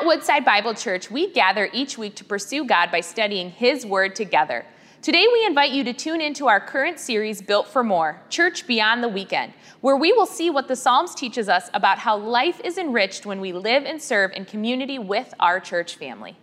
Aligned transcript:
At 0.00 0.06
Woodside 0.06 0.46
Bible 0.46 0.72
Church, 0.72 1.10
we 1.10 1.30
gather 1.30 1.68
each 1.74 1.98
week 1.98 2.14
to 2.14 2.24
pursue 2.24 2.64
God 2.64 2.90
by 2.90 3.00
studying 3.00 3.50
His 3.50 3.84
Word 3.84 4.16
together. 4.16 4.64
Today, 5.02 5.26
we 5.30 5.44
invite 5.44 5.72
you 5.72 5.84
to 5.84 5.92
tune 5.92 6.22
into 6.22 6.48
our 6.48 6.58
current 6.58 6.98
series, 6.98 7.42
Built 7.42 7.68
for 7.68 7.84
More 7.84 8.18
Church 8.30 8.66
Beyond 8.66 9.02
the 9.02 9.10
Weekend, 9.10 9.52
where 9.82 9.98
we 9.98 10.14
will 10.14 10.24
see 10.24 10.48
what 10.48 10.68
the 10.68 10.74
Psalms 10.74 11.14
teaches 11.14 11.50
us 11.50 11.68
about 11.74 11.98
how 11.98 12.16
life 12.16 12.62
is 12.64 12.78
enriched 12.78 13.26
when 13.26 13.42
we 13.42 13.52
live 13.52 13.84
and 13.84 14.00
serve 14.00 14.32
in 14.32 14.46
community 14.46 14.98
with 14.98 15.34
our 15.38 15.60
church 15.60 15.96
family. 15.96 16.34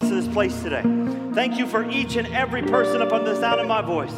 This 0.00 0.28
place 0.28 0.62
today. 0.62 0.82
Thank 1.32 1.56
you 1.56 1.66
for 1.66 1.88
each 1.88 2.16
and 2.16 2.26
every 2.26 2.62
person 2.62 3.00
upon 3.00 3.24
the 3.24 3.40
sound 3.40 3.58
of 3.58 3.66
my 3.66 3.80
voice. 3.80 4.12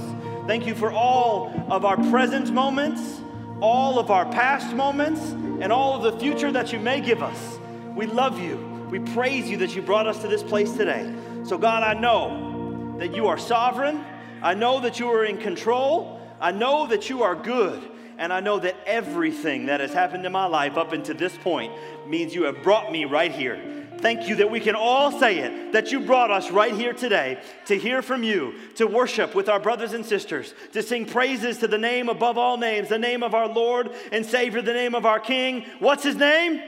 Thank 0.49 0.67
you 0.67 0.75
for 0.75 0.91
all 0.91 1.53
of 1.71 1.85
our 1.85 1.97
present 2.11 2.51
moments, 2.51 3.21
all 3.61 4.01
of 4.01 4.11
our 4.11 4.27
past 4.27 4.75
moments, 4.75 5.21
and 5.61 5.73
all 5.73 5.95
of 5.95 6.03
the 6.03 6.19
future 6.19 6.51
that 6.51 6.73
you 6.73 6.81
may 6.81 7.01
give 7.01 7.23
us. 7.23 7.58
We 7.99 8.07
love 8.07 8.39
you. 8.39 8.87
We 8.93 9.01
praise 9.01 9.51
you 9.51 9.57
that 9.57 9.75
you 9.75 9.83
brought 9.83 10.07
us 10.07 10.21
to 10.21 10.29
this 10.29 10.45
place 10.45 10.73
today. 10.73 11.13
So, 11.43 11.59
God, 11.59 11.83
I 11.83 11.95
know 11.95 12.97
that 13.01 13.13
you 13.13 13.27
are 13.27 13.37
sovereign. 13.37 14.05
I 14.41 14.55
know 14.55 14.79
that 14.83 15.01
you 15.01 15.09
are 15.09 15.25
in 15.25 15.39
control. 15.39 16.21
I 16.41 16.53
know 16.53 16.87
that 16.87 17.11
you 17.11 17.25
are 17.25 17.35
good. 17.35 17.83
And 18.17 18.33
I 18.33 18.39
know 18.39 18.61
that 18.61 18.77
everything 18.87 19.67
that 19.67 19.81
has 19.81 19.93
happened 19.93 20.25
in 20.25 20.31
my 20.31 20.47
life 20.47 20.77
up 20.77 20.93
until 20.93 21.17
this 21.17 21.37
point 21.39 21.73
means 22.07 22.37
you 22.37 22.45
have 22.45 22.63
brought 22.63 22.93
me 22.93 23.05
right 23.05 23.33
here. 23.33 23.61
Thank 23.99 24.29
you 24.29 24.37
that 24.37 24.49
we 24.49 24.61
can 24.61 24.77
all 24.77 25.11
say 25.11 25.41
it, 25.41 25.73
that 25.73 25.91
you 25.91 25.99
brought 25.99 26.31
us 26.31 26.53
right 26.53 26.75
here 26.75 26.93
today 26.93 27.43
to 27.65 27.77
hear 27.77 28.01
from 28.01 28.23
you, 28.23 28.55
to 28.77 28.87
worship 28.87 29.35
with 29.35 29.49
our 29.49 29.59
brothers 29.59 29.93
and 29.93 30.07
sisters, 30.07 30.55
to 30.73 30.85
sing 30.85 31.05
praises 31.05 31.59
to 31.59 31.67
the 31.67 31.79
name 31.79 32.09
above 32.09 32.39
all 32.39 32.59
names, 32.59 32.91
the 32.91 32.99
name 32.99 33.25
of 33.25 33.35
our 33.35 33.49
Lord 33.49 33.91
and 34.13 34.25
Savior, 34.25 34.63
the 34.63 34.73
name 34.73 34.95
of 34.95 35.05
our 35.05 35.19
King. 35.19 35.67
What's 35.81 36.05
his 36.05 36.15
name? 36.15 36.63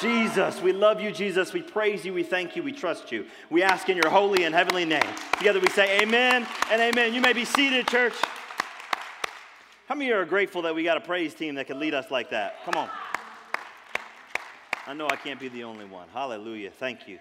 Jesus. 0.00 0.60
We 0.60 0.72
love 0.72 1.00
you, 1.00 1.10
Jesus. 1.10 1.52
We 1.52 1.62
praise 1.62 2.04
you. 2.04 2.12
We 2.12 2.22
thank 2.22 2.56
you. 2.56 2.62
We 2.62 2.72
trust 2.72 3.12
you. 3.12 3.26
We 3.50 3.62
ask 3.62 3.88
in 3.88 3.96
your 3.96 4.10
holy 4.10 4.44
and 4.44 4.54
heavenly 4.54 4.84
name. 4.84 5.02
Together 5.38 5.60
we 5.60 5.68
say 5.68 6.00
amen 6.00 6.46
and 6.70 6.80
amen. 6.80 7.14
You 7.14 7.20
may 7.20 7.32
be 7.32 7.44
seated, 7.44 7.86
church. 7.88 8.14
How 9.88 9.94
many 9.94 10.10
are 10.12 10.24
grateful 10.24 10.62
that 10.62 10.74
we 10.74 10.82
got 10.82 10.96
a 10.96 11.00
praise 11.00 11.34
team 11.34 11.54
that 11.54 11.66
can 11.66 11.78
lead 11.78 11.94
us 11.94 12.10
like 12.10 12.30
that? 12.30 12.64
Come 12.64 12.74
on. 12.74 12.90
I 14.86 14.94
know 14.94 15.08
I 15.08 15.16
can't 15.16 15.40
be 15.40 15.48
the 15.48 15.64
only 15.64 15.84
one. 15.84 16.08
Hallelujah. 16.12 16.70
Thank 16.70 17.08
you. 17.08 17.18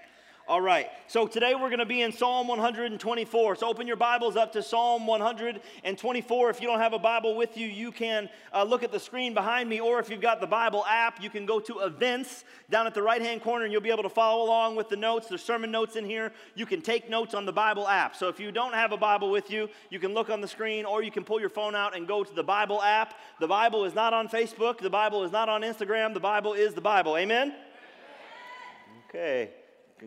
All 0.48 0.62
right, 0.62 0.92
so 1.08 1.26
today 1.26 1.56
we're 1.56 1.70
going 1.70 1.80
to 1.80 1.88
be 1.88 2.04
in 2.04 2.12
Psalm 2.12 2.48
124. 2.48 3.56
So 3.56 3.68
open 3.68 3.88
your 3.88 3.96
Bibles 3.96 4.36
up 4.36 4.52
to 4.52 4.62
Psalm 4.62 5.08
124. 5.08 6.50
If 6.52 6.62
you 6.62 6.68
don't 6.68 6.78
have 6.78 6.94
a 6.94 7.00
Bible 7.00 7.36
with 7.36 7.58
you, 7.58 7.66
you 7.66 7.92
can 7.92 8.30
uh, 8.54 8.62
look 8.62 8.84
at 8.84 8.92
the 8.92 9.00
screen 9.00 9.34
behind 9.34 9.68
me, 9.68 9.80
or 9.80 10.00
if 10.00 10.08
you've 10.08 10.22
got 10.22 10.40
the 10.40 10.46
Bible 10.46 10.86
app, 10.88 11.20
you 11.20 11.32
can 11.32 11.48
go 11.48 11.60
to 11.62 11.80
events 11.80 12.44
down 12.70 12.86
at 12.86 12.94
the 12.94 13.02
right 13.02 13.24
hand 13.24 13.42
corner 13.42 13.64
and 13.64 13.74
you'll 13.74 13.82
be 13.82 13.90
able 13.90 14.04
to 14.04 14.10
follow 14.10 14.46
along 14.46 14.76
with 14.76 14.88
the 14.88 14.96
notes. 14.96 15.30
There's 15.30 15.42
sermon 15.42 15.72
notes 15.72 15.96
in 15.96 16.06
here. 16.06 16.32
You 16.54 16.68
can 16.68 16.80
take 16.80 17.10
notes 17.10 17.34
on 17.34 17.48
the 17.48 17.54
Bible 17.54 17.88
app. 17.88 18.16
So 18.16 18.28
if 18.28 18.40
you 18.40 18.52
don't 18.52 18.76
have 18.76 18.92
a 18.92 18.98
Bible 18.98 19.32
with 19.32 19.50
you, 19.50 19.68
you 19.90 20.00
can 20.00 20.14
look 20.14 20.30
on 20.30 20.42
the 20.42 20.48
screen, 20.48 20.86
or 20.86 21.02
you 21.02 21.10
can 21.10 21.24
pull 21.24 21.40
your 21.40 21.50
phone 21.50 21.74
out 21.74 21.98
and 21.98 22.08
go 22.08 22.24
to 22.24 22.36
the 22.36 22.44
Bible 22.44 22.84
app. 22.84 23.16
The 23.40 23.48
Bible 23.48 23.84
is 23.86 23.96
not 23.96 24.14
on 24.14 24.28
Facebook, 24.28 24.78
the 24.78 24.92
Bible 24.92 25.24
is 25.24 25.32
not 25.32 25.50
on 25.50 25.64
Instagram, 25.64 26.14
the 26.14 26.20
Bible 26.20 26.54
is 26.54 26.76
the 26.76 26.82
Bible. 26.82 27.18
Amen? 27.18 27.56
Okay. 29.10 29.50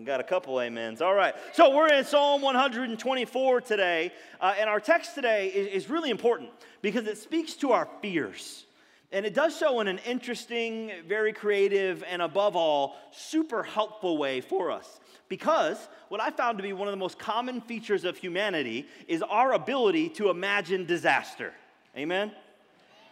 Got 0.05 0.21
a 0.21 0.25
couple 0.25 0.59
amens. 0.59 1.01
All 1.01 1.15
right. 1.15 1.35
So 1.55 1.75
we're 1.75 1.91
in 1.93 2.05
Psalm 2.05 2.43
124 2.43 3.61
today. 3.63 4.13
Uh, 4.39 4.55
and 4.59 4.69
our 4.69 4.81
text 4.81 5.15
today 5.15 5.49
is, 5.49 5.85
is 5.85 5.91
really 5.91 6.11
important 6.11 6.51
because 6.83 7.07
it 7.07 7.17
speaks 7.17 7.55
to 7.55 7.73
our 7.73 7.89
fears. 8.03 8.67
And 9.13 9.25
it 9.25 9.33
does 9.33 9.57
so 9.57 9.81
in 9.81 9.89
an 9.89 9.99
interesting, 10.07 10.93
very 11.07 11.33
creative, 11.33 12.05
and 12.07 12.21
above 12.21 12.55
all, 12.55 12.97
super 13.13 13.63
helpful 13.63 14.19
way 14.19 14.43
for 14.43 14.71
us. 14.71 15.01
Because 15.31 15.79
what 16.11 16.21
I 16.21 16.31
found 16.31 16.59
to 16.59 16.63
be 16.63 16.75
one 16.75 16.87
of 16.87 16.93
the 16.93 16.99
most 16.99 17.19
common 17.19 17.63
features 17.63 18.05
of 18.05 18.19
humanity 18.19 18.87
is 19.09 19.23
our 19.23 19.55
ability 19.55 20.11
to 20.11 20.29
imagine 20.29 20.85
disaster. 20.85 21.55
Amen? 21.97 22.33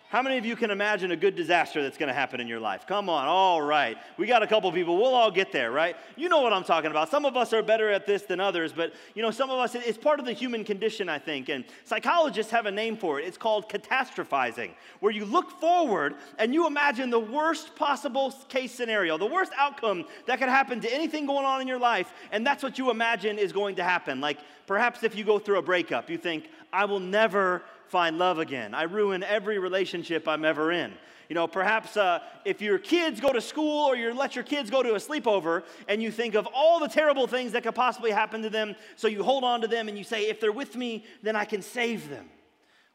How 0.09 0.23
many 0.23 0.39
of 0.39 0.47
you 0.47 0.55
can 0.55 0.71
imagine 0.71 1.11
a 1.11 1.17
good 1.17 1.35
disaster 1.35 1.83
that's 1.83 1.99
going 1.99 2.07
to 2.07 2.15
happen 2.15 2.41
in 2.41 2.47
your 2.47 2.61
life? 2.61 2.87
Come 2.87 3.09
on, 3.09 3.27
all 3.27 3.61
right. 3.61 3.99
We 4.17 4.29
got 4.29 4.41
a 4.41 4.47
couple 4.47 4.71
people. 4.71 4.97
We'll 4.97 5.15
all 5.15 5.33
get 5.33 5.51
there, 5.51 5.73
right? 5.73 5.97
You 6.15 6.29
know 6.29 6.43
what 6.43 6.53
I'm 6.53 6.63
talking 6.63 6.93
about. 6.93 7.11
Some 7.11 7.25
of 7.25 7.37
us 7.37 7.53
are 7.53 7.61
better 7.61 7.91
at 7.91 8.07
this 8.07 8.23
than 8.23 8.39
others, 8.39 8.73
but 8.73 8.93
you 9.17 9.23
know, 9.23 9.33
some 9.33 9.51
of 9.51 9.59
us, 9.59 9.75
it's 9.75 9.99
part 9.99 10.21
of 10.21 10.25
the 10.25 10.33
human 10.33 10.63
condition, 10.63 11.09
I 11.09 11.19
think. 11.19 11.49
And 11.49 11.65
psychologists 11.85 12.53
have 12.53 12.67
a 12.67 12.71
name 12.71 12.97
for 12.97 13.19
it. 13.19 13.27
It's 13.27 13.37
called 13.37 13.69
catastrophizing, 13.69 14.71
where 15.01 15.11
you 15.11 15.25
look 15.25 15.51
forward 15.59 16.15
and 16.39 16.55
you 16.55 16.69
imagine 16.69 17.11
the 17.11 17.19
worst 17.19 17.75
possible 17.75 18.33
case 18.49 18.71
scenario, 18.71 19.19
the 19.19 19.27
worst 19.27 19.51
outcome 19.59 20.05
that 20.27 20.39
could 20.39 20.49
happen 20.49 20.81
to 20.83 20.95
anything 20.95 21.27
going 21.27 21.45
on 21.45 21.61
in 21.61 21.67
your 21.67 21.81
life, 21.81 22.13
and 22.31 22.47
that's 22.47 22.63
what 22.63 22.79
you 22.79 22.93
imagine 22.93 23.39
is 23.39 23.51
going 23.53 23.75
to 23.75 23.83
happen. 23.83 24.21
Like 24.21 24.39
perhaps 24.69 25.03
if 25.03 25.17
you 25.17 25.25
go 25.25 25.41
through 25.41 25.59
a 25.59 25.63
breakup, 25.63 26.09
you 26.09 26.17
think, 26.17 26.49
I 26.73 26.85
will 26.85 27.01
never 27.01 27.63
find 27.89 28.19
love 28.19 28.39
again. 28.39 28.75
I 28.75 28.85
ruin 28.85 29.23
every 29.23 29.59
relationship 29.59 30.27
I'm 30.29 30.45
ever 30.45 30.73
in. 30.73 30.93
You 31.29 31.35
know, 31.35 31.49
perhaps 31.49 31.97
uh, 31.97 32.21
if 32.45 32.63
your 32.63 32.79
kids 32.79 33.21
go 33.21 33.33
to 33.33 33.41
school 33.41 33.87
or 33.87 33.97
you 33.97 34.15
let 34.15 34.37
your 34.37 34.45
kids 34.45 34.71
go 34.71 34.83
to 34.83 34.95
a 34.95 34.99
sleepover 34.99 35.65
and 35.89 36.01
you 36.03 36.13
think 36.13 36.35
of 36.35 36.47
all 36.55 36.79
the 36.79 36.89
terrible 36.89 37.27
things 37.27 37.53
that 37.53 37.65
could 37.65 37.75
possibly 37.75 38.13
happen 38.13 38.43
to 38.43 38.51
them, 38.51 38.77
so 38.95 39.09
you 39.09 39.25
hold 39.25 39.43
on 39.43 39.61
to 39.63 39.67
them 39.67 39.89
and 39.89 39.99
you 39.99 40.05
say, 40.05 40.29
if 40.29 40.41
they're 40.41 40.53
with 40.53 40.77
me, 40.77 41.05
then 41.23 41.35
I 41.35 41.45
can 41.45 41.63
save 41.63 42.09
them. 42.09 42.27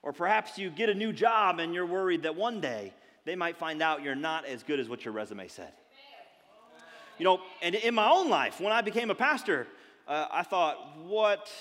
Or 0.01 0.13
perhaps 0.13 0.57
you 0.57 0.69
get 0.69 0.90
a 0.90 0.94
new 0.94 1.12
job 1.12 1.59
and 1.59 1.74
you're 1.74 1.85
worried 1.85 2.24
that 2.24 2.35
one 2.35 2.62
day 2.62 2.94
they 3.25 3.35
might 3.35 3.57
find 3.57 3.81
out 3.81 4.01
you're 4.01 4.16
not 4.16 4.46
as 4.46 4.63
good 4.63 4.80
as 4.80 4.88
what 4.88 5.03
your 5.03 5.13
resume 5.13 5.47
said. 5.47 5.74
You 7.18 7.25
know, 7.25 7.41
and 7.62 7.75
in 7.75 7.94
my 7.94 8.09
own 8.09 8.30
life, 8.30 8.59
when 8.59 8.72
I 8.72 8.81
became 8.81 9.12
a 9.12 9.16
pastor, 9.16 9.68
uh, 10.07 10.28
I 10.31 10.44
thought, 10.44 10.97
what 11.06 11.51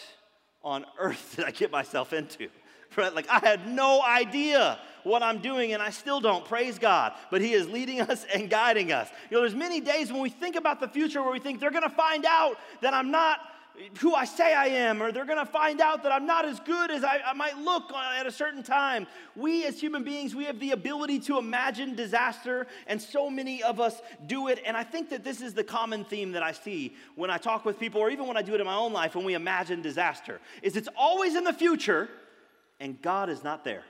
on 0.63 0.87
earth 0.99 1.35
did 1.37 1.45
I 1.45 1.51
get 1.51 1.71
myself 1.71 2.13
into? 2.13 2.49
Right? 2.97 3.15
Like 3.21 3.29
I 3.29 3.39
had 3.39 3.67
no 3.67 4.03
idea 4.03 4.79
what 5.03 5.23
I'm 5.23 5.39
doing, 5.39 5.73
and 5.73 5.83
I 5.83 5.91
still 5.91 6.21
don't. 6.21 6.45
Praise 6.45 6.79
God. 6.79 7.13
But 7.31 7.41
He 7.41 7.53
is 7.53 7.69
leading 7.69 8.01
us 8.11 8.27
and 8.33 8.49
guiding 8.49 8.93
us. 8.93 9.09
You 9.31 9.37
know, 9.37 9.43
there's 9.43 9.55
many 9.55 9.81
days 9.81 10.13
when 10.13 10.21
we 10.21 10.31
think 10.31 10.57
about 10.57 10.81
the 10.81 10.89
future 10.89 11.23
where 11.23 11.33
we 11.33 11.39
think 11.39 11.61
they're 11.61 11.71
going 11.71 11.83
to 11.83 11.91
find 11.91 12.25
out 12.25 12.57
that 12.81 12.95
I'm 12.95 13.11
not 13.11 13.41
who 14.01 14.15
I 14.15 14.25
say 14.25 14.53
I 14.53 14.67
am, 14.67 15.03
or 15.03 15.11
they're 15.13 15.25
going 15.25 15.39
to 15.39 15.51
find 15.51 15.81
out 15.81 16.03
that 16.03 16.13
I'm 16.13 16.27
not 16.27 16.45
as 16.45 16.61
good 16.61 16.91
as 16.91 17.03
I, 17.03 17.21
I, 17.25 17.33
might 17.33 17.57
look 17.59 17.93
at 17.93 18.27
a 18.27 18.33
certain 18.33 18.63
time. 18.63 19.07
We, 19.35 19.65
as 19.65 19.81
human 19.81 20.05
beings, 20.05 20.35
we 20.35 20.45
have 20.45 20.61
the 20.61 20.73
ability 20.73 21.21
to 21.21 21.39
imagine 21.39 21.95
disaster, 21.95 22.67
and 22.87 23.01
so 23.01 23.31
many 23.31 23.63
of 23.63 23.81
us 23.81 24.03
do 24.27 24.49
it. 24.49 24.61
And 24.67 24.77
I 24.77 24.85
think 24.85 25.11
that 25.11 25.25
this 25.25 25.41
is 25.41 25.55
the 25.55 25.65
common 25.65 26.05
theme 26.05 26.33
that 26.33 26.43
I 26.43 26.53
see 26.53 26.95
when 27.15 27.31
I 27.31 27.39
talk 27.39 27.65
with 27.65 27.79
people, 27.79 28.01
or 28.01 28.11
even 28.11 28.27
when 28.27 28.37
I 28.37 28.43
do 28.43 28.55
it 28.55 28.61
in 28.61 28.67
my 28.67 28.77
own 28.77 28.93
life 28.93 29.15
when 29.15 29.25
we 29.25 29.35
imagine 29.35 29.83
disaster. 29.83 30.41
Is 30.63 30.77
it's 30.77 30.89
always 30.97 31.35
in 31.35 31.45
the 31.45 31.53
future, 31.53 32.09
and 32.81 33.01
God 33.03 33.29
is 33.29 33.45
not 33.45 33.65
there. 33.65 33.85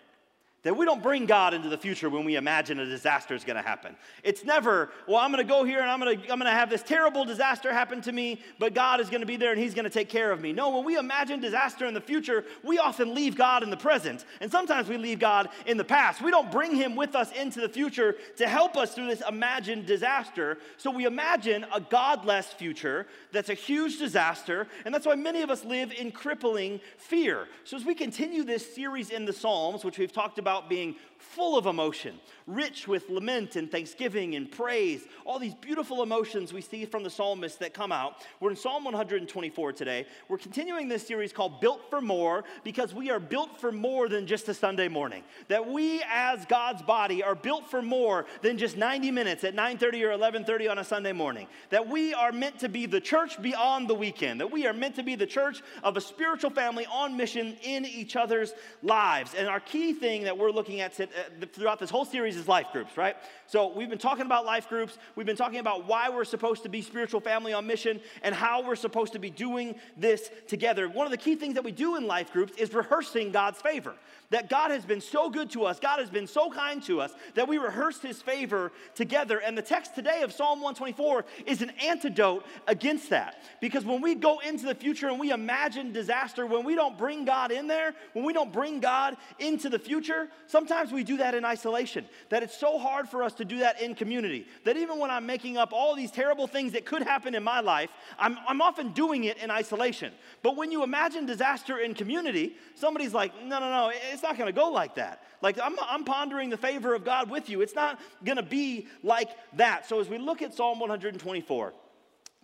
That 0.62 0.76
we 0.76 0.84
don't 0.84 1.02
bring 1.02 1.24
God 1.24 1.54
into 1.54 1.70
the 1.70 1.78
future 1.78 2.10
when 2.10 2.26
we 2.26 2.36
imagine 2.36 2.78
a 2.80 2.84
disaster 2.84 3.34
is 3.34 3.44
to 3.56 3.62
happen. 3.62 3.96
It's 4.22 4.44
never, 4.44 4.90
well, 5.08 5.16
I'm 5.16 5.32
to 5.42 5.44
go 5.44 5.64
here 5.64 5.80
and 5.80 5.90
I'm 5.90 6.00
to 6.00 6.30
I'm 6.30 6.38
to 6.40 6.50
have 6.50 6.68
this 6.68 6.82
terrible 6.82 7.24
disaster 7.24 7.72
happen 7.72 8.02
to 8.02 8.12
me, 8.12 8.42
but 8.58 8.74
God 8.74 9.00
is 9.00 9.08
to 9.22 9.26
be 9.26 9.36
there 9.36 9.52
and 9.52 9.60
He's 9.60 9.72
to 9.84 9.90
take 9.90 10.10
care 10.10 10.30
of 10.30 10.42
me. 10.42 10.52
No, 10.52 10.68
when 10.76 10.84
we 10.84 10.98
imagine 10.98 11.40
disaster 11.40 11.86
in 11.86 11.94
the 11.94 12.00
future, 12.00 12.44
we 12.62 12.78
often 12.78 13.14
leave 13.14 13.36
God 13.36 13.62
in 13.62 13.70
the 13.70 13.76
present, 13.76 14.26
and 14.42 14.50
sometimes 14.50 14.86
we 14.86 14.98
leave 14.98 15.18
God 15.18 15.48
in 15.64 15.78
the 15.78 15.84
past. 15.84 16.20
We 16.20 16.30
don't 16.30 16.52
bring 16.52 16.74
Him 16.74 16.94
with 16.94 17.14
us 17.14 17.32
into 17.32 17.62
the 17.62 17.68
future 17.68 18.16
to 18.36 18.46
help 18.46 18.76
us 18.76 18.94
through 18.94 19.06
this 19.06 19.22
imagined 19.26 19.86
disaster. 19.86 20.58
So 20.76 20.90
we 20.90 21.06
imagine 21.06 21.64
a 21.74 21.80
godless 21.80 22.48
future 22.48 23.06
that's 23.32 23.48
a 23.48 23.54
huge 23.54 23.98
disaster, 23.98 24.66
and 24.84 24.92
that's 24.92 25.06
why 25.06 25.14
many 25.14 25.40
of 25.40 25.48
us 25.48 25.64
live 25.64 25.90
in 25.92 26.12
crippling 26.12 26.80
fear. 26.98 27.46
So 27.64 27.78
as 27.78 27.84
we 27.86 27.94
continue 27.94 28.44
this 28.44 28.74
series 28.74 29.08
in 29.08 29.24
the 29.24 29.32
Psalms, 29.32 29.84
which 29.84 29.96
we've 29.98 30.12
talked 30.12 30.38
about 30.38 30.49
about 30.50 30.68
being 30.68 30.96
full 31.20 31.56
of 31.56 31.66
emotion, 31.66 32.18
rich 32.46 32.88
with 32.88 33.08
lament 33.10 33.56
and 33.56 33.70
thanksgiving 33.70 34.34
and 34.34 34.50
praise, 34.50 35.06
all 35.24 35.38
these 35.38 35.54
beautiful 35.54 36.02
emotions 36.02 36.52
we 36.52 36.60
see 36.60 36.84
from 36.84 37.02
the 37.02 37.10
psalmist 37.10 37.58
that 37.60 37.74
come 37.74 37.92
out. 37.92 38.26
We're 38.40 38.50
in 38.50 38.56
Psalm 38.56 38.84
124 38.84 39.72
today. 39.72 40.06
We're 40.28 40.38
continuing 40.38 40.88
this 40.88 41.06
series 41.06 41.32
called 41.32 41.60
Built 41.60 41.88
for 41.90 42.00
More 42.00 42.44
because 42.64 42.94
we 42.94 43.10
are 43.10 43.20
built 43.20 43.60
for 43.60 43.70
more 43.70 44.08
than 44.08 44.26
just 44.26 44.48
a 44.48 44.54
Sunday 44.54 44.88
morning. 44.88 45.22
That 45.48 45.68
we 45.68 46.02
as 46.10 46.46
God's 46.46 46.82
body 46.82 47.22
are 47.22 47.34
built 47.34 47.70
for 47.70 47.82
more 47.82 48.26
than 48.42 48.56
just 48.56 48.76
90 48.76 49.10
minutes 49.10 49.44
at 49.44 49.54
9:30 49.54 50.04
or 50.04 50.12
11:30 50.12 50.68
on 50.68 50.78
a 50.78 50.84
Sunday 50.84 51.12
morning. 51.12 51.48
That 51.68 51.86
we 51.86 52.14
are 52.14 52.32
meant 52.32 52.58
to 52.60 52.68
be 52.68 52.86
the 52.86 53.00
church 53.00 53.40
beyond 53.40 53.88
the 53.88 53.94
weekend. 53.94 54.40
That 54.40 54.50
we 54.50 54.66
are 54.66 54.72
meant 54.72 54.96
to 54.96 55.02
be 55.02 55.14
the 55.14 55.26
church 55.26 55.62
of 55.82 55.96
a 55.96 56.00
spiritual 56.00 56.50
family 56.50 56.86
on 56.86 57.16
mission 57.16 57.56
in 57.62 57.84
each 57.84 58.16
other's 58.16 58.52
lives. 58.82 59.34
And 59.34 59.48
our 59.48 59.60
key 59.60 59.92
thing 59.92 60.24
that 60.24 60.36
we're 60.36 60.50
looking 60.50 60.80
at 60.80 60.94
uh, 61.00 61.06
Uh, 61.16 61.46
throughout 61.52 61.78
this 61.78 61.90
whole 61.90 62.04
series 62.04 62.36
is 62.36 62.46
life 62.46 62.66
groups, 62.72 62.96
right? 62.96 63.16
So 63.50 63.66
we've 63.66 63.90
been 63.90 63.98
talking 63.98 64.26
about 64.26 64.46
life 64.46 64.68
groups. 64.68 64.96
We've 65.16 65.26
been 65.26 65.34
talking 65.34 65.58
about 65.58 65.84
why 65.84 66.08
we're 66.08 66.24
supposed 66.24 66.62
to 66.62 66.68
be 66.68 66.82
spiritual 66.82 67.20
family 67.20 67.52
on 67.52 67.66
mission 67.66 67.98
and 68.22 68.32
how 68.32 68.62
we're 68.62 68.76
supposed 68.76 69.12
to 69.14 69.18
be 69.18 69.28
doing 69.28 69.74
this 69.96 70.30
together. 70.46 70.88
One 70.88 71.04
of 71.04 71.10
the 71.10 71.16
key 71.16 71.34
things 71.34 71.54
that 71.54 71.64
we 71.64 71.72
do 71.72 71.96
in 71.96 72.06
life 72.06 72.32
groups 72.32 72.52
is 72.56 72.72
rehearsing 72.72 73.32
God's 73.32 73.60
favor. 73.60 73.96
that 74.30 74.48
God 74.48 74.70
has 74.70 74.84
been 74.84 75.00
so 75.00 75.28
good 75.28 75.50
to 75.50 75.64
us, 75.64 75.78
God 75.78 75.98
has 75.98 76.08
been 76.08 76.26
so 76.26 76.50
kind 76.50 76.82
to 76.84 77.00
us, 77.00 77.12
that 77.34 77.48
we 77.48 77.58
rehearse 77.58 78.00
his 78.00 78.22
favor 78.22 78.72
together. 78.94 79.38
And 79.38 79.58
the 79.58 79.62
text 79.62 79.94
today 79.94 80.22
of 80.22 80.32
Psalm 80.32 80.60
124 80.60 81.24
is 81.46 81.62
an 81.62 81.70
antidote 81.82 82.46
against 82.66 83.10
that. 83.10 83.42
Because 83.60 83.84
when 83.84 84.00
we 84.00 84.14
go 84.14 84.38
into 84.38 84.66
the 84.66 84.74
future 84.74 85.08
and 85.08 85.18
we 85.18 85.32
imagine 85.32 85.92
disaster, 85.92 86.46
when 86.46 86.64
we 86.64 86.74
don't 86.74 86.96
bring 86.96 87.24
God 87.24 87.50
in 87.50 87.66
there, 87.66 87.94
when 88.12 88.24
we 88.24 88.32
don't 88.32 88.52
bring 88.52 88.80
God 88.80 89.16
into 89.38 89.68
the 89.68 89.78
future, 89.78 90.28
sometimes 90.46 90.92
we 90.92 91.02
do 91.02 91.16
that 91.18 91.34
in 91.34 91.44
isolation. 91.44 92.06
That 92.28 92.42
it's 92.42 92.56
so 92.56 92.78
hard 92.78 93.08
for 93.08 93.22
us 93.22 93.34
to 93.40 93.44
do 93.44 93.58
that 93.58 93.80
in 93.80 93.94
community. 93.94 94.46
That 94.64 94.76
even 94.76 94.98
when 94.98 95.10
I'm 95.10 95.26
making 95.26 95.56
up 95.56 95.72
all 95.72 95.96
these 95.96 96.10
terrible 96.10 96.46
things 96.46 96.72
that 96.72 96.84
could 96.84 97.02
happen 97.02 97.34
in 97.34 97.42
my 97.42 97.60
life, 97.60 97.90
I'm, 98.18 98.38
I'm 98.46 98.60
often 98.60 98.92
doing 98.92 99.24
it 99.24 99.38
in 99.38 99.50
isolation. 99.50 100.12
But 100.42 100.56
when 100.56 100.70
you 100.70 100.82
imagine 100.82 101.24
disaster 101.26 101.78
in 101.78 101.94
community, 101.94 102.54
somebody's 102.74 103.14
like, 103.14 103.34
no, 103.42 103.58
no, 103.58 103.70
no, 103.70 103.92
it's 104.12 104.22
not 104.22 104.38
gonna 104.38 104.52
go 104.52 104.68
like 104.68 104.94
that. 104.96 105.24
Like, 105.40 105.58
I'm, 105.58 105.74
I'm 105.80 106.04
pondering 106.04 106.50
the 106.50 106.58
favor 106.58 106.94
of 106.94 107.04
God 107.04 107.30
with 107.30 107.48
you. 107.48 107.62
It's 107.62 107.74
not 107.74 107.98
gonna 108.24 108.42
be 108.42 108.88
like 109.02 109.30
that. 109.54 109.88
So, 109.88 110.00
as 110.00 110.08
we 110.08 110.18
look 110.18 110.42
at 110.42 110.54
Psalm 110.54 110.78
124, 110.78 111.72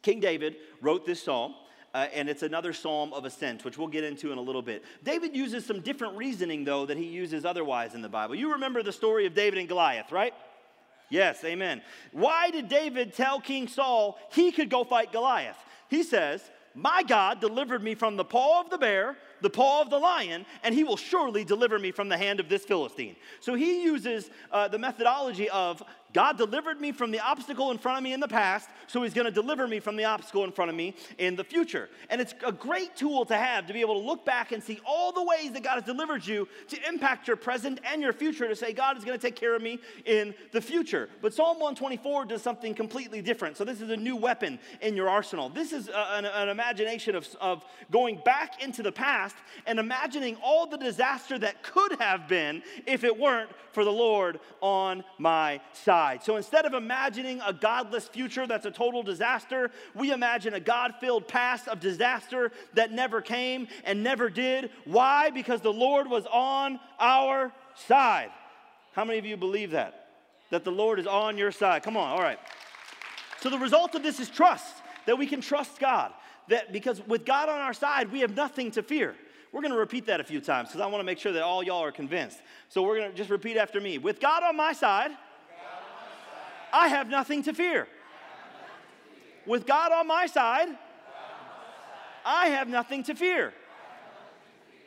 King 0.02 0.20
David 0.20 0.56
wrote 0.81 1.04
this 1.04 1.22
psalm. 1.22 1.54
Uh, 1.94 2.08
and 2.12 2.28
it's 2.28 2.43
another 2.43 2.75
psalm 2.75 3.14
of 3.14 3.25
ascent, 3.25 3.64
which 3.64 3.78
we'll 3.78 3.88
get 3.88 4.04
into 4.04 4.31
in 4.31 4.37
a 4.37 4.40
little 4.40 4.60
bit. 4.60 4.84
David 5.02 5.34
uses 5.34 5.64
some 5.64 5.81
different 5.81 6.14
reasoning, 6.14 6.62
though, 6.62 6.84
that 6.84 6.98
he 6.98 7.04
uses 7.04 7.46
otherwise 7.46 7.94
in 7.94 8.02
the 8.02 8.08
Bible. 8.08 8.34
You 8.34 8.52
remember 8.52 8.82
the 8.82 8.93
story 8.93 9.25
of 9.25 9.32
David 9.32 9.58
and 9.58 9.66
Goliath, 9.66 10.12
right? 10.12 10.34
Yes, 11.08 11.44
amen. 11.44 11.82
Why 12.12 12.50
did 12.50 12.69
David 12.69 13.14
tell 13.14 13.41
King 13.41 13.69
Saul 13.69 14.19
he 14.32 14.50
could 14.50 14.70
go 14.70 14.85
fight 14.85 15.12
Goliath? 15.12 15.58
He 15.88 16.03
says, 16.03 16.43
My 16.75 17.03
God 17.03 17.41
delivered 17.41 17.82
me 17.82 17.94
from 17.94 18.17
the 18.17 18.25
paw 18.25 18.61
of 18.61 18.70
the 18.70 18.79
bear 18.79 19.17
the 19.41 19.50
paw 19.50 19.82
of 19.82 19.91
the 19.91 19.99
lion, 19.99 20.47
and 20.62 20.75
he 20.75 20.85
will 20.85 20.97
surely 20.97 21.44
deliver 21.44 21.79
me 21.79 21.91
from 21.91 22.08
the 22.08 22.17
hand 22.17 22.41
of 22.41 22.49
this 22.49 22.64
Philistine. 22.64 23.17
So 23.41 23.55
he 23.55 23.82
uses 23.82 24.31
uh, 24.50 24.69
the 24.69 24.79
methodology 24.79 25.49
of 25.50 25.82
God 26.17 26.39
delivered 26.39 26.81
me 26.81 26.93
from 26.93 27.11
the 27.11 27.21
obstacle 27.21 27.71
in 27.73 27.77
front 27.77 27.99
of 27.99 28.03
me 28.03 28.15
in 28.15 28.21
the 28.21 28.27
past, 28.27 28.71
so 28.87 29.03
He's 29.03 29.13
going 29.13 29.27
to 29.27 29.31
deliver 29.31 29.69
me 29.69 29.81
from 29.81 29.97
the 29.97 30.05
obstacle 30.05 30.45
in 30.45 30.51
front 30.51 30.71
of 30.71 30.75
me 30.75 30.95
in 31.19 31.37
the 31.37 31.45
future. 31.45 31.91
And 32.09 32.23
it's 32.23 32.35
a 32.43 32.53
great 32.53 32.97
tool 32.97 33.27
to 33.27 33.37
have 33.37 33.67
to 33.67 33.75
be 33.75 33.83
able 33.83 34.01
to 34.01 34.07
look 34.07 34.25
back 34.25 34.51
and 34.51 34.63
see 34.63 34.81
all 34.87 35.13
the 35.13 35.23
ways 35.23 35.53
that 35.53 35.63
God 35.63 35.75
has 35.75 35.85
delivered 35.85 36.27
you 36.27 36.49
to 36.69 36.89
impact 36.89 37.29
your 37.29 37.37
present 37.37 37.81
and 37.85 38.01
your 38.01 38.15
future 38.15 38.49
to 38.49 38.57
say, 38.57 38.73
God 38.73 38.97
is 38.97 39.05
going 39.05 39.19
to 39.19 39.21
take 39.21 39.37
care 39.37 39.55
of 39.55 39.61
me 39.61 39.79
in 40.07 40.35
the 40.53 40.61
future. 40.63 41.11
But 41.21 41.35
Psalm 41.35 41.59
124 41.59 42.25
does 42.25 42.41
something 42.41 42.73
completely 42.73 43.21
different. 43.21 43.59
So 43.59 43.67
this 43.67 43.83
is 43.83 43.91
a 43.91 43.97
new 43.97 44.17
weapon 44.17 44.59
in 44.81 44.97
your 44.97 45.11
arsenal. 45.11 45.51
This 45.51 45.75
is 45.75 45.89
a, 45.91 46.15
an, 46.15 46.25
an 46.25 46.49
imagination 46.49 47.15
of, 47.15 47.29
of 47.43 47.63
going 47.91 48.23
back 48.25 48.63
into 48.63 48.83
the 48.83 48.93
past 48.93 49.37
and 49.67 49.79
imagining 49.79 50.39
all 50.43 50.67
the 50.67 50.79
disaster 50.79 51.39
that 51.41 51.63
could 51.63 52.01
have 52.01 52.27
been 52.27 52.63
if 52.87 53.05
it 53.05 53.19
weren't 53.19 53.51
for 53.73 53.85
the 53.85 53.93
Lord 53.93 54.41
on 54.63 55.05
my 55.19 55.61
side. 55.75 56.06
So 56.23 56.37
instead 56.37 56.64
of 56.64 56.75
imagining 56.75 57.41
a 57.44 57.53
godless 57.53 58.08
future 58.08 58.47
that's 58.47 58.67
a 58.67 58.70
total 58.70 59.03
disaster, 59.03 59.70
we 59.94 60.12
imagine 60.12 60.55
a 60.55 60.61
God 60.61 60.94
filled 61.00 61.29
past 61.29 61.69
of 61.69 61.81
disaster 61.81 62.53
that 62.75 62.93
never 62.93 63.20
came 63.20 63.69
and 63.85 64.03
never 64.03 64.31
did. 64.31 64.70
Why? 64.85 65.31
Because 65.31 65.61
the 65.61 65.73
Lord 65.73 66.08
was 66.08 66.25
on 66.32 66.81
our 66.99 67.53
side. 67.75 68.31
How 68.93 69.05
many 69.05 69.19
of 69.19 69.26
you 69.26 69.37
believe 69.37 69.73
that? 69.73 70.08
That 70.50 70.64
the 70.64 70.73
Lord 70.73 70.99
is 70.99 71.06
on 71.06 71.37
your 71.37 71.53
side. 71.53 71.82
Come 71.82 71.97
on, 71.97 72.08
all 72.08 72.23
right. 72.23 72.38
So 73.41 73.50
the 73.50 73.58
result 73.58 73.94
of 73.94 74.03
this 74.03 74.20
is 74.20 74.29
trust, 74.29 74.75
that 75.06 75.19
we 75.19 75.26
can 75.26 75.41
trust 75.41 75.79
God. 75.79 76.12
That 76.49 76.73
because 76.73 77.05
with 77.06 77.25
God 77.25 77.49
on 77.49 77.58
our 77.58 77.75
side, 77.75 78.12
we 78.12 78.20
have 78.20 78.35
nothing 78.35 78.70
to 78.73 78.82
fear. 78.82 79.14
We're 79.53 79.62
going 79.62 79.73
to 79.73 79.79
repeat 79.79 80.06
that 80.06 80.20
a 80.20 80.25
few 80.25 80.41
times 80.41 80.69
because 80.69 80.81
I 80.81 80.87
want 80.87 81.00
to 81.00 81.05
make 81.05 81.19
sure 81.19 81.32
that 81.32 81.43
all 81.43 81.62
y'all 81.62 81.82
are 81.82 81.93
convinced. 81.93 82.41
So 82.69 82.82
we're 82.82 82.99
going 82.99 83.11
to 83.11 83.17
just 83.17 83.31
repeat 83.31 83.56
after 83.56 83.81
me. 83.81 83.99
With 83.99 84.20
God 84.20 84.43
on 84.43 84.56
my 84.56 84.73
side, 84.73 85.12
I 86.73 86.89
have 86.89 87.09
nothing 87.09 87.43
to 87.45 87.53
fear. 87.53 87.89
With 89.47 89.67
God 89.67 89.93
on 89.93 90.07
my 90.07 90.27
side, 90.27 90.69
I 92.25 92.49
have 92.49 92.69
nothing 92.69 93.05
to 93.05 93.15
fear. 93.15 93.55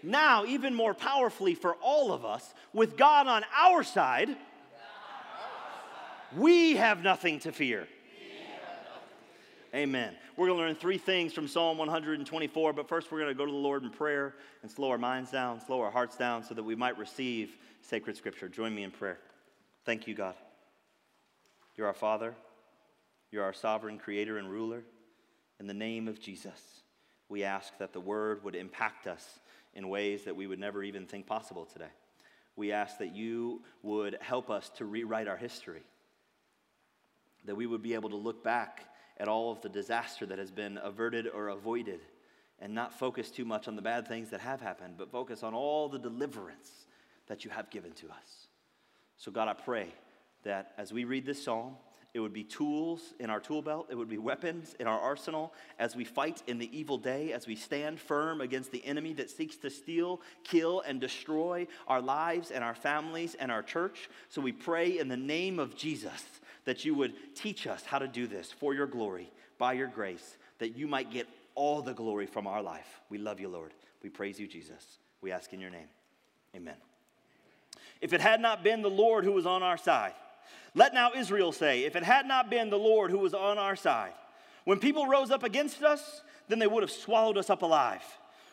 Now, 0.04 0.46
even 0.46 0.74
more 0.74 0.94
powerfully 0.94 1.56
for 1.56 1.76
all 1.76 2.12
of 2.12 2.26
us, 2.26 2.54
with 2.74 2.98
God 2.98 3.28
on 3.28 3.44
our 3.58 3.84
side, 3.84 4.30
we 6.36 6.76
have 6.76 7.04
nothing 7.04 7.40
to 7.40 7.52
fear. 7.52 7.88
Amen. 9.74 10.16
We're 10.36 10.48
going 10.48 10.58
to 10.58 10.66
learn 10.66 10.76
three 10.76 10.98
things 10.98 11.32
from 11.32 11.48
Psalm 11.48 11.78
124, 11.78 12.74
but 12.74 12.88
first 12.88 13.12
we're 13.12 13.20
going 13.20 13.30
to 13.30 13.38
go 13.38 13.46
to 13.46 13.52
the 13.52 13.58
Lord 13.58 13.84
in 13.84 13.90
prayer 13.90 14.36
and 14.64 14.72
slow 14.72 14.90
our 14.90 14.98
minds 14.98 15.32
down, 15.32 15.62
slow 15.62 15.82
our 15.82 15.92
hearts 15.92 16.18
down 16.18 16.44
so 16.44 16.54
that 16.54 16.64
we 16.64 16.76
might 16.76 16.98
receive 16.98 17.56
sacred 17.82 18.18
scripture. 18.18 18.50
Join 18.50 18.74
me 18.74 18.84
in 18.84 18.92
prayer. 18.92 19.20
Thank 19.86 20.08
you, 20.08 20.16
God. 20.16 20.36
You're 21.80 21.88
our 21.88 21.94
Father. 21.94 22.36
You're 23.32 23.46
our 23.46 23.54
sovereign 23.54 24.00
creator 24.00 24.38
and 24.38 24.52
ruler. 24.52 24.84
In 25.62 25.68
the 25.68 25.74
name 25.74 26.10
of 26.10 26.20
Jesus, 26.20 26.62
we 27.30 27.46
ask 27.46 27.78
that 27.78 27.94
the 27.94 28.02
word 28.02 28.44
would 28.44 28.54
impact 28.54 29.08
us 29.08 29.40
in 29.74 29.88
ways 29.88 30.26
that 30.26 30.36
we 30.36 30.46
would 30.46 30.60
never 30.60 30.84
even 30.84 31.06
think 31.06 31.26
possible 31.26 31.64
today. 31.64 31.88
We 32.58 32.74
ask 32.74 32.98
that 32.98 33.16
you 33.16 33.62
would 33.82 34.18
help 34.20 34.50
us 34.50 34.70
to 34.72 34.84
rewrite 34.84 35.30
our 35.30 35.38
history, 35.38 35.84
that 37.46 37.56
we 37.56 37.66
would 37.66 37.82
be 37.82 37.94
able 37.94 38.10
to 38.10 38.18
look 38.18 38.44
back 38.44 38.84
at 39.16 39.30
all 39.30 39.50
of 39.50 39.62
the 39.62 39.70
disaster 39.70 40.26
that 40.26 40.38
has 40.38 40.52
been 40.52 40.78
averted 40.84 41.30
or 41.30 41.48
avoided 41.48 42.02
and 42.60 42.76
not 42.76 43.00
focus 43.00 43.32
too 43.32 43.46
much 43.46 43.70
on 43.70 43.78
the 43.78 43.82
bad 43.82 44.06
things 44.06 44.32
that 44.32 44.42
have 44.42 44.60
happened, 44.60 44.96
but 44.98 45.14
focus 45.14 45.44
on 45.44 45.54
all 45.54 45.88
the 45.88 45.98
deliverance 45.98 46.88
that 47.28 47.46
you 47.46 47.52
have 47.52 47.70
given 47.70 47.94
to 47.94 48.08
us. 48.08 48.48
So, 49.16 49.32
God, 49.32 49.48
I 49.48 49.54
pray 49.54 49.94
that 50.44 50.74
as 50.78 50.94
we 50.94 51.04
read 51.04 51.26
this 51.26 51.44
psalm, 51.44 51.76
it 52.14 52.20
would 52.20 52.34
be 52.34 52.44
tools 52.44 53.14
in 53.20 53.30
our 53.30 53.40
tool 53.40 53.62
belt, 53.62 53.88
it 53.92 53.96
would 53.96 54.10
be 54.10 54.18
weapons 54.18 54.76
in 54.80 54.88
our 54.88 55.00
arsenal 55.00 55.54
as 55.78 55.96
we 55.96 56.04
fight 56.04 56.42
in 56.48 56.58
the 56.58 56.78
evil 56.78 56.98
day, 56.98 57.34
as 57.34 57.46
we 57.46 57.56
stand 57.56 58.00
firm 58.00 58.42
against 58.42 58.72
the 58.72 58.84
enemy 58.84 59.14
that 59.14 59.30
seeks 59.30 59.58
to 59.58 59.70
steal, 59.70 60.20
kill, 60.44 60.82
and 60.82 61.00
destroy 61.00 61.68
our 61.88 62.02
lives 62.02 62.50
and 62.50 62.64
our 62.64 62.74
families 62.74 63.36
and 63.36 63.52
our 63.52 63.62
church. 63.62 64.10
So 64.30 64.42
we 64.42 64.52
pray 64.52 64.98
in 64.98 65.08
the 65.08 65.18
name 65.18 65.60
of 65.60 65.76
Jesus 65.76 66.26
that 66.66 66.84
you 66.84 66.96
would 66.96 67.14
teach 67.36 67.68
us 67.68 67.86
how 67.86 68.00
to 68.00 68.08
do 68.08 68.26
this 68.26 68.52
for 68.52 68.74
your 68.74 68.88
glory, 68.88 69.32
by 69.60 69.74
your 69.74 69.88
grace, 69.88 70.38
that 70.58 70.76
you 70.76 70.88
might 70.88 71.12
get 71.12 71.28
all 71.54 71.82
the 71.82 71.94
glory 71.94 72.26
from 72.26 72.48
our 72.48 72.64
life. 72.64 73.02
We 73.10 73.20
love 73.20 73.40
you, 73.40 73.50
Lord. 73.50 73.74
We 74.02 74.10
praise 74.10 74.40
you, 74.40 74.48
Jesus. 74.48 74.98
We 75.22 75.32
ask 75.32 75.54
in 75.54 75.60
your 75.60 75.70
name. 75.70 75.88
Amen. 76.56 76.76
If 78.02 78.14
it 78.14 78.22
had 78.22 78.42
not 78.42 78.64
been 78.64 78.82
the 78.82 78.90
Lord 78.90 79.26
who 79.26 79.34
was 79.34 79.46
on 79.46 79.62
our 79.62 79.78
side, 79.78 80.14
let 80.76 80.94
now 80.94 81.12
Israel 81.16 81.52
say, 81.52 81.84
If 81.84 81.96
it 81.96 82.04
had 82.04 82.26
not 82.26 82.50
been 82.50 82.70
the 82.70 82.78
Lord 82.78 83.12
who 83.12 83.20
was 83.20 83.34
on 83.34 83.58
our 83.58 83.76
side, 83.76 84.14
when 84.66 84.80
people 84.80 85.08
rose 85.08 85.32
up 85.32 85.44
against 85.44 85.84
us, 85.84 86.22
then 86.48 86.60
they 86.60 86.68
would 86.68 86.84
have 86.84 86.92
swallowed 86.92 87.38
us 87.38 87.50
up 87.50 87.62
alive. 87.62 88.04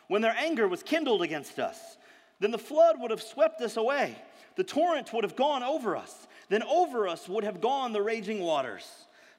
When 0.07 0.21
their 0.21 0.35
anger 0.37 0.67
was 0.67 0.83
kindled 0.83 1.21
against 1.21 1.59
us, 1.59 1.97
then 2.39 2.51
the 2.51 2.57
flood 2.57 2.99
would 2.99 3.11
have 3.11 3.21
swept 3.21 3.61
us 3.61 3.77
away. 3.77 4.15
The 4.55 4.63
torrent 4.63 5.11
would 5.13 5.23
have 5.23 5.35
gone 5.35 5.63
over 5.63 5.95
us. 5.95 6.27
Then 6.49 6.63
over 6.63 7.07
us 7.07 7.27
would 7.27 7.43
have 7.43 7.61
gone 7.61 7.93
the 7.93 8.01
raging 8.01 8.39
waters. 8.39 8.87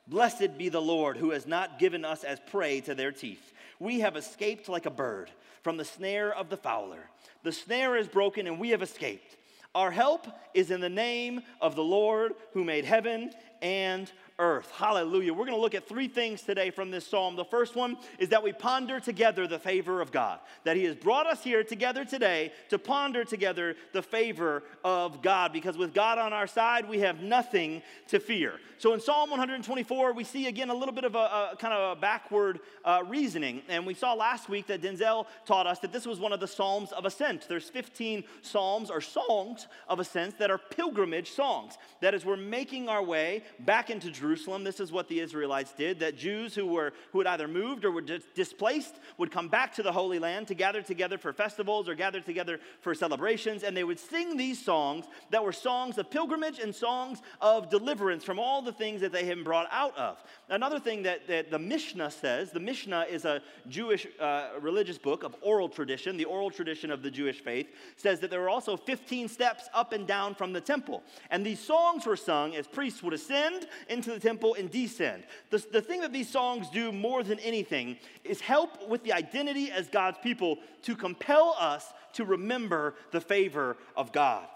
Blessed 0.06 0.56
be 0.56 0.68
the 0.68 0.80
Lord 0.80 1.16
who 1.16 1.30
has 1.30 1.46
not 1.46 1.78
given 1.78 2.04
us 2.04 2.24
as 2.24 2.40
prey 2.40 2.80
to 2.82 2.94
their 2.94 3.12
teeth. 3.12 3.52
We 3.78 4.00
have 4.00 4.16
escaped 4.16 4.68
like 4.68 4.86
a 4.86 4.90
bird 4.90 5.30
from 5.62 5.76
the 5.76 5.84
snare 5.84 6.34
of 6.34 6.48
the 6.48 6.56
fowler. 6.56 7.10
The 7.42 7.52
snare 7.52 7.96
is 7.96 8.08
broken 8.08 8.46
and 8.46 8.58
we 8.58 8.70
have 8.70 8.82
escaped. 8.82 9.36
Our 9.74 9.90
help 9.90 10.26
is 10.54 10.70
in 10.70 10.80
the 10.80 10.88
name 10.88 11.42
of 11.60 11.76
the 11.76 11.84
Lord 11.84 12.32
who 12.52 12.64
made 12.64 12.84
heaven 12.84 13.30
and 13.62 14.10
earth. 14.38 14.70
Hallelujah. 14.70 15.32
We're 15.32 15.46
going 15.46 15.56
to 15.56 15.60
look 15.60 15.74
at 15.74 15.88
three 15.88 16.06
things 16.06 16.42
today 16.42 16.70
from 16.70 16.92
this 16.92 17.04
psalm. 17.04 17.34
The 17.34 17.44
first 17.44 17.74
one 17.74 17.96
is 18.20 18.28
that 18.28 18.42
we 18.42 18.52
ponder 18.52 19.00
together 19.00 19.48
the 19.48 19.58
favor 19.58 20.00
of 20.00 20.12
God, 20.12 20.38
that 20.62 20.76
He 20.76 20.84
has 20.84 20.94
brought 20.94 21.26
us 21.26 21.42
here 21.42 21.64
together 21.64 22.04
today 22.04 22.52
to 22.68 22.78
ponder 22.78 23.24
together 23.24 23.74
the 23.92 24.02
favor 24.02 24.62
of 24.84 25.22
God, 25.22 25.52
because 25.52 25.76
with 25.76 25.92
God 25.92 26.18
on 26.18 26.32
our 26.32 26.46
side, 26.46 26.88
we 26.88 27.00
have 27.00 27.20
nothing 27.20 27.82
to 28.08 28.20
fear. 28.20 28.54
So 28.78 28.94
in 28.94 29.00
Psalm 29.00 29.30
124, 29.30 30.12
we 30.12 30.22
see 30.22 30.46
again 30.46 30.70
a 30.70 30.74
little 30.74 30.94
bit 30.94 31.04
of 31.04 31.16
a, 31.16 31.50
a 31.52 31.56
kind 31.58 31.74
of 31.74 31.98
a 31.98 32.00
backward 32.00 32.60
uh, 32.84 33.02
reasoning. 33.08 33.62
And 33.68 33.84
we 33.84 33.94
saw 33.94 34.14
last 34.14 34.48
week 34.48 34.68
that 34.68 34.82
Denzel 34.82 35.26
taught 35.46 35.66
us 35.66 35.80
that 35.80 35.92
this 35.92 36.06
was 36.06 36.20
one 36.20 36.32
of 36.32 36.38
the 36.38 36.46
Psalms 36.46 36.92
of 36.92 37.04
Ascent. 37.04 37.46
There's 37.48 37.68
15 37.68 38.22
Psalms 38.42 38.88
or 38.88 39.00
songs 39.00 39.66
of 39.88 39.98
ascent 39.98 40.38
that 40.38 40.52
are 40.52 40.58
pilgrimage 40.58 41.32
songs. 41.32 41.76
That 42.00 42.14
is, 42.14 42.24
we're 42.24 42.36
making 42.36 42.88
our 42.88 43.02
way 43.02 43.42
back 43.58 43.90
into 43.90 44.12
Jerusalem 44.12 44.27
Jerusalem. 44.28 44.62
This 44.62 44.78
is 44.78 44.92
what 44.92 45.08
the 45.08 45.20
Israelites 45.20 45.72
did 45.72 46.00
that 46.00 46.18
Jews 46.18 46.54
who, 46.54 46.66
were, 46.66 46.92
who 47.12 47.18
had 47.20 47.26
either 47.28 47.48
moved 47.48 47.86
or 47.86 47.90
were 47.90 48.02
dis- 48.02 48.24
displaced 48.34 48.96
would 49.16 49.30
come 49.30 49.48
back 49.48 49.74
to 49.76 49.82
the 49.82 49.90
Holy 49.90 50.18
Land 50.18 50.48
to 50.48 50.54
gather 50.54 50.82
together 50.82 51.16
for 51.16 51.32
festivals 51.32 51.88
or 51.88 51.94
gather 51.94 52.20
together 52.20 52.60
for 52.82 52.94
celebrations, 52.94 53.62
and 53.62 53.74
they 53.74 53.84
would 53.84 53.98
sing 53.98 54.36
these 54.36 54.62
songs 54.62 55.06
that 55.30 55.42
were 55.42 55.52
songs 55.52 55.96
of 55.96 56.10
pilgrimage 56.10 56.58
and 56.58 56.74
songs 56.74 57.22
of 57.40 57.70
deliverance 57.70 58.22
from 58.22 58.38
all 58.38 58.60
the 58.60 58.70
things 58.72 59.00
that 59.00 59.12
they 59.12 59.24
had 59.24 59.36
been 59.36 59.44
brought 59.44 59.66
out 59.70 59.96
of. 59.96 60.22
Another 60.50 60.78
thing 60.78 61.04
that, 61.04 61.26
that 61.26 61.50
the 61.50 61.58
Mishnah 61.58 62.10
says 62.10 62.50
the 62.50 62.60
Mishnah 62.60 63.06
is 63.08 63.24
a 63.24 63.40
Jewish 63.70 64.06
uh, 64.20 64.48
religious 64.60 64.98
book 64.98 65.22
of 65.22 65.36
oral 65.40 65.70
tradition, 65.70 66.18
the 66.18 66.26
oral 66.26 66.50
tradition 66.50 66.90
of 66.90 67.02
the 67.02 67.10
Jewish 67.10 67.40
faith, 67.40 67.68
says 67.96 68.20
that 68.20 68.28
there 68.28 68.40
were 68.40 68.50
also 68.50 68.76
15 68.76 69.28
steps 69.28 69.70
up 69.72 69.94
and 69.94 70.06
down 70.06 70.34
from 70.34 70.52
the 70.52 70.60
temple. 70.60 71.02
And 71.30 71.46
these 71.46 71.60
songs 71.60 72.04
were 72.04 72.16
sung 72.16 72.54
as 72.54 72.66
priests 72.66 73.02
would 73.02 73.14
ascend 73.14 73.68
into 73.88 74.17
the 74.18 74.28
temple 74.28 74.56
and 74.58 74.70
descend. 74.70 75.22
The, 75.50 75.64
the 75.72 75.80
thing 75.80 76.00
that 76.00 76.12
these 76.12 76.28
songs 76.28 76.68
do 76.70 76.90
more 76.90 77.22
than 77.22 77.38
anything 77.38 77.96
is 78.24 78.40
help 78.40 78.88
with 78.88 79.04
the 79.04 79.12
identity 79.12 79.70
as 79.70 79.88
God's 79.88 80.18
people 80.22 80.58
to 80.82 80.96
compel 80.96 81.54
us 81.58 81.92
to 82.14 82.24
remember 82.24 82.94
the 83.12 83.20
favor 83.20 83.76
of 83.96 84.12
God. 84.12 84.46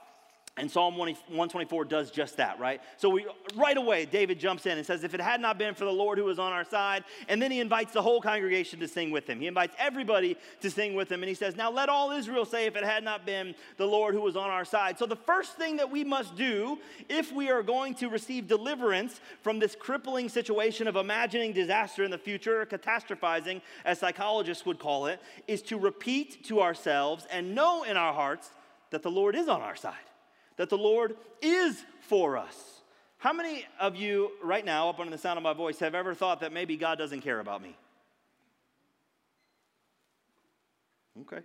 And 0.59 0.71
Psalm 0.71 0.99
124 0.99 1.87
does 1.87 2.11
just 2.11 2.37
that, 2.37 2.61
right? 2.61 2.83
So 2.99 3.09
we 3.09 3.27
right 3.55 3.77
away 3.77 4.05
David 4.05 4.39
jumps 4.39 4.67
in 4.67 4.77
and 4.77 4.87
says, 4.87 5.03
"If 5.03 5.15
it 5.15 5.21
had 5.21 5.41
not 5.41 5.57
been 5.57 5.75
for 5.75 5.87
the 5.87 5.93
Lord 5.93 6.19
who 6.19 6.25
was 6.25 6.39
on 6.39 6.53
our 6.53 6.65
side," 6.65 7.05
and 7.27 7.41
then 7.41 7.51
he 7.51 7.59
invites 7.59 7.95
the 7.95 8.03
whole 8.03 8.21
congregation 8.21 8.79
to 8.81 8.87
sing 8.87 9.11
with 9.11 9.27
him. 9.27 9.41
He 9.41 9.47
invites 9.47 9.75
everybody 9.79 10.37
to 10.61 10.71
sing 10.71 10.95
with 10.95 11.11
him, 11.11 11.23
and 11.23 11.29
he 11.29 11.35
says, 11.35 11.57
"Now 11.57 11.71
let 11.71 11.89
all 11.89 12.11
Israel 12.11 12.45
say, 12.45 12.67
if 12.67 12.77
it 12.77 12.85
had 12.85 13.03
not 13.03 13.25
been 13.25 13.55
the 13.79 13.87
Lord 13.87 14.15
who 14.15 14.21
was 14.21 14.37
on 14.37 14.51
our 14.51 14.67
side." 14.67 14.99
So 14.99 15.07
the 15.07 15.17
first 15.17 15.57
thing 15.57 15.79
that 15.79 15.91
we 15.91 16.05
must 16.05 16.37
do 16.37 16.79
if 17.09 17.33
we 17.33 17.51
are 17.51 17.63
going 17.63 17.95
to 17.95 18.11
receive 18.11 18.47
deliverance 18.47 19.23
from 19.41 19.59
this 19.59 19.75
crippling 19.75 20.29
situation 20.29 20.87
of 20.87 20.97
imagining 20.97 21.55
disaster 21.55 22.05
in 22.05 22.11
the 22.11 22.19
future, 22.19 22.61
or 22.61 22.67
catastrophizing, 22.67 23.63
as 23.87 24.01
psychologists 24.01 24.67
would 24.67 24.79
call 24.79 25.07
it, 25.07 25.19
is 25.49 25.63
to 25.63 25.79
repeat 25.79 26.45
to 26.45 26.61
ourselves 26.61 27.25
and 27.31 27.55
know 27.55 27.85
in 27.85 27.97
our 27.97 28.13
hearts 28.13 28.51
that 28.91 29.03
the 29.03 29.11
Lord 29.11 29.35
is 29.35 29.49
on 29.49 29.63
our 29.63 29.77
side 29.77 30.12
that 30.63 30.71
the 30.71 30.79
Lord 30.79 31.17
is 31.41 31.85
for 32.03 32.37
us. 32.37 32.55
How 33.19 33.33
many 33.33 33.65
of 33.81 33.97
you 33.97 34.31
right 34.41 34.65
now, 34.65 34.91
up 34.91 35.01
under 35.01 35.11
the 35.11 35.19
sound 35.19 35.37
of 35.37 35.43
my 35.43 35.55
voice, 35.55 35.81
have 35.81 35.97
ever 35.97 36.15
thought 36.15 36.39
that 36.39 36.53
maybe 36.53 36.77
God 36.77 36.99
doesn't 36.99 37.23
care 37.23 37.41
about 37.41 37.61
me? 37.61 37.77
Okay, 41.23 41.41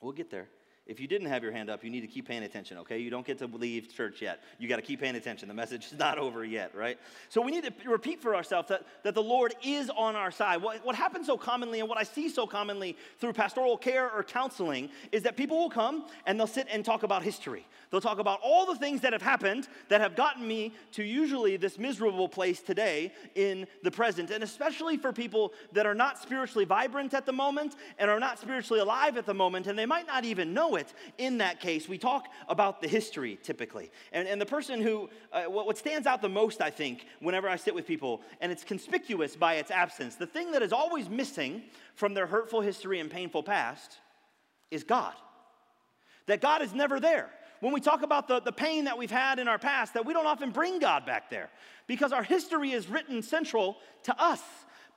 we'll 0.00 0.10
get 0.10 0.32
there. 0.32 0.48
If 0.88 0.98
you 0.98 1.06
didn't 1.06 1.28
have 1.28 1.42
your 1.42 1.52
hand 1.52 1.68
up, 1.68 1.84
you 1.84 1.90
need 1.90 2.00
to 2.00 2.06
keep 2.06 2.26
paying 2.26 2.44
attention, 2.44 2.78
okay? 2.78 2.98
You 2.98 3.10
don't 3.10 3.26
get 3.26 3.36
to 3.38 3.46
leave 3.46 3.94
church 3.94 4.22
yet. 4.22 4.40
You 4.58 4.70
got 4.70 4.76
to 4.76 4.82
keep 4.82 5.00
paying 5.00 5.16
attention. 5.16 5.46
The 5.46 5.54
message 5.54 5.92
is 5.92 5.92
not 5.98 6.16
over 6.16 6.46
yet, 6.46 6.74
right? 6.74 6.98
So 7.28 7.42
we 7.42 7.50
need 7.50 7.64
to 7.64 7.72
repeat 7.88 8.22
for 8.22 8.34
ourselves 8.34 8.68
that, 8.68 8.84
that 9.04 9.14
the 9.14 9.22
Lord 9.22 9.54
is 9.62 9.90
on 9.90 10.16
our 10.16 10.30
side. 10.30 10.62
What, 10.62 10.84
what 10.86 10.96
happens 10.96 11.26
so 11.26 11.36
commonly 11.36 11.80
and 11.80 11.88
what 11.90 11.98
I 11.98 12.04
see 12.04 12.30
so 12.30 12.46
commonly 12.46 12.96
through 13.18 13.34
pastoral 13.34 13.76
care 13.76 14.10
or 14.10 14.22
counseling 14.22 14.88
is 15.12 15.22
that 15.24 15.36
people 15.36 15.58
will 15.58 15.68
come 15.68 16.06
and 16.24 16.40
they'll 16.40 16.46
sit 16.46 16.66
and 16.72 16.82
talk 16.82 17.02
about 17.02 17.22
history. 17.22 17.66
They'll 17.90 18.00
talk 18.00 18.18
about 18.18 18.40
all 18.42 18.64
the 18.64 18.76
things 18.76 19.02
that 19.02 19.12
have 19.12 19.22
happened 19.22 19.68
that 19.90 20.00
have 20.00 20.16
gotten 20.16 20.48
me 20.48 20.72
to 20.92 21.04
usually 21.04 21.58
this 21.58 21.78
miserable 21.78 22.30
place 22.30 22.60
today 22.60 23.12
in 23.34 23.66
the 23.82 23.90
present. 23.90 24.30
And 24.30 24.42
especially 24.42 24.96
for 24.96 25.12
people 25.12 25.52
that 25.72 25.84
are 25.84 25.94
not 25.94 26.18
spiritually 26.18 26.64
vibrant 26.64 27.12
at 27.12 27.26
the 27.26 27.32
moment 27.32 27.76
and 27.98 28.10
are 28.10 28.20
not 28.20 28.38
spiritually 28.38 28.80
alive 28.80 29.18
at 29.18 29.26
the 29.26 29.34
moment, 29.34 29.66
and 29.66 29.78
they 29.78 29.86
might 29.86 30.06
not 30.06 30.24
even 30.24 30.54
know 30.54 30.76
it 30.76 30.77
in 31.18 31.38
that 31.38 31.60
case, 31.60 31.88
we 31.88 31.98
talk 31.98 32.28
about 32.48 32.80
the 32.80 32.88
history 32.88 33.38
typically. 33.42 33.90
And, 34.12 34.28
and 34.28 34.40
the 34.40 34.46
person 34.46 34.80
who, 34.80 35.08
uh, 35.32 35.44
what, 35.44 35.66
what 35.66 35.78
stands 35.78 36.06
out 36.06 36.22
the 36.22 36.28
most, 36.28 36.60
I 36.60 36.70
think, 36.70 37.06
whenever 37.20 37.48
I 37.48 37.56
sit 37.56 37.74
with 37.74 37.86
people, 37.86 38.22
and 38.40 38.52
it's 38.52 38.64
conspicuous 38.64 39.36
by 39.36 39.54
its 39.54 39.70
absence, 39.70 40.16
the 40.16 40.26
thing 40.26 40.52
that 40.52 40.62
is 40.62 40.72
always 40.72 41.08
missing 41.08 41.62
from 41.94 42.14
their 42.14 42.26
hurtful 42.26 42.60
history 42.60 43.00
and 43.00 43.10
painful 43.10 43.42
past 43.42 43.98
is 44.70 44.84
God. 44.84 45.14
That 46.26 46.40
God 46.40 46.62
is 46.62 46.74
never 46.74 47.00
there 47.00 47.30
when 47.60 47.72
we 47.72 47.80
talk 47.80 48.02
about 48.02 48.28
the, 48.28 48.40
the 48.40 48.52
pain 48.52 48.84
that 48.84 48.96
we've 48.96 49.10
had 49.10 49.38
in 49.38 49.48
our 49.48 49.58
past, 49.58 49.94
that 49.94 50.06
we 50.06 50.12
don't 50.12 50.26
often 50.26 50.50
bring 50.50 50.78
God 50.78 51.04
back 51.04 51.30
there 51.30 51.50
because 51.86 52.12
our 52.12 52.22
history 52.22 52.72
is 52.72 52.88
written 52.88 53.22
central 53.22 53.78
to 54.04 54.22
us. 54.22 54.42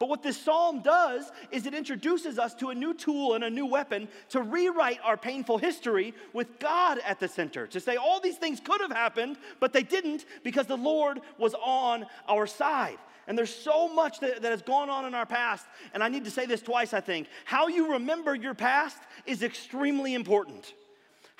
But 0.01 0.09
what 0.09 0.23
this 0.23 0.35
psalm 0.35 0.81
does 0.81 1.31
is 1.51 1.67
it 1.67 1.75
introduces 1.75 2.39
us 2.39 2.55
to 2.55 2.71
a 2.71 2.75
new 2.75 2.95
tool 2.95 3.35
and 3.35 3.43
a 3.43 3.51
new 3.51 3.67
weapon 3.67 4.07
to 4.29 4.41
rewrite 4.41 4.97
our 5.03 5.15
painful 5.15 5.59
history 5.59 6.15
with 6.33 6.57
God 6.57 6.97
at 7.05 7.19
the 7.19 7.27
center. 7.27 7.67
To 7.67 7.79
say 7.79 7.97
all 7.97 8.19
these 8.19 8.37
things 8.37 8.59
could 8.59 8.81
have 8.81 8.91
happened, 8.91 9.37
but 9.59 9.73
they 9.73 9.83
didn't 9.83 10.25
because 10.41 10.65
the 10.65 10.75
Lord 10.75 11.21
was 11.37 11.53
on 11.53 12.07
our 12.27 12.47
side. 12.47 12.97
And 13.27 13.37
there's 13.37 13.53
so 13.53 13.93
much 13.93 14.19
that, 14.21 14.41
that 14.41 14.49
has 14.49 14.63
gone 14.63 14.89
on 14.89 15.05
in 15.05 15.13
our 15.13 15.27
past. 15.27 15.67
And 15.93 16.03
I 16.03 16.07
need 16.07 16.25
to 16.25 16.31
say 16.31 16.47
this 16.47 16.63
twice, 16.63 16.95
I 16.95 17.01
think. 17.01 17.27
How 17.45 17.67
you 17.67 17.91
remember 17.91 18.33
your 18.33 18.55
past 18.55 18.97
is 19.27 19.43
extremely 19.43 20.15
important. 20.15 20.73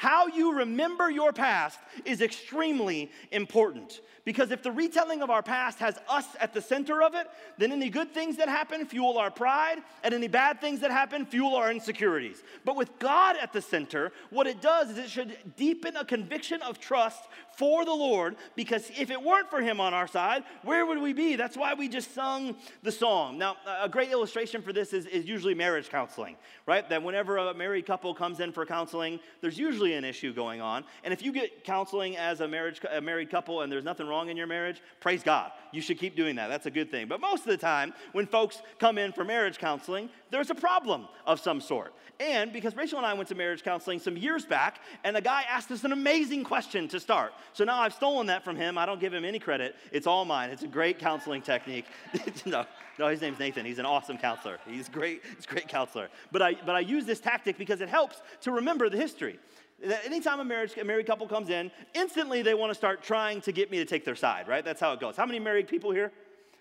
How 0.02 0.26
you 0.26 0.54
remember 0.54 1.12
your 1.12 1.32
past 1.32 1.78
is 2.06 2.22
extremely 2.22 3.12
important. 3.32 4.02
Because 4.26 4.50
if 4.50 4.64
the 4.64 4.72
retelling 4.72 5.22
of 5.22 5.30
our 5.30 5.44
past 5.44 5.78
has 5.78 6.00
us 6.10 6.26
at 6.40 6.56
the 6.56 6.62
center 6.62 7.04
of 7.04 7.14
it, 7.14 7.28
then 7.60 7.72
any 7.72 7.88
good 7.88 8.12
things 8.12 8.36
that 8.38 8.50
happen 8.50 8.84
fuel 8.88 9.20
our 9.20 9.30
pride, 9.30 9.78
and 10.04 10.12
any 10.16 10.28
bad 10.28 10.60
things 10.60 10.80
that 10.80 10.90
happen 10.90 11.24
fuel 11.24 11.56
our 11.56 11.70
insecurities. 11.70 12.42
But 12.66 12.78
with 12.78 12.98
God 12.98 13.36
at 13.40 13.54
the 13.54 13.62
center, 13.62 14.12
what 14.32 14.48
it 14.48 14.60
does 14.60 14.90
is 14.90 14.98
it 14.98 15.10
should 15.12 15.38
deepen 15.56 15.96
a 15.96 16.04
conviction 16.04 16.64
of 16.64 16.80
trust 16.80 17.22
for 17.58 17.86
the 17.86 17.94
Lord, 17.94 18.36
because 18.56 18.90
if 18.98 19.12
it 19.12 19.22
weren't 19.22 19.50
for 19.50 19.62
Him 19.62 19.80
on 19.80 19.94
our 19.94 20.08
side, 20.08 20.44
where 20.64 20.86
would 20.86 21.00
we 21.00 21.14
be? 21.14 21.36
That's 21.36 21.58
why 21.58 21.74
we 21.74 21.88
just 21.88 22.14
sung 22.14 22.56
the 22.84 22.92
song. 22.92 23.38
Now, 23.38 23.58
a 23.82 23.90
great 23.90 24.12
illustration 24.12 24.62
for 24.62 24.74
this 24.74 24.94
is, 24.94 25.06
is 25.06 25.26
usually 25.26 25.54
marriage 25.54 25.90
counseling, 25.90 26.36
right? 26.66 26.88
That 26.90 27.04
whenever 27.04 27.38
a 27.38 27.54
married 27.54 27.86
couple 27.86 28.14
comes 28.14 28.40
in 28.40 28.52
for 28.52 28.66
counseling, 28.66 29.20
there's 29.42 29.58
usually 29.58 29.94
an 29.94 30.06
issue 30.06 30.34
going 30.34 30.62
on. 30.62 30.84
And 31.04 31.14
if 31.14 31.22
you 31.22 31.32
get 31.32 31.64
counseling 31.64 32.18
as 32.18 32.42
a, 32.42 32.48
marriage, 32.48 32.82
a 32.92 33.02
married 33.02 33.30
couple 33.30 33.62
and 33.62 33.72
there's 33.72 33.84
nothing 33.84 34.08
wrong 34.08 34.30
in 34.30 34.38
your 34.38 34.48
marriage, 34.48 34.82
praise 35.00 35.24
God. 35.24 35.52
You 35.72 35.82
should 35.82 36.00
keep 36.00 36.16
doing 36.16 36.36
that. 36.36 36.48
That's 36.48 36.66
a 36.66 36.72
good 36.72 36.92
thing. 36.92 37.08
But 37.08 37.22
most 37.22 37.42
of 37.42 37.48
the 37.48 37.58
time, 37.58 37.94
when 38.12 38.26
folks 38.26 38.62
come 38.80 38.98
in 38.98 39.12
for 39.12 39.24
marriage 39.24 39.58
counseling, 39.58 40.10
there's 40.32 40.50
a 40.50 40.56
problem 40.56 41.08
of 41.26 41.40
some 41.40 41.62
sort. 41.62 41.94
And 42.20 42.54
because 42.54 42.76
Rachel 42.76 42.98
and 42.98 43.06
I 43.06 43.14
went 43.14 43.30
to 43.30 43.36
marriage 43.36 43.64
counseling 43.64 44.00
some 44.00 44.16
years 44.16 44.46
back, 44.46 44.80
and 45.04 45.18
a 45.18 45.22
guy 45.22 45.44
asked 45.50 45.72
us 45.72 45.84
an 45.84 45.92
amazing 45.92 46.44
question 46.44 46.88
to 46.90 47.00
start. 47.00 47.34
So 47.54 47.64
now 47.64 47.80
I've 47.80 47.94
stolen 47.94 48.28
that 48.28 48.44
from 48.44 48.56
him. 48.56 48.78
I 48.78 48.86
don't 48.86 49.00
give 49.00 49.14
him 49.14 49.26
any 49.26 49.40
credit. 49.40 49.76
It's 49.92 50.08
all 50.08 50.24
mine. 50.24 50.50
It's 50.50 50.64
a 50.64 50.68
great 50.68 51.00
counseling 51.00 51.42
technique. 51.42 51.86
no, 52.46 52.66
no, 52.98 53.08
his 53.08 53.22
name's 53.22 53.40
Nathan. 53.40 53.66
He's 53.66 53.80
an 53.80 53.86
awesome 53.86 54.18
counselor. 54.18 54.60
He's 54.68 54.88
great. 54.88 55.22
He's 55.36 55.46
a 55.46 55.48
great 55.48 55.68
counselor. 55.68 56.10
But 56.32 56.42
I, 56.42 56.54
but 56.66 56.76
I 56.76 56.80
use 56.80 57.06
this 57.06 57.20
tactic 57.20 57.58
because 57.58 57.82
it 57.82 57.90
helps 57.90 58.22
to 58.42 58.52
remember 58.52 58.90
the 58.90 58.98
history 58.98 59.40
that 59.84 60.06
anytime 60.06 60.40
a, 60.40 60.46
marriage, 60.46 60.78
a 60.78 60.84
married 60.84 61.08
couple 61.08 61.28
comes 61.28 61.50
in, 61.50 61.72
instantly 61.96 62.42
they 62.42 62.54
want 62.54 62.70
to 62.70 62.76
start 62.76 63.02
trying 63.02 63.42
to 63.42 63.52
get 63.52 63.72
me 63.72 63.80
to 63.80 63.86
take 63.86 64.06
their 64.06 64.16
side, 64.16 64.48
right? 64.48 64.64
That's 64.64 64.80
how 64.80 64.94
it 64.94 65.00
goes. 65.00 65.18
How 65.18 65.26
many 65.26 65.40
married 65.40 65.68
people 65.68 65.92
here? 65.92 66.12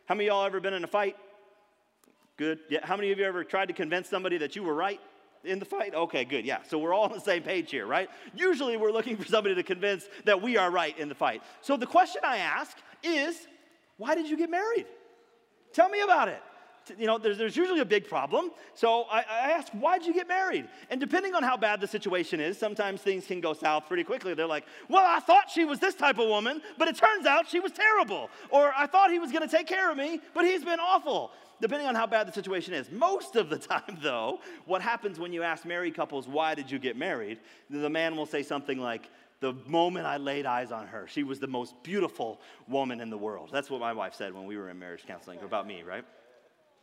How 0.06 0.14
many 0.14 0.28
of 0.28 0.32
y'all 0.32 0.46
ever 0.46 0.58
been 0.58 0.74
in 0.74 0.84
a 0.84 0.88
fight? 0.88 1.16
Good. 2.40 2.61
Yeah. 2.70 2.78
How 2.82 2.97
many 2.97 3.12
of 3.12 3.18
you 3.18 3.26
ever 3.26 3.44
tried 3.44 3.66
to 3.66 3.75
convince 3.75 4.09
somebody 4.09 4.38
that 4.38 4.56
you 4.56 4.62
were 4.62 4.73
right 4.73 4.99
in 5.44 5.59
the 5.59 5.66
fight? 5.66 5.94
Okay, 5.94 6.25
good. 6.25 6.47
Yeah. 6.47 6.62
So 6.66 6.78
we're 6.78 6.94
all 6.94 7.04
on 7.04 7.12
the 7.12 7.20
same 7.20 7.42
page 7.42 7.70
here, 7.70 7.87
right? 7.87 8.09
Usually 8.35 8.78
we're 8.78 8.92
looking 8.92 9.18
for 9.18 9.26
somebody 9.26 9.54
to 9.56 9.62
convince 9.62 10.09
that 10.25 10.40
we 10.40 10.56
are 10.56 10.70
right 10.70 10.99
in 10.99 11.11
the 11.11 11.14
fight. 11.14 11.42
So 11.61 11.76
the 11.76 11.87
question 11.87 12.23
I 12.25 12.38
ask 12.38 12.75
is, 13.02 13.47
why 13.99 14.14
did 14.14 14.26
you 14.26 14.38
get 14.38 14.49
married? 14.49 14.87
Tell 15.75 15.90
me 15.90 16.00
about 16.00 16.28
it 16.28 16.42
you 16.99 17.06
know, 17.06 17.18
there's, 17.18 17.38
there's 17.38 17.56
usually 17.56 17.80
a 17.80 17.85
big 17.85 18.09
problem. 18.09 18.50
So 18.75 19.04
I, 19.11 19.18
I 19.18 19.50
asked, 19.52 19.75
why'd 19.75 20.04
you 20.04 20.14
get 20.14 20.28
married? 20.28 20.66
And 20.88 21.00
depending 21.00 21.35
on 21.35 21.42
how 21.42 21.56
bad 21.56 21.80
the 21.80 21.87
situation 21.87 22.40
is, 22.40 22.59
sometimes 22.59 23.00
things 23.00 23.26
can 23.26 23.40
go 23.40 23.52
south 23.52 23.87
pretty 23.87 24.04
quickly. 24.04 24.35
They're 24.35 24.47
like, 24.47 24.64
well, 24.88 25.04
I 25.06 25.20
thought 25.20 25.50
she 25.50 25.64
was 25.64 25.78
this 25.78 25.94
type 25.94 26.18
of 26.18 26.28
woman, 26.28 26.62
but 26.78 26.88
it 26.88 26.97
turns 26.97 27.26
out 27.26 27.49
she 27.49 27.61
was 27.61 27.73
terrible. 27.73 28.30
Or 28.50 28.73
I 28.76 28.87
thought 28.87 29.11
he 29.11 29.18
was 29.18 29.30
going 29.30 29.49
to 29.49 29.56
take 29.56 29.66
care 29.66 29.90
of 29.90 29.97
me, 29.97 30.20
but 30.35 30.44
he's 30.44 30.64
been 30.64 30.80
awful. 30.80 31.30
Depending 31.60 31.86
on 31.86 31.94
how 31.94 32.06
bad 32.06 32.26
the 32.26 32.32
situation 32.32 32.74
is. 32.74 32.90
Most 32.90 33.36
of 33.36 33.50
the 33.50 33.58
time, 33.72 33.98
though, 34.02 34.40
what 34.66 34.82
happens 34.82 35.18
when 35.18 35.32
you 35.32 35.42
ask 35.42 35.64
married 35.64 35.94
couples, 35.94 36.26
why 36.26 36.54
did 36.54 36.70
you 36.70 36.78
get 36.78 36.96
married? 36.96 37.38
The 37.68 37.90
man 37.90 38.16
will 38.16 38.26
say 38.26 38.42
something 38.42 38.78
like, 38.78 39.10
the 39.40 39.54
moment 39.66 40.06
I 40.06 40.18
laid 40.18 40.44
eyes 40.44 40.70
on 40.70 40.86
her, 40.88 41.06
she 41.08 41.22
was 41.22 41.40
the 41.40 41.46
most 41.46 41.74
beautiful 41.82 42.40
woman 42.68 43.00
in 43.00 43.08
the 43.08 43.16
world. 43.16 43.48
That's 43.50 43.70
what 43.70 43.80
my 43.80 43.92
wife 43.92 44.14
said 44.14 44.34
when 44.34 44.44
we 44.44 44.58
were 44.58 44.68
in 44.68 44.78
marriage 44.78 45.04
counseling 45.06 45.38
about 45.40 45.66
me, 45.66 45.82
right? 45.82 46.04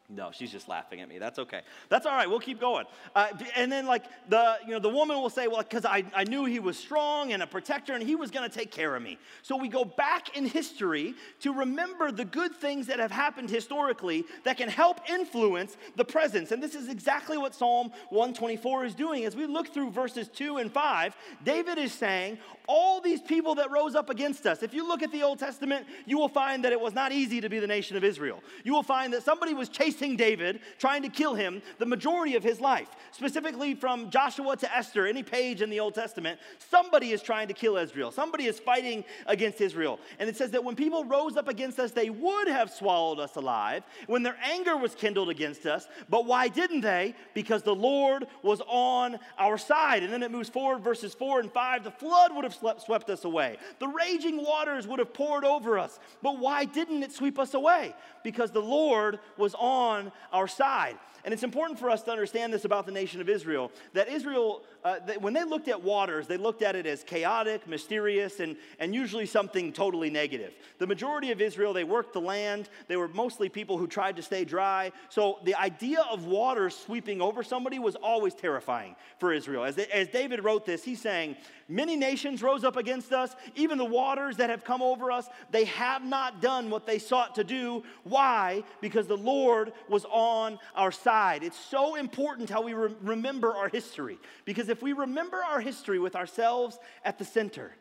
No, 0.10 0.30
she's 0.32 0.54
just 0.54 0.70
laughing 0.70 1.02
at 1.02 1.10
me. 1.10 1.18
That's 1.18 1.38
okay. 1.38 1.64
That's 1.90 2.06
all 2.06 2.14
right. 2.14 2.30
We'll 2.30 2.40
keep 2.40 2.62
going. 2.62 2.86
Uh, 3.14 3.28
and 3.58 3.70
then, 3.70 3.86
like 3.86 4.06
the 4.30 4.56
you 4.66 4.72
know, 4.72 4.80
the 4.80 4.88
woman 4.88 5.18
will 5.18 5.30
say, 5.30 5.50
"Well, 5.50 5.58
because 5.58 5.84
I, 5.84 6.06
I 6.16 6.24
knew 6.24 6.46
he 6.46 6.60
was 6.60 6.78
strong 6.78 7.34
and 7.34 7.44
a 7.44 7.48
protector, 7.48 7.92
and 7.92 8.02
he 8.02 8.16
was 8.16 8.32
going 8.32 8.50
to 8.50 8.58
take 8.58 8.72
care 8.72 8.96
of 8.96 9.04
me." 9.04 9.18
So 9.42 9.58
we 9.58 9.68
go 9.68 9.84
back 9.84 10.38
in 10.38 10.46
history 10.46 11.14
to 11.42 11.52
remember 11.52 12.14
the 12.14 12.24
good 12.24 12.56
things 12.56 12.88
that 12.88 13.00
have 13.00 13.12
happened 13.12 13.50
historically 13.50 14.24
that 14.46 14.56
can 14.56 14.70
help 14.70 15.02
influence 15.10 15.76
the 15.98 16.06
presence. 16.06 16.54
And 16.54 16.64
this 16.64 16.74
is 16.74 16.88
exactly 16.88 17.38
what 17.38 17.54
Psalm 17.54 17.92
124 18.10 18.86
is 18.86 18.96
doing. 18.96 19.26
As 19.26 19.36
we 19.36 19.46
look 19.46 19.74
through 19.74 19.92
verses 19.92 20.30
two 20.30 20.56
and 20.56 20.72
five, 20.72 21.18
David 21.44 21.78
is 21.78 21.92
saying, 21.92 22.38
"All 22.66 23.02
these 23.02 23.22
people 23.22 23.56
that 23.56 23.72
rose 23.72 23.94
up 23.94 24.10
against 24.10 24.48
us. 24.48 24.64
If 24.64 24.74
you 24.74 24.88
look 24.88 25.04
at 25.04 25.12
the 25.12 25.24
Old 25.24 25.40
Testament, 25.40 25.86
you 26.06 26.18
will 26.18 26.30
find 26.30 26.64
that 26.64 26.72
it 26.72 26.80
was 26.80 26.94
not 26.94 27.12
easy 27.12 27.42
to 27.42 27.50
be 27.50 27.60
the 27.60 27.68
nation 27.68 27.98
of 27.98 28.06
Israel. 28.06 28.42
You 28.64 28.72
will 28.72 28.84
find 28.84 29.12
that 29.12 29.24
somebody 29.24 29.54
was 29.54 29.68
chasing." 29.68 29.97
Chasing 29.98 30.16
David, 30.16 30.60
trying 30.78 31.02
to 31.04 31.10
kill 31.10 31.34
him 31.36 31.62
the 31.80 31.86
majority 31.86 32.36
of 32.36 32.44
his 32.44 32.62
life. 32.62 32.90
Specifically 33.12 33.74
from 33.74 34.10
Joshua 34.10 34.56
to 34.58 34.76
Esther, 34.76 35.08
any 35.08 35.24
page 35.24 35.62
in 35.62 35.70
the 35.70 35.80
Old 35.80 35.96
Testament, 35.96 36.40
somebody 36.70 37.12
is 37.12 37.22
trying 37.22 37.48
to 37.48 37.54
kill 37.54 37.78
Israel. 37.78 38.12
Somebody 38.12 38.46
is 38.46 38.60
fighting 38.60 39.04
against 39.26 39.62
Israel. 39.62 40.00
And 40.20 40.30
it 40.30 40.36
says 40.36 40.52
that 40.52 40.64
when 40.64 40.76
people 40.76 41.04
rose 41.06 41.38
up 41.38 41.48
against 41.48 41.80
us, 41.80 41.92
they 41.92 42.10
would 42.10 42.48
have 42.48 42.70
swallowed 42.70 43.20
us 43.20 43.36
alive 43.36 43.84
when 44.08 44.24
their 44.24 44.38
anger 44.44 44.78
was 44.78 44.94
kindled 44.96 45.30
against 45.30 45.66
us. 45.66 45.88
But 46.10 46.26
why 46.26 46.48
didn't 46.48 46.82
they? 46.82 47.16
Because 47.34 47.64
the 47.64 47.76
Lord 47.76 48.28
was 48.44 48.62
on 48.68 49.18
our 49.38 49.58
side. 49.58 50.04
And 50.04 50.12
then 50.14 50.24
it 50.24 50.32
moves 50.32 50.50
forward, 50.50 50.84
verses 50.84 51.14
4 51.14 51.40
and 51.42 51.52
5. 51.52 51.84
The 51.84 51.92
flood 51.92 52.36
would 52.36 52.44
have 52.44 52.56
swept 52.56 53.10
us 53.10 53.26
away, 53.26 53.58
the 53.80 53.88
raging 53.88 54.44
waters 54.44 54.88
would 54.88 55.00
have 55.00 55.14
poured 55.14 55.44
over 55.44 55.80
us. 55.80 56.00
But 56.22 56.40
why 56.40 56.66
didn't 56.66 57.04
it 57.04 57.12
sweep 57.12 57.40
us 57.40 57.54
away? 57.54 57.96
Because 58.24 58.52
the 58.52 58.62
Lord 58.62 59.20
was 59.38 59.56
on 59.58 59.87
our 60.34 60.48
side. 60.48 60.98
And 61.28 61.34
it's 61.34 61.44
important 61.44 61.78
for 61.78 61.90
us 61.90 62.04
to 62.04 62.12
understand 62.12 62.54
this 62.54 62.64
about 62.64 62.86
the 62.86 62.94
nation 62.94 63.20
of 63.20 63.28
Israel 63.28 63.70
that 63.92 64.08
Israel, 64.08 64.64
uh, 64.86 65.00
when 65.20 65.34
they 65.34 65.44
looked 65.44 65.68
at 65.68 65.84
waters, 65.84 66.26
they 66.26 66.38
looked 66.38 66.62
at 66.62 66.74
it 66.74 66.86
as 66.86 67.04
chaotic, 67.04 67.68
mysterious, 67.68 68.40
and, 68.40 68.56
and 68.80 68.96
usually 68.96 69.26
something 69.26 69.74
totally 69.74 70.10
negative. 70.10 70.54
The 70.78 70.88
majority 70.88 71.34
of 71.34 71.42
Israel, 71.42 71.74
they 71.74 71.84
worked 71.84 72.14
the 72.14 72.22
land. 72.22 72.70
They 72.88 72.96
were 72.96 73.10
mostly 73.10 73.50
people 73.50 73.78
who 73.78 73.88
tried 73.88 74.16
to 74.16 74.22
stay 74.22 74.46
dry. 74.46 74.94
So 75.10 75.40
the 75.44 75.56
idea 75.56 76.00
of 76.10 76.28
water 76.28 76.70
sweeping 76.70 77.22
over 77.22 77.44
somebody 77.44 77.78
was 77.78 77.98
always 77.98 78.34
terrifying 78.34 78.96
for 79.20 79.34
Israel. 79.34 79.66
As, 79.66 79.76
they, 79.76 79.88
as 79.88 80.08
David 80.08 80.46
wrote 80.46 80.66
this, 80.66 80.86
he's 80.86 81.02
saying, 81.02 81.36
Many 81.70 81.98
nations 81.98 82.42
rose 82.42 82.64
up 82.64 82.78
against 82.78 83.12
us, 83.12 83.36
even 83.56 83.78
the 83.78 83.84
waters 83.84 84.38
that 84.38 84.50
have 84.50 84.64
come 84.64 84.82
over 84.82 85.12
us. 85.12 85.28
They 85.52 85.66
have 85.66 86.02
not 86.02 86.42
done 86.42 86.70
what 86.70 86.86
they 86.86 86.98
sought 86.98 87.36
to 87.36 87.44
do. 87.44 87.84
Why? 88.06 88.64
Because 88.80 89.08
the 89.08 89.18
Lord 89.18 89.74
was 89.90 90.06
on 90.06 90.60
our 90.76 90.94
side. 90.94 91.17
It's 91.44 91.60
so 91.60 91.96
important 91.96 92.50
how 92.50 92.62
we 92.62 92.74
re- 92.74 92.96
remember 93.02 93.54
our 93.54 93.70
history. 93.70 94.20
Because 94.46 94.70
if 94.70 94.82
we 94.82 94.94
remember 94.94 95.38
our 95.44 95.60
history 95.60 96.00
with 96.00 96.16
ourselves 96.16 96.78
at 97.04 97.18
the 97.18 97.26
center, 97.26 97.72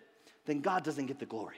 then 0.46 0.60
God 0.60 0.84
doesn't 0.84 1.06
get 1.06 1.18
the 1.18 1.26
glory. 1.26 1.56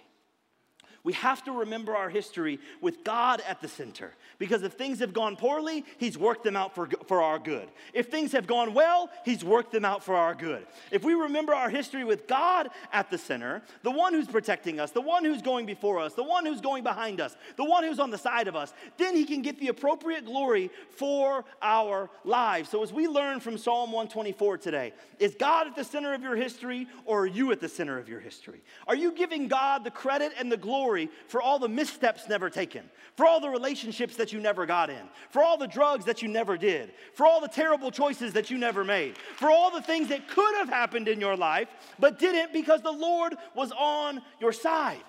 We 1.09 1.15
have 1.15 1.43
to 1.45 1.53
remember 1.53 1.97
our 1.97 2.11
history 2.11 2.59
with 2.83 3.03
God 3.03 3.41
at 3.49 3.63
the 3.63 3.67
center. 3.67 4.13
Because 4.39 4.63
if 4.63 4.75
things 4.75 4.99
have 4.99 5.15
gone 5.15 5.37
poorly, 5.37 5.87
He's 5.97 6.19
worked 6.19 6.45
them 6.45 6.55
out 6.55 6.75
for, 6.75 6.87
for 7.07 7.23
our 7.23 7.39
good. 7.39 7.71
If 7.95 8.09
things 8.09 8.33
have 8.33 8.47
gone 8.47 8.75
well, 8.75 9.09
He's 9.25 9.43
worked 9.43 9.73
them 9.73 9.87
out 9.87 10.05
for 10.05 10.15
our 10.15 10.35
good. 10.35 10.67
If 10.91 11.05
we 11.05 11.15
remember 11.15 11.55
our 11.55 11.71
history 11.71 12.05
with 12.05 12.27
God 12.27 12.69
at 12.93 13.11
the 13.11 13.17
center, 13.17 13.63
the 13.83 13.91
one 13.91 14.13
who's 14.13 14.29
protecting 14.29 14.79
us, 14.79 14.91
the 14.91 15.01
one 15.01 15.25
who's 15.25 15.41
going 15.41 15.65
before 15.65 15.99
us, 15.99 16.13
the 16.13 16.23
one 16.23 16.45
who's 16.45 16.61
going 16.61 16.85
behind 16.85 17.23
us, 17.23 17.39
the 17.57 17.65
one 17.65 17.85
who's 17.85 17.99
on 17.99 18.11
the 18.11 18.19
side 18.19 18.47
of 18.47 18.55
us, 18.55 18.75
then 18.99 19.17
He 19.17 19.25
can 19.25 19.41
get 19.41 19.59
the 19.59 19.69
appropriate 19.69 20.27
glory 20.27 20.71
for 20.91 21.47
our 21.63 22.11
lives. 22.23 22.69
So 22.69 22.83
as 22.83 22.93
we 22.93 23.09
learn 23.09 23.41
from 23.41 23.57
Psalm 23.57 23.93
124 23.93 24.59
today, 24.59 24.93
is 25.19 25.35
God 25.35 25.69
at 25.69 25.75
the 25.75 25.85
center 25.85 26.13
of 26.13 26.23
your 26.23 26.37
history 26.37 26.87
or 27.07 27.23
are 27.23 27.27
you 27.27 27.51
at 27.51 27.61
the 27.61 27.69
center 27.69 27.99
of 27.99 28.11
your 28.11 28.21
history? 28.21 28.61
Are 28.87 28.95
you 28.95 29.11
giving 29.13 29.49
God 29.49 29.85
the 29.85 29.91
credit 29.91 30.33
and 30.39 30.53
the 30.53 30.59
glory? 30.59 30.98
Glory 31.07 31.17
for 31.29 31.41
all 31.43 31.59
the 31.59 31.69
missteps 31.69 32.29
never 32.29 32.51
taken, 32.51 32.89
for 33.17 33.27
all 33.27 33.41
the 33.41 33.49
relationships 33.49 34.17
that 34.17 34.33
you 34.33 34.41
never 34.41 34.67
got 34.67 34.91
in, 34.91 35.09
for 35.31 35.43
all 35.43 35.57
the 35.57 35.67
drugs 35.67 36.05
that 36.05 36.23
you 36.23 36.29
never 36.29 36.57
did, 36.57 36.93
for 37.15 37.27
all 37.27 37.41
the 37.41 37.49
terrible 37.49 37.91
choices 37.91 38.33
that 38.33 38.51
you 38.51 38.59
never 38.59 38.85
made, 38.85 39.17
for 39.37 39.51
all 39.51 39.71
the 39.71 39.83
things 39.83 40.09
that 40.09 40.29
could 40.29 40.55
have 40.57 40.69
happened 40.69 41.09
in 41.09 41.21
your 41.21 41.37
life 41.37 41.69
but 41.99 42.19
didn't 42.19 42.53
because 42.53 42.83
the 42.83 42.91
Lord 42.93 43.35
was 43.55 43.73
on 43.73 44.21
your 44.41 44.53
side. 44.53 45.05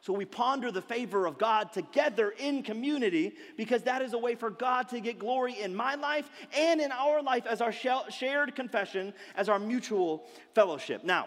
So 0.00 0.12
we 0.12 0.24
ponder 0.24 0.70
the 0.70 0.82
favor 0.82 1.26
of 1.26 1.36
God 1.36 1.72
together 1.72 2.32
in 2.38 2.62
community 2.62 3.32
because 3.56 3.82
that 3.84 4.02
is 4.02 4.12
a 4.12 4.18
way 4.18 4.36
for 4.36 4.50
God 4.50 4.88
to 4.90 5.00
get 5.00 5.18
glory 5.18 5.60
in 5.60 5.74
my 5.74 5.96
life 5.96 6.30
and 6.56 6.80
in 6.80 6.92
our 6.92 7.22
life 7.22 7.44
as 7.44 7.60
our 7.60 7.72
shared 7.72 8.54
confession, 8.54 9.12
as 9.34 9.48
our 9.48 9.58
mutual 9.58 10.28
fellowship. 10.54 11.02
Now, 11.02 11.26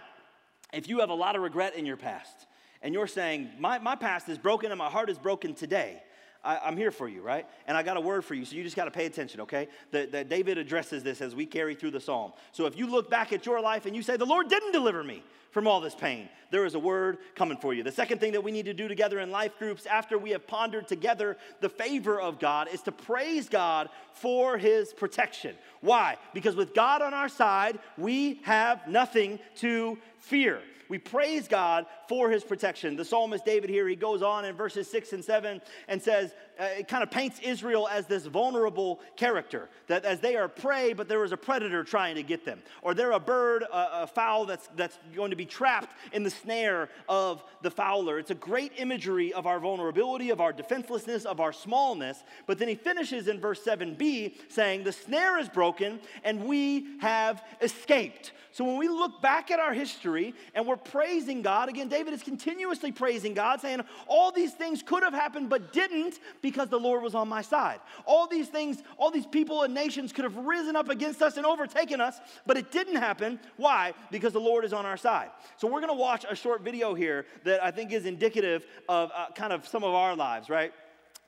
if 0.72 0.88
you 0.88 1.00
have 1.00 1.10
a 1.10 1.16
lot 1.16 1.36
of 1.36 1.42
regret 1.42 1.76
in 1.76 1.86
your 1.86 1.98
past, 1.98 2.48
and 2.82 2.94
you're 2.94 3.08
saying, 3.08 3.50
my, 3.60 3.80
my 3.80 3.96
past 3.96 4.30
is 4.30 4.38
broken 4.38 4.72
and 4.72 4.78
my 4.78 4.90
heart 4.90 5.10
is 5.10 5.18
broken 5.18 5.54
today, 5.54 6.02
I, 6.44 6.68
am 6.70 6.78
here 6.78 6.92
for 6.92 7.10
you, 7.10 7.22
right? 7.22 7.46
And 7.68 7.78
I 7.78 7.84
got 7.84 7.98
a 7.98 8.02
word 8.02 8.24
for 8.24 8.34
you, 8.34 8.46
so 8.46 8.56
you 8.56 8.64
just 8.64 8.76
got 8.76 8.86
to 8.86 8.92
pay 8.92 9.06
attention, 9.06 9.42
okay? 9.42 9.68
That, 9.92 10.14
that 10.14 10.30
David 10.30 10.58
addresses 10.58 11.04
this 11.04 11.22
as 11.22 11.36
we 11.36 11.46
carry 11.46 11.76
through 11.76 11.92
the 11.92 12.00
psalm. 12.00 12.32
So 12.54 12.66
if 12.66 12.78
you 12.78 12.88
look 12.88 13.10
back 13.10 13.34
at 13.34 13.46
your 13.46 13.60
life 13.62 13.86
and 13.86 13.96
you 13.96 14.02
say, 14.02 14.16
The 14.16 14.26
Lord 14.26 14.48
didn't 14.48 14.72
deliver 14.72 15.04
me 15.04 15.22
from 15.52 15.68
all 15.68 15.82
this 15.82 15.96
pain, 15.96 16.30
there 16.52 16.66
is 16.66 16.76
a 16.76 16.80
word 16.80 17.18
coming 17.36 17.58
for 17.58 17.74
you. 17.74 17.84
The 17.84 17.92
second 17.92 18.20
thing 18.20 18.32
that 18.32 18.44
we 18.44 18.52
need 18.52 18.66
to 18.66 18.74
do 18.74 18.88
together 18.88 19.20
in 19.20 19.32
life 19.32 19.58
groups 19.60 19.86
after 19.86 20.18
we 20.18 20.30
have 20.30 20.48
pondered 20.48 20.88
together 20.88 21.38
the 21.60 21.70
favor 21.70 22.22
of 22.22 22.40
God 22.40 22.70
is 22.72 22.82
to 22.84 22.92
praise 22.92 23.50
God 23.50 23.90
for 24.14 24.58
his 24.58 24.94
protection. 24.94 25.56
Why? 25.82 26.18
Because 26.34 26.56
with 26.56 26.74
God 26.74 27.02
on 27.02 27.14
our 27.14 27.30
side, 27.30 27.80
we 27.98 28.40
have 28.44 28.88
nothing 28.88 29.40
to 29.58 29.98
fear. 30.20 30.62
We 30.90 30.98
praise 30.98 31.48
God 31.48 31.86
for 32.08 32.30
his 32.30 32.44
protection. 32.44 32.96
The 32.96 33.06
psalmist 33.06 33.46
David 33.46 33.70
here, 33.70 33.88
he 33.88 33.96
goes 33.96 34.22
on 34.22 34.44
in 34.44 34.56
verses 34.56 34.90
six 34.90 35.14
and 35.14 35.24
seven 35.24 35.62
and 35.88 36.02
says, 36.02 36.34
uh, 36.60 36.80
it 36.80 36.88
kind 36.88 37.04
of 37.04 37.10
paints 37.10 37.40
Israel 37.42 37.88
as 37.88 38.06
this 38.06 38.26
vulnerable 38.26 39.00
character, 39.16 39.70
that 39.88 40.06
as 40.06 40.20
they 40.20 40.36
are 40.36 40.48
prey, 40.48 40.94
but 40.94 41.08
there 41.08 41.24
is 41.24 41.32
a 41.32 41.38
predator 41.38 41.84
trying 41.84 42.16
to 42.16 42.24
get 42.24 42.46
them. 42.46 42.62
Or 42.82 42.94
they're 42.94 43.12
a 43.12 43.20
bird, 43.20 43.64
a, 43.64 44.04
a 44.04 44.08
fowl 44.08 44.46
that's, 44.46 44.68
that's 44.76 44.98
going 45.16 45.30
to 45.30 45.36
be 45.36 45.46
trapped 45.46 45.96
in 46.12 46.24
the 46.24 46.30
snare 46.30 46.90
of 47.08 47.44
the 47.62 47.72
fowler. 47.72 48.20
It's 48.20 48.32
a 48.32 48.36
great 48.36 48.74
imagery 48.78 49.32
of 49.34 49.48
our 49.48 49.60
vulnerability, 49.60 50.30
of 50.30 50.42
our 50.42 50.52
defenselessness, 50.52 51.26
of 51.26 51.40
our 51.40 51.54
smallness. 51.54 52.24
But 52.46 52.60
then 52.60 52.68
he 52.68 52.76
finishes 52.76 53.28
in 53.28 53.40
verse 53.40 53.64
7b 53.64 54.34
saying, 54.50 54.84
The 54.84 54.92
snare 54.92 55.40
is 55.40 55.50
broken 55.50 56.00
and 56.24 56.46
we 56.46 57.00
have 57.00 57.44
escaped. 57.62 58.34
So 58.52 58.66
when 58.66 58.78
we 58.78 58.88
look 58.88 59.22
back 59.22 59.52
at 59.52 59.60
our 59.60 59.74
history 59.74 60.34
and 60.56 60.66
we're 60.66 60.76
praising 60.76 61.42
God, 61.42 61.70
again, 61.70 61.88
David 61.88 62.14
is 62.14 62.24
continuously 62.24 62.92
praising 62.92 63.34
God, 63.34 63.62
saying, 63.62 63.82
All 64.08 64.32
these 64.32 64.54
things 64.54 64.82
could 64.82 65.04
have 65.04 65.14
happened 65.14 65.50
but 65.50 65.72
didn't 65.72 66.20
because 66.50 66.70
the 66.70 66.80
Lord 66.80 67.04
was 67.04 67.16
on 67.16 67.28
my 67.28 67.42
side. 67.42 67.80
All 68.06 68.28
these 68.28 68.48
things, 68.48 68.82
all 68.98 69.12
these 69.12 69.26
people 69.26 69.64
and 69.64 69.74
nations 69.74 70.12
could 70.12 70.24
have 70.24 70.36
risen 70.36 70.76
up 70.76 70.90
against 70.90 71.22
us 71.22 71.38
and 71.38 71.46
overtaken 71.46 72.02
us, 72.02 72.20
but 72.46 72.58
it 72.58 72.72
didn't 72.72 72.96
happen. 72.96 73.40
Why? 73.58 73.94
Because 74.12 74.34
the 74.34 74.40
Lord 74.40 74.66
is 74.66 74.74
on 74.74 74.86
our 74.86 74.98
side. 74.98 75.30
So 75.58 75.68
we're 75.68 75.82
going 75.82 75.94
to 75.94 76.00
watch 76.00 76.26
a 76.30 76.36
short 76.36 76.62
video 76.62 76.94
here 76.94 77.26
that 77.44 77.64
I 77.64 77.72
think 77.72 77.92
is 77.92 78.06
indicative 78.06 78.66
of 78.88 79.12
uh, 79.16 79.28
kind 79.36 79.54
of 79.54 79.68
some 79.68 79.84
of 79.84 79.94
our 79.94 80.16
lives, 80.16 80.50
right? 80.50 80.74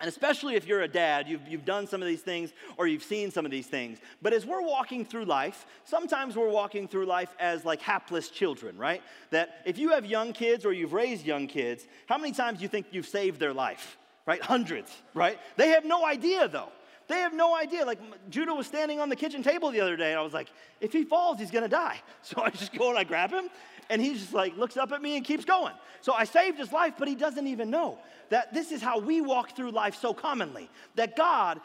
And 0.02 0.08
especially 0.08 0.56
if 0.56 0.66
you're 0.66 0.82
a 0.82 0.88
dad, 0.88 1.28
you've, 1.28 1.48
you've 1.48 1.64
done 1.64 1.86
some 1.86 2.02
of 2.02 2.08
these 2.08 2.22
things 2.22 2.52
or 2.78 2.88
you've 2.88 3.04
seen 3.04 3.30
some 3.30 3.46
of 3.46 3.52
these 3.52 3.68
things. 3.68 4.00
But 4.20 4.34
as 4.34 4.48
we're 4.48 4.64
walking 4.64 5.06
through 5.06 5.26
life, 5.26 5.68
sometimes 5.86 6.36
we're 6.36 6.50
walking 6.50 6.88
through 6.88 7.06
life 7.06 7.36
as 7.40 7.66
like 7.66 7.82
hapless 7.82 8.30
children, 8.30 8.76
right? 8.80 9.04
That 9.30 9.62
if 9.64 9.78
you 9.78 9.90
have 9.92 10.08
young 10.08 10.34
kids 10.34 10.66
or 10.66 10.74
you've 10.74 10.94
raised 10.94 11.24
young 11.24 11.46
kids, 11.46 11.86
how 12.08 12.18
many 12.18 12.34
times 12.34 12.58
do 12.58 12.64
you 12.64 12.68
think 12.68 12.88
you've 12.90 13.08
saved 13.08 13.40
their 13.40 13.54
life? 13.54 13.96
Right? 14.26 14.42
Hundreds, 14.42 14.96
right? 15.14 15.40
They 15.58 15.70
have 15.70 15.86
no 15.86 16.06
idea 16.06 16.48
though. 16.48 16.70
They 17.08 17.18
have 17.18 17.34
no 17.34 17.56
idea. 17.56 17.86
Like 17.86 18.00
Judah 18.30 18.54
was 18.54 18.68
standing 18.68 19.00
on 19.00 19.10
the 19.10 19.16
kitchen 19.16 19.44
table 19.44 19.72
the 19.72 19.82
other 19.82 19.98
day, 19.98 20.12
and 20.12 20.20
I 20.20 20.24
was 20.24 20.34
like, 20.34 20.48
if 20.80 20.94
he 20.94 21.04
falls, 21.04 21.40
he's 21.40 21.52
gonna 21.52 21.68
die. 21.68 22.00
So 22.22 22.42
I 22.42 22.50
just 22.52 22.72
go 22.74 22.90
and 22.90 22.98
I 22.98 23.04
grab 23.04 23.32
him, 23.32 23.50
and 23.90 24.02
he 24.02 24.14
just 24.14 24.34
like 24.34 24.56
looks 24.56 24.78
up 24.78 24.92
at 24.92 25.02
me 25.02 25.18
and 25.18 25.26
keeps 25.26 25.44
going. 25.44 25.74
So 26.02 26.14
I 26.14 26.24
saved 26.24 26.58
his 26.58 26.72
life, 26.72 26.94
but 26.98 27.08
he 27.08 27.16
doesn't 27.16 27.48
even 27.48 27.70
know 27.70 28.00
that 28.30 28.54
this 28.54 28.72
is 28.72 28.82
how 28.82 29.00
we 29.00 29.22
walk 29.22 29.56
through 29.56 29.72
life 29.72 29.96
so 29.96 30.14
commonly. 30.14 30.70
That 30.96 31.16
God 31.16 31.60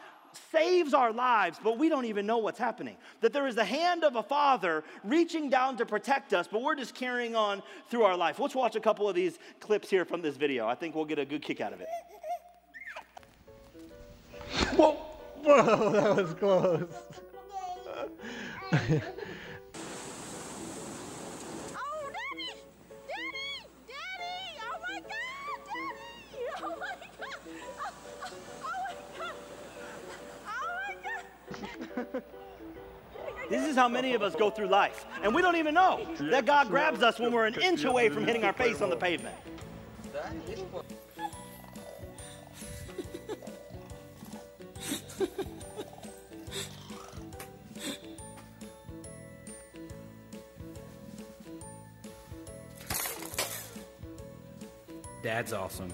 saves 0.51 0.93
our 0.93 1.11
lives, 1.11 1.59
but 1.63 1.77
we 1.77 1.89
don't 1.89 2.05
even 2.05 2.25
know 2.25 2.37
what's 2.39 2.59
happening. 2.59 2.97
That 3.21 3.33
there 3.33 3.47
is 3.47 3.55
the 3.55 3.63
hand 3.63 4.03
of 4.03 4.15
a 4.15 4.23
father 4.23 4.83
reaching 5.03 5.49
down 5.49 5.77
to 5.77 5.85
protect 5.85 6.33
us, 6.33 6.47
but 6.51 6.61
we're 6.61 6.75
just 6.75 6.93
carrying 6.93 7.35
on 7.35 7.63
through 7.89 8.03
our 8.03 8.17
life. 8.17 8.39
Let's 8.39 8.55
watch 8.55 8.75
a 8.75 8.79
couple 8.79 9.07
of 9.07 9.15
these 9.15 9.39
clips 9.59 9.89
here 9.89 10.05
from 10.05 10.21
this 10.21 10.35
video. 10.35 10.67
I 10.67 10.75
think 10.75 10.95
we'll 10.95 11.05
get 11.05 11.19
a 11.19 11.25
good 11.25 11.41
kick 11.41 11.61
out 11.61 11.73
of 11.73 11.81
it. 11.81 11.87
Whoa! 14.75 14.91
Whoa, 15.43 15.91
that 15.91 16.15
was 16.15 16.33
close. 16.33 16.87
Oh, 18.71 18.79
Daddy! 22.17 22.49
Daddy! 23.07 23.49
Daddy! 23.87 24.37
Oh 24.61 24.77
my 24.81 24.97
God! 24.99 25.57
Daddy! 25.67 26.43
Oh 26.61 26.75
my 26.79 26.95
God! 27.19 27.39
Oh, 27.79 27.91
my 28.63 28.93
God! 29.17 29.35
Oh 30.47 30.65
my 30.87 30.95
God! 31.03 32.23
This 33.49 33.65
is 33.65 33.75
how 33.77 33.87
many 33.87 34.13
of 34.13 34.21
us 34.21 34.35
go 34.35 34.49
through 34.49 34.67
life. 34.67 35.05
And 35.23 35.33
we 35.33 35.41
don't 35.41 35.55
even 35.55 35.73
know 35.73 36.05
that 36.19 36.45
God 36.45 36.67
grabs 36.67 37.01
us 37.01 37.17
when 37.19 37.31
we're 37.31 37.45
an 37.45 37.55
inch 37.61 37.85
away 37.85 38.09
from 38.09 38.25
hitting 38.25 38.43
our 38.43 38.53
face 38.53 38.81
on 38.81 38.89
the 38.89 38.97
pavement. 38.97 39.35
Dad's 55.23 55.51
awesome. 55.53 55.91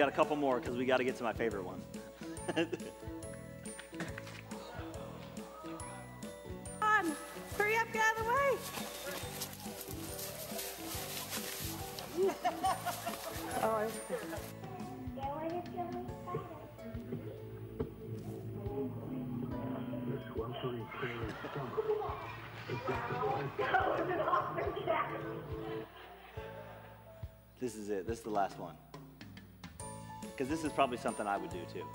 Got 0.00 0.08
a 0.08 0.12
couple 0.12 0.34
more 0.34 0.58
because 0.58 0.78
we 0.78 0.86
got 0.86 0.96
to 0.96 1.04
get 1.04 1.16
to 1.16 1.22
my 1.22 1.34
favorite 1.34 1.62
one. 1.62 1.82
this 30.60 30.70
is 30.70 30.74
probably 30.74 30.98
something 30.98 31.26
I 31.26 31.38
would 31.38 31.48
do 31.48 31.60
too. 31.72 31.86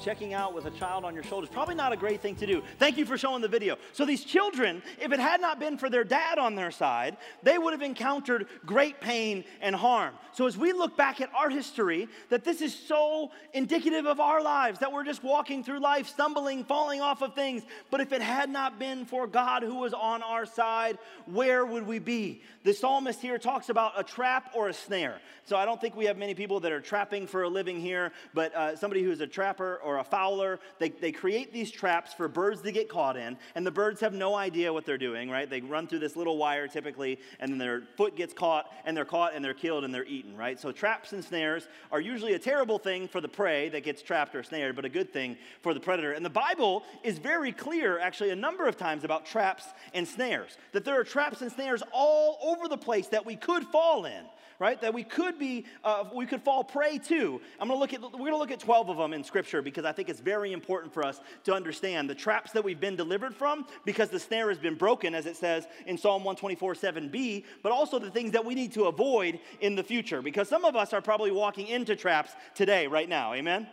checking 0.00 0.32
out 0.32 0.54
with 0.54 0.66
a 0.66 0.70
child 0.70 1.04
on 1.04 1.12
your 1.12 1.24
shoulders. 1.24 1.50
Probably 1.50 1.74
not 1.74 1.92
a 1.92 1.96
great 1.96 2.20
thing 2.20 2.36
to 2.36 2.46
do. 2.46 2.62
Thank 2.78 2.96
you 2.96 3.04
for 3.04 3.18
showing 3.18 3.42
the 3.42 3.48
video. 3.48 3.78
So, 3.92 4.04
these 4.04 4.22
children, 4.22 4.80
if 5.00 5.10
it 5.10 5.18
had 5.18 5.40
not 5.40 5.58
been 5.58 5.76
for 5.76 5.90
their 5.90 6.04
dad 6.04 6.38
on 6.38 6.54
their 6.54 6.70
side, 6.70 7.16
they 7.42 7.58
would 7.58 7.72
have 7.72 7.82
encountered 7.82 8.46
great 8.64 9.00
pain 9.00 9.42
and 9.60 9.74
harm. 9.74 10.14
So, 10.32 10.46
as 10.46 10.56
we 10.56 10.72
look 10.72 10.96
back 10.96 11.20
at 11.20 11.30
our 11.34 11.50
history, 11.50 12.08
that 12.28 12.44
this 12.44 12.60
is 12.60 12.74
so 12.74 13.30
indicative 13.52 14.06
of 14.06 14.20
our 14.20 14.42
lives, 14.42 14.78
that 14.78 14.92
we're 14.92 15.04
just 15.04 15.24
walking 15.24 15.64
through 15.64 15.80
life, 15.80 16.08
stumbling, 16.08 16.64
falling 16.64 17.00
off 17.00 17.22
of 17.22 17.34
things. 17.34 17.62
But 17.90 18.00
if 18.00 18.12
it 18.12 18.22
had 18.22 18.48
not 18.48 18.78
been 18.78 19.06
for 19.06 19.26
God 19.26 19.62
who 19.62 19.76
was 19.76 19.92
on 19.92 20.22
our 20.22 20.46
side, 20.46 20.98
where 21.26 21.66
would 21.66 21.86
we 21.86 21.98
be? 21.98 22.42
The 22.62 22.72
psalmist 22.72 23.20
here 23.20 23.38
talks 23.38 23.70
about 23.70 23.98
a 23.98 24.04
trap 24.04 24.52
or 24.54 24.68
a 24.68 24.74
snare. 24.74 25.20
So, 25.46 25.56
I 25.56 25.64
don't 25.64 25.80
think 25.80 25.96
we 25.96 26.04
have 26.04 26.16
many 26.16 26.34
people 26.34 26.60
that 26.60 26.70
are 26.70 26.80
trapping 26.80 27.26
for 27.26 27.42
a 27.42 27.48
living 27.48 27.80
here, 27.80 28.12
but 28.32 28.54
uh, 28.54 28.76
somebody 28.76 29.02
who's 29.02 29.20
a 29.20 29.26
trapper 29.26 29.80
or 29.82 29.98
a 29.98 30.04
fowler. 30.04 30.60
They, 30.78 30.90
they 30.90 31.12
create 31.12 31.52
these 31.52 31.70
traps 31.70 32.14
for 32.14 32.28
birds 32.28 32.62
to 32.62 32.72
get 32.72 32.88
caught 32.88 33.16
in, 33.16 33.36
and 33.54 33.66
the 33.66 33.70
birds 33.70 34.00
have 34.00 34.12
no 34.12 34.34
idea 34.34 34.72
what 34.72 34.86
they're 34.86 34.98
doing, 34.98 35.28
right? 35.28 35.48
They 35.48 35.60
run 35.60 35.86
through 35.86 36.00
this 36.00 36.16
little 36.16 36.36
wire 36.36 36.68
typically, 36.68 37.18
and 37.38 37.50
then 37.50 37.58
their 37.58 37.82
foot 37.96 38.16
gets 38.16 38.32
caught, 38.32 38.70
and 38.84 38.96
they're 38.96 39.04
caught, 39.04 39.34
and 39.34 39.44
they're 39.44 39.54
killed, 39.54 39.84
and 39.84 39.94
they're 39.94 40.04
eaten, 40.04 40.19
right? 40.36 40.58
So 40.58 40.72
traps 40.72 41.12
and 41.12 41.24
snares 41.24 41.68
are 41.90 42.00
usually 42.00 42.34
a 42.34 42.38
terrible 42.38 42.78
thing 42.78 43.08
for 43.08 43.20
the 43.20 43.28
prey 43.28 43.68
that 43.70 43.84
gets 43.84 44.02
trapped 44.02 44.34
or 44.34 44.42
snared, 44.42 44.76
but 44.76 44.84
a 44.84 44.88
good 44.88 45.12
thing 45.12 45.36
for 45.62 45.74
the 45.74 45.80
predator. 45.80 46.12
And 46.12 46.24
the 46.24 46.30
Bible 46.30 46.84
is 47.02 47.18
very 47.18 47.52
clear, 47.52 47.98
actually, 47.98 48.30
a 48.30 48.36
number 48.36 48.66
of 48.66 48.76
times 48.76 49.04
about 49.04 49.26
traps 49.26 49.64
and 49.94 50.06
snares, 50.06 50.56
that 50.72 50.84
there 50.84 50.98
are 50.98 51.04
traps 51.04 51.42
and 51.42 51.50
snares 51.50 51.82
all 51.92 52.38
over 52.42 52.68
the 52.68 52.78
place 52.78 53.08
that 53.08 53.24
we 53.24 53.36
could 53.36 53.64
fall 53.64 54.04
in 54.04 54.24
right? 54.60 54.80
That 54.80 54.94
we 54.94 55.02
could 55.02 55.38
be, 55.38 55.64
uh, 55.82 56.04
we 56.14 56.26
could 56.26 56.42
fall 56.42 56.62
prey 56.62 56.98
to. 56.98 57.40
I'm 57.58 57.66
going 57.66 57.76
to 57.76 57.80
look 57.80 57.94
at, 57.94 58.02
we're 58.02 58.18
going 58.18 58.32
to 58.32 58.36
look 58.36 58.52
at 58.52 58.60
12 58.60 58.90
of 58.90 58.98
them 58.98 59.12
in 59.12 59.24
Scripture 59.24 59.62
because 59.62 59.84
I 59.84 59.90
think 59.90 60.08
it's 60.08 60.20
very 60.20 60.52
important 60.52 60.94
for 60.94 61.04
us 61.04 61.20
to 61.44 61.54
understand 61.54 62.08
the 62.08 62.14
traps 62.14 62.52
that 62.52 62.62
we've 62.62 62.78
been 62.78 62.94
delivered 62.94 63.34
from 63.34 63.66
because 63.84 64.10
the 64.10 64.20
snare 64.20 64.50
has 64.50 64.58
been 64.58 64.76
broken, 64.76 65.14
as 65.14 65.26
it 65.26 65.36
says 65.36 65.66
in 65.86 65.96
Psalm 65.96 66.22
124, 66.22 66.74
7b, 66.74 67.44
but 67.62 67.72
also 67.72 67.98
the 67.98 68.10
things 68.10 68.32
that 68.32 68.44
we 68.44 68.54
need 68.54 68.72
to 68.72 68.84
avoid 68.84 69.40
in 69.60 69.74
the 69.74 69.82
future 69.82 70.20
because 70.20 70.48
some 70.48 70.64
of 70.64 70.76
us 70.76 70.92
are 70.92 71.00
probably 71.00 71.32
walking 71.32 71.66
into 71.66 71.96
traps 71.96 72.32
today, 72.54 72.86
right 72.86 73.08
now. 73.08 73.32
Amen? 73.32 73.66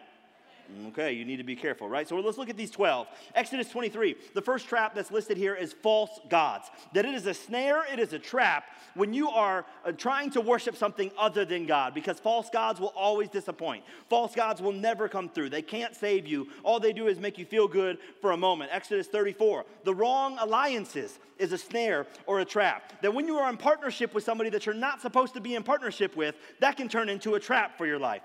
Okay, 0.90 1.14
you 1.14 1.26
need 1.26 1.38
to 1.38 1.44
be 1.44 1.56
careful, 1.56 1.88
right? 1.88 2.08
So 2.08 2.18
let's 2.18 2.38
look 2.38 2.50
at 2.50 2.58
these 2.58 2.72
12. 2.72 3.08
Exodus 3.36 3.70
23. 3.70 4.16
The 4.34 4.42
first 4.42 4.68
trap 4.68 4.94
that's 4.96 5.12
listed 5.12 5.38
here 5.38 5.56
is 5.56 5.74
false 5.74 6.20
gods. 6.30 6.70
That 6.94 7.06
it 7.06 7.14
is 7.14 7.26
a 7.26 7.34
snare, 7.34 7.86
it 7.92 8.00
is 8.00 8.14
a 8.14 8.20
trap 8.20 8.66
when 8.94 9.14
you 9.14 9.30
are 9.30 9.66
uh, 9.86 9.92
trying 9.92 10.30
to 10.32 10.42
worship 10.42 10.76
something 10.76 11.12
other 11.18 11.46
than 11.46 11.66
God, 11.66 11.94
because 11.94 12.20
false 12.20 12.50
gods 12.50 12.80
will 12.80 12.94
always 12.96 13.30
disappoint. 13.30 13.84
False 14.10 14.36
gods 14.36 14.62
will 14.62 14.74
never 14.74 15.08
come 15.08 15.30
through. 15.30 15.50
They 15.50 15.62
can't 15.62 15.96
save 15.96 16.28
you. 16.28 16.48
All 16.64 16.80
they 16.80 16.94
do 16.94 17.08
is 17.08 17.20
make 17.20 17.38
you 17.38 17.46
feel 17.46 17.68
good 17.68 17.98
for 18.22 18.32
a 18.32 18.38
moment. 18.38 18.72
Exodus 18.74 19.08
34. 19.08 19.66
The 19.84 19.94
wrong 19.94 20.38
alliances 20.40 21.20
is 21.38 21.52
a 21.52 21.58
snare 21.58 22.08
or 22.26 22.40
a 22.40 22.46
trap. 22.46 23.02
That 23.02 23.14
when 23.14 23.28
you 23.28 23.38
are 23.38 23.50
in 23.50 23.58
partnership 23.58 24.14
with 24.14 24.24
somebody 24.24 24.50
that 24.50 24.66
you're 24.66 24.76
not 24.76 25.02
supposed 25.02 25.34
to 25.36 25.42
be 25.42 25.56
in 25.56 25.64
partnership 25.64 26.16
with, 26.16 26.36
that 26.60 26.78
can 26.78 26.90
turn 26.90 27.10
into 27.10 27.36
a 27.36 27.40
trap 27.40 27.78
for 27.78 27.86
your 27.86 28.00
life 28.00 28.24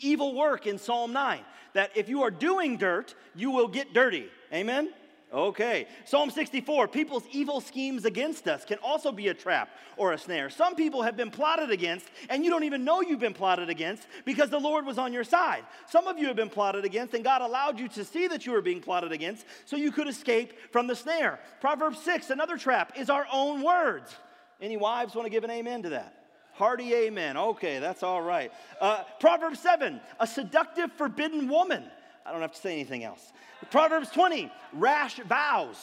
evil 0.00 0.34
work 0.34 0.66
in 0.66 0.78
Psalm 0.78 1.12
9 1.12 1.40
that 1.72 1.90
if 1.96 2.08
you 2.08 2.22
are 2.22 2.30
doing 2.30 2.76
dirt, 2.76 3.14
you 3.34 3.50
will 3.50 3.68
get 3.68 3.92
dirty. 3.92 4.28
Amen? 4.52 4.92
Okay. 5.32 5.86
Psalm 6.06 6.30
64 6.30 6.88
people's 6.88 7.22
evil 7.30 7.60
schemes 7.60 8.04
against 8.04 8.48
us 8.48 8.64
can 8.64 8.78
also 8.78 9.12
be 9.12 9.28
a 9.28 9.34
trap 9.34 9.70
or 9.96 10.12
a 10.12 10.18
snare. 10.18 10.50
Some 10.50 10.74
people 10.74 11.02
have 11.02 11.16
been 11.16 11.30
plotted 11.30 11.70
against, 11.70 12.06
and 12.28 12.44
you 12.44 12.50
don't 12.50 12.64
even 12.64 12.84
know 12.84 13.00
you've 13.00 13.20
been 13.20 13.34
plotted 13.34 13.68
against 13.68 14.08
because 14.24 14.50
the 14.50 14.58
Lord 14.58 14.84
was 14.84 14.98
on 14.98 15.12
your 15.12 15.22
side. 15.22 15.64
Some 15.88 16.08
of 16.08 16.18
you 16.18 16.26
have 16.26 16.36
been 16.36 16.50
plotted 16.50 16.84
against, 16.84 17.14
and 17.14 17.22
God 17.22 17.42
allowed 17.42 17.78
you 17.78 17.86
to 17.90 18.04
see 18.04 18.26
that 18.26 18.44
you 18.44 18.52
were 18.52 18.62
being 18.62 18.80
plotted 18.80 19.12
against 19.12 19.46
so 19.66 19.76
you 19.76 19.92
could 19.92 20.08
escape 20.08 20.52
from 20.72 20.88
the 20.88 20.96
snare. 20.96 21.38
Proverbs 21.60 22.00
6, 22.02 22.30
another 22.30 22.56
trap, 22.56 22.94
is 22.96 23.08
our 23.08 23.26
own 23.32 23.62
words. 23.62 24.12
Any 24.60 24.76
wives 24.76 25.14
want 25.14 25.26
to 25.26 25.30
give 25.30 25.44
an 25.44 25.50
amen 25.50 25.84
to 25.84 25.90
that? 25.90 26.19
Hearty 26.60 26.92
amen. 26.92 27.38
Okay, 27.38 27.78
that's 27.78 28.02
all 28.02 28.20
right. 28.20 28.52
Uh, 28.82 29.04
Proverbs 29.18 29.60
7, 29.60 29.98
a 30.20 30.26
seductive, 30.26 30.92
forbidden 30.92 31.48
woman. 31.48 31.82
I 32.26 32.32
don't 32.32 32.42
have 32.42 32.52
to 32.52 32.60
say 32.60 32.74
anything 32.74 33.02
else. 33.02 33.32
Proverbs 33.70 34.10
20, 34.10 34.52
rash 34.74 35.16
vows. 35.20 35.78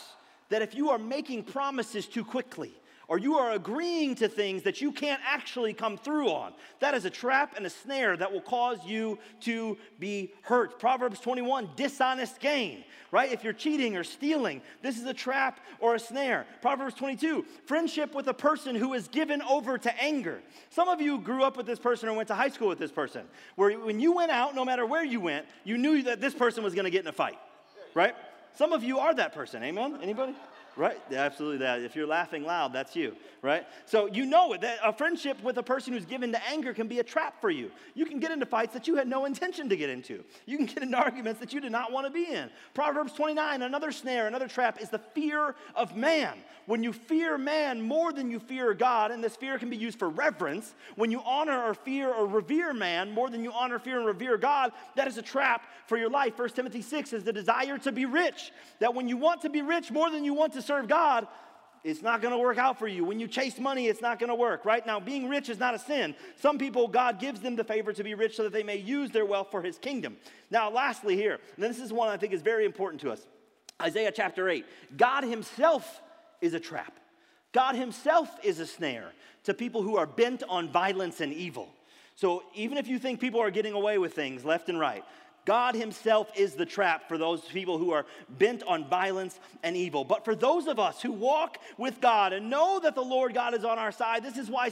That 0.50 0.62
if 0.62 0.76
you 0.76 0.92
are 0.92 1.00
making 1.00 1.46
promises 1.46 2.06
too 2.06 2.24
quickly, 2.24 2.76
or 3.08 3.17
you 3.17 3.38
are 3.38 3.54
agreeing 3.54 4.15
to 4.15 4.28
things 4.28 4.63
that 4.63 4.82
you 4.82 4.91
can't 4.91 5.22
actually 5.26 5.74
come 5.74 5.98
through 5.98 6.30
on. 6.30 6.52
That 6.80 6.93
is 6.93 7.06
a 7.06 7.10
trap 7.10 7.54
and 7.56 7.65
a 7.65 7.70
snare 7.70 8.17
that 8.17 8.32
will 8.32 8.41
cause 8.41 8.80
you 8.86 9.17
to 9.41 9.78
be 9.98 10.34
hurt. 10.41 10.78
Proverbs 10.78 11.20
21, 11.22 11.70
dishonest 11.78 12.39
gain, 12.41 12.84
right? 13.12 13.32
If 13.32 13.46
you're 13.46 13.54
cheating 13.54 13.96
or 13.96 14.04
stealing, 14.04 14.62
this 14.82 14.98
is 14.98 15.06
a 15.06 15.13
trap 15.13 15.62
or 15.80 15.96
a 15.96 16.00
snare. 16.00 16.46
Proverbs 16.62 16.96
22, 16.96 17.46
friendship 17.65 18.13
with 18.13 18.28
a 18.28 18.34
person 18.34 18.76
who 18.76 18.93
is 18.93 19.08
given 19.08 19.41
over 19.43 19.78
to 19.78 20.04
anger. 20.04 20.41
Some 20.70 20.89
of 20.89 21.00
you 21.00 21.20
grew 21.20 21.43
up 21.43 21.56
with 21.56 21.65
this 21.65 21.80
person 21.80 22.10
or 22.10 22.13
went 22.13 22.28
to 22.28 22.36
high 22.36 22.50
school 22.50 22.67
with 22.67 22.80
this 22.80 22.91
person, 22.91 23.24
where 23.56 23.80
when 23.80 24.02
you 24.02 24.12
went 24.12 24.32
out, 24.32 24.54
no 24.54 24.65
matter 24.65 24.86
where 24.86 25.06
you 25.06 25.22
went, 25.22 25.46
you 25.63 25.78
knew 25.78 26.04
that 26.04 26.20
this 26.20 26.34
person 26.34 26.62
was 26.62 26.76
gonna 26.76 26.89
get 26.89 27.02
in 27.02 27.08
a 27.08 27.13
fight, 27.13 27.39
right? 27.93 28.15
Some 28.56 28.74
of 28.74 28.84
you 28.84 29.00
are 29.00 29.13
that 29.13 29.34
person, 29.34 29.63
amen? 29.63 30.00
Anybody? 30.02 30.36
Right? 30.78 31.00
Absolutely 31.12 31.58
that. 31.60 31.82
If 31.82 31.96
you're 31.96 32.06
laughing 32.06 32.44
loud, 32.44 32.72
that's 32.72 32.96
you, 32.96 33.16
right? 33.42 33.66
So 33.88 34.06
you 34.06 34.28
know 34.28 34.56
that 34.62 34.78
a 34.84 34.94
friendship 34.94 35.42
with 35.42 35.58
a 35.58 35.63
person 35.63 35.92
who's 35.92 36.06
given 36.06 36.32
to 36.34 36.48
anger 36.50 36.72
can 36.72 36.88
be 36.88 37.00
a 37.00 37.04
trap 37.04 37.42
for 37.42 37.50
you. 37.50 37.72
You 37.96 38.06
can 38.06 38.20
get 38.20 38.30
into 38.30 38.46
fights 38.46 38.74
that 38.74 38.88
you 38.88 38.96
had 38.96 39.08
no 39.08 39.26
intention 39.26 39.70
to 39.70 39.76
get 39.76 39.90
into. 39.90 40.24
You 40.46 40.58
can 40.58 40.68
get 40.68 40.84
into 40.84 40.96
arguments 41.04 41.40
that 41.40 41.52
you 41.52 41.60
did 41.62 41.72
not 41.72 41.92
want 41.92 42.06
to 42.06 42.12
be 42.12 42.32
in. 42.32 42.52
Proverbs 42.76 43.13
29, 43.13 43.63
another 43.63 43.92
snare, 43.92 44.28
another 44.28 44.48
trap 44.48 44.80
is 44.80 44.90
the 44.90 45.00
fear 45.00 45.56
of 45.76 45.96
man. 45.96 46.38
When 46.68 46.84
you 46.84 46.92
fear 46.94 47.38
man 47.38 47.82
more 47.82 48.12
than 48.12 48.30
you 48.30 48.40
fear 48.40 48.74
God, 48.74 49.12
and 49.12 49.24
this 49.24 49.38
fear 49.38 49.58
can 49.58 49.70
be 49.70 49.78
used 49.78 49.98
for 49.98 50.10
reverence, 50.10 50.76
when 50.96 51.12
you 51.12 51.22
honor 51.26 51.63
or 51.63 51.74
fear 51.74 52.13
or 52.13 52.28
revere 52.28 52.74
man 52.74 53.10
more 53.12 53.30
than 53.30 53.42
you 53.42 53.54
honor, 53.54 53.80
fear, 53.80 53.98
and 53.98 54.06
revere 54.06 54.38
God, 54.38 54.74
that 54.96 55.08
is 55.08 55.18
a 55.18 55.22
trap 55.22 55.66
for 55.88 55.98
your 55.98 56.10
life. 56.10 56.38
1 56.38 56.50
Timothy 56.50 56.82
6 56.82 57.13
is 57.13 57.24
the 57.24 57.32
desire 57.32 57.78
to 57.80 57.92
be 57.94 58.06
rich. 58.06 58.52
That 58.80 58.94
when 58.94 59.08
you 59.08 59.16
want 59.16 59.42
to 59.44 59.50
be 59.50 59.62
rich 59.62 59.92
more 59.92 60.12
than 60.12 60.26
you 60.26 60.34
want 60.34 60.54
to 60.54 60.62
serve 60.68 60.88
God, 60.88 61.28
it's 61.84 62.02
not 62.02 62.22
going 62.22 62.34
to 62.34 62.38
work 62.38 62.58
out 62.58 62.78
for 62.78 62.88
you. 62.88 63.04
When 63.06 63.20
you 63.20 63.28
chase 63.28 63.58
money, 63.60 63.88
it's 63.88 64.02
not 64.02 64.20
going 64.20 64.30
to 64.30 64.36
work, 64.36 64.66
right? 64.66 64.86
Now, 64.86 65.00
being 65.00 65.30
rich 65.30 65.50
is 65.50 65.58
not 65.58 65.74
a 65.74 65.80
sin. 65.80 66.16
Some 66.36 66.58
people, 66.58 66.88
God 66.88 67.20
gives 67.20 67.40
them 67.40 67.56
the 67.56 67.64
favor 67.64 67.94
to 67.94 68.04
be 68.04 68.14
rich 68.14 68.36
so 68.36 68.44
that 68.44 68.52
they 68.52 68.64
may 68.64 68.78
use 68.78 69.10
their 69.12 69.26
wealth 69.26 69.50
for 69.50 69.62
his 69.62 69.78
kingdom. 69.78 70.18
Now, 70.52 70.70
lastly, 70.70 71.16
here, 71.16 71.40
and 71.56 71.64
this 71.64 71.80
is 71.80 71.94
one 71.94 72.10
I 72.10 72.18
think 72.18 72.34
is 72.34 72.42
very 72.42 72.66
important 72.66 73.02
to 73.02 73.12
us 73.12 73.26
Isaiah 73.82 74.12
chapter 74.12 74.50
8. 74.50 74.66
God 74.98 75.24
himself 75.24 76.02
is 76.42 76.54
a 76.54 76.60
trap. 76.60 76.94
God 77.52 77.76
Himself 77.76 78.30
is 78.44 78.60
a 78.60 78.68
snare 78.68 79.12
to 79.44 79.54
people 79.54 79.82
who 79.82 79.98
are 79.98 80.06
bent 80.06 80.44
on 80.48 80.70
violence 80.70 81.22
and 81.22 81.34
evil. 81.34 81.70
So 82.16 82.44
even 82.54 82.78
if 82.78 82.88
you 82.88 83.00
think 83.00 83.20
people 83.20 83.42
are 83.42 83.52
getting 83.52 83.74
away 83.74 83.98
with 83.98 84.14
things 84.14 84.44
left 84.44 84.70
and 84.70 84.80
right, 84.80 85.04
God 85.48 85.76
Himself 85.76 86.30
is 86.36 86.56
the 86.56 86.66
trap 86.66 87.08
for 87.08 87.18
those 87.18 87.40
people 87.40 87.78
who 87.78 87.92
are 87.92 88.06
bent 88.38 88.64
on 88.64 88.86
violence 88.90 89.40
and 89.64 89.78
evil. 89.78 90.04
But 90.04 90.26
for 90.26 90.36
those 90.36 90.68
of 90.68 90.78
us 90.78 91.02
who 91.02 91.14
walk 91.14 91.60
with 91.78 92.02
God 92.02 92.34
and 92.34 92.50
know 92.50 92.82
that 92.82 92.96
the 92.96 93.02
Lord 93.02 93.34
God 93.34 93.54
is 93.54 93.64
on 93.64 93.80
our 93.80 93.94
side, 93.94 94.24
this 94.24 94.38
is 94.38 94.50
why 94.50 94.72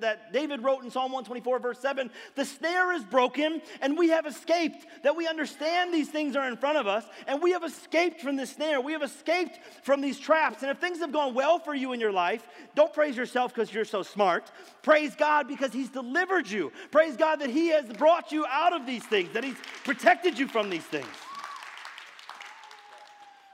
that 0.00 0.32
David 0.32 0.64
wrote 0.64 0.82
in 0.82 0.90
Psalm 0.90 1.12
124, 1.12 1.60
verse 1.60 1.78
7 1.78 2.10
the 2.34 2.44
snare 2.44 2.92
is 2.92 3.04
broken 3.04 3.62
and 3.80 3.96
we 3.96 4.08
have 4.08 4.26
escaped. 4.26 4.84
That 5.04 5.14
we 5.14 5.28
understand 5.28 5.94
these 5.94 6.08
things 6.08 6.34
are 6.34 6.48
in 6.48 6.56
front 6.56 6.78
of 6.78 6.88
us 6.88 7.04
and 7.28 7.40
we 7.40 7.52
have 7.52 7.62
escaped 7.62 8.20
from 8.20 8.34
the 8.34 8.46
snare. 8.46 8.80
We 8.80 8.94
have 8.94 9.04
escaped 9.04 9.60
from 9.84 10.00
these 10.00 10.18
traps. 10.18 10.62
And 10.62 10.72
if 10.72 10.78
things 10.78 10.98
have 10.98 11.12
gone 11.12 11.34
well 11.34 11.60
for 11.60 11.72
you 11.72 11.92
in 11.92 12.00
your 12.00 12.10
life, 12.10 12.44
don't 12.74 12.92
praise 12.92 13.16
yourself 13.16 13.54
because 13.54 13.72
you're 13.72 13.84
so 13.84 14.02
smart. 14.02 14.50
Praise 14.82 15.14
God 15.14 15.46
because 15.46 15.72
He's 15.72 15.88
delivered 15.88 16.50
you. 16.50 16.72
Praise 16.90 17.16
God 17.16 17.36
that 17.36 17.50
He 17.50 17.68
has 17.68 17.86
brought 17.86 18.32
you 18.32 18.44
out 18.46 18.72
of 18.72 18.86
these 18.86 19.04
things, 19.04 19.32
that 19.32 19.44
He's 19.44 19.56
protected 19.84 20.15
protected 20.16 20.38
you 20.38 20.48
from 20.48 20.70
these 20.70 20.84
things. 20.84 21.06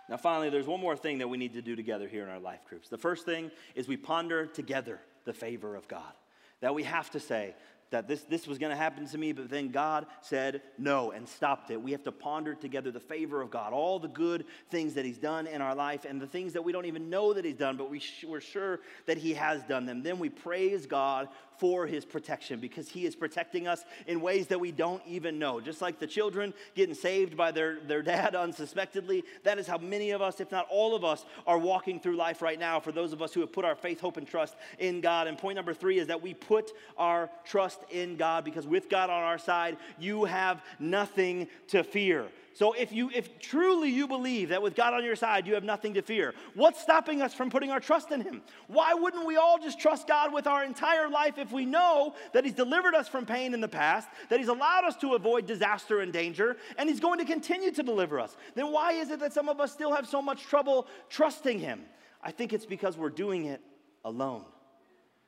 Now, 0.08 0.16
finally, 0.16 0.50
there's 0.50 0.66
one 0.66 0.80
more 0.80 0.96
thing 0.96 1.18
that 1.18 1.28
we 1.28 1.38
need 1.38 1.54
to 1.54 1.62
do 1.62 1.74
together 1.74 2.06
here 2.06 2.22
in 2.22 2.28
our 2.28 2.38
life 2.38 2.60
groups. 2.68 2.88
The 2.88 2.98
first 2.98 3.24
thing 3.24 3.50
is 3.74 3.88
we 3.88 3.96
ponder 3.96 4.46
together 4.46 5.00
the 5.24 5.32
favor 5.32 5.74
of 5.74 5.88
God. 5.88 6.12
That 6.60 6.74
we 6.74 6.84
have 6.84 7.10
to 7.10 7.20
say, 7.20 7.54
that 7.92 8.08
this, 8.08 8.22
this 8.22 8.46
was 8.46 8.58
going 8.58 8.70
to 8.70 8.76
happen 8.76 9.06
to 9.06 9.18
me, 9.18 9.32
but 9.32 9.48
then 9.48 9.70
God 9.70 10.06
said 10.22 10.62
no 10.78 11.12
and 11.12 11.28
stopped 11.28 11.70
it. 11.70 11.80
We 11.80 11.92
have 11.92 12.02
to 12.04 12.12
ponder 12.12 12.54
together 12.54 12.90
the 12.90 13.00
favor 13.00 13.40
of 13.40 13.50
God, 13.50 13.72
all 13.72 13.98
the 13.98 14.08
good 14.08 14.46
things 14.70 14.94
that 14.94 15.04
He's 15.04 15.18
done 15.18 15.46
in 15.46 15.60
our 15.60 15.74
life, 15.74 16.06
and 16.08 16.20
the 16.20 16.26
things 16.26 16.54
that 16.54 16.62
we 16.62 16.72
don't 16.72 16.86
even 16.86 17.10
know 17.10 17.34
that 17.34 17.44
He's 17.44 17.56
done, 17.56 17.76
but 17.76 17.90
we 17.90 18.00
sh- 18.00 18.24
we're 18.26 18.40
sure 18.40 18.80
that 19.06 19.18
He 19.18 19.34
has 19.34 19.62
done 19.64 19.86
them. 19.86 20.02
Then 20.02 20.18
we 20.18 20.30
praise 20.30 20.86
God 20.86 21.28
for 21.58 21.86
His 21.86 22.04
protection 22.04 22.60
because 22.60 22.88
He 22.88 23.06
is 23.06 23.14
protecting 23.14 23.66
us 23.66 23.84
in 24.06 24.20
ways 24.20 24.46
that 24.48 24.60
we 24.60 24.72
don't 24.72 25.02
even 25.06 25.38
know. 25.38 25.60
Just 25.60 25.82
like 25.82 25.98
the 25.98 26.06
children 26.06 26.52
getting 26.74 26.94
saved 26.94 27.36
by 27.36 27.50
their, 27.50 27.80
their 27.80 28.02
dad 28.02 28.34
unsuspectedly, 28.34 29.24
that 29.44 29.58
is 29.58 29.66
how 29.66 29.78
many 29.78 30.10
of 30.10 30.22
us, 30.22 30.40
if 30.40 30.50
not 30.50 30.66
all 30.70 30.94
of 30.94 31.04
us, 31.04 31.24
are 31.46 31.58
walking 31.58 32.00
through 32.00 32.16
life 32.16 32.42
right 32.42 32.58
now 32.58 32.80
for 32.80 32.92
those 32.92 33.12
of 33.12 33.22
us 33.22 33.32
who 33.32 33.40
have 33.40 33.52
put 33.52 33.64
our 33.64 33.76
faith, 33.76 34.00
hope, 34.00 34.16
and 34.16 34.26
trust 34.26 34.56
in 34.78 35.00
God. 35.00 35.26
And 35.26 35.38
point 35.38 35.56
number 35.56 35.74
three 35.74 35.98
is 35.98 36.08
that 36.08 36.22
we 36.22 36.34
put 36.34 36.72
our 36.96 37.30
trust 37.44 37.80
in 37.90 38.16
God 38.16 38.44
because 38.44 38.66
with 38.66 38.88
God 38.88 39.10
on 39.10 39.22
our 39.22 39.38
side, 39.38 39.76
you 39.98 40.24
have 40.24 40.62
nothing 40.78 41.48
to 41.68 41.82
fear. 41.82 42.28
So 42.54 42.72
if 42.72 42.92
you 42.92 43.10
if 43.14 43.38
truly 43.38 43.90
you 43.90 44.06
believe 44.06 44.50
that 44.50 44.62
with 44.62 44.74
God 44.74 44.94
on 44.94 45.04
your 45.04 45.16
side 45.16 45.46
you 45.46 45.54
have 45.54 45.64
nothing 45.64 45.94
to 45.94 46.02
fear, 46.02 46.34
what's 46.54 46.80
stopping 46.80 47.22
us 47.22 47.32
from 47.32 47.50
putting 47.50 47.70
our 47.70 47.80
trust 47.80 48.10
in 48.10 48.20
him? 48.20 48.42
Why 48.66 48.94
wouldn't 48.94 49.26
we 49.26 49.36
all 49.36 49.58
just 49.58 49.80
trust 49.80 50.06
God 50.06 50.32
with 50.32 50.46
our 50.46 50.64
entire 50.64 51.08
life 51.08 51.38
if 51.38 51.52
we 51.52 51.64
know 51.64 52.14
that 52.32 52.44
he's 52.44 52.54
delivered 52.54 52.94
us 52.94 53.08
from 53.08 53.26
pain 53.26 53.54
in 53.54 53.60
the 53.60 53.68
past, 53.68 54.08
that 54.28 54.38
he's 54.38 54.48
allowed 54.48 54.84
us 54.84 54.96
to 54.96 55.14
avoid 55.14 55.46
disaster 55.46 56.00
and 56.00 56.12
danger, 56.12 56.56
and 56.76 56.88
he's 56.88 57.00
going 57.00 57.18
to 57.18 57.24
continue 57.24 57.70
to 57.72 57.82
deliver 57.82 58.20
us? 58.20 58.36
Then 58.54 58.70
why 58.70 58.92
is 58.92 59.10
it 59.10 59.20
that 59.20 59.32
some 59.32 59.48
of 59.48 59.60
us 59.60 59.72
still 59.72 59.94
have 59.94 60.06
so 60.06 60.20
much 60.20 60.44
trouble 60.44 60.86
trusting 61.08 61.58
him? 61.58 61.82
I 62.22 62.30
think 62.30 62.52
it's 62.52 62.66
because 62.66 62.96
we're 62.96 63.10
doing 63.10 63.46
it 63.46 63.60
alone. 64.04 64.44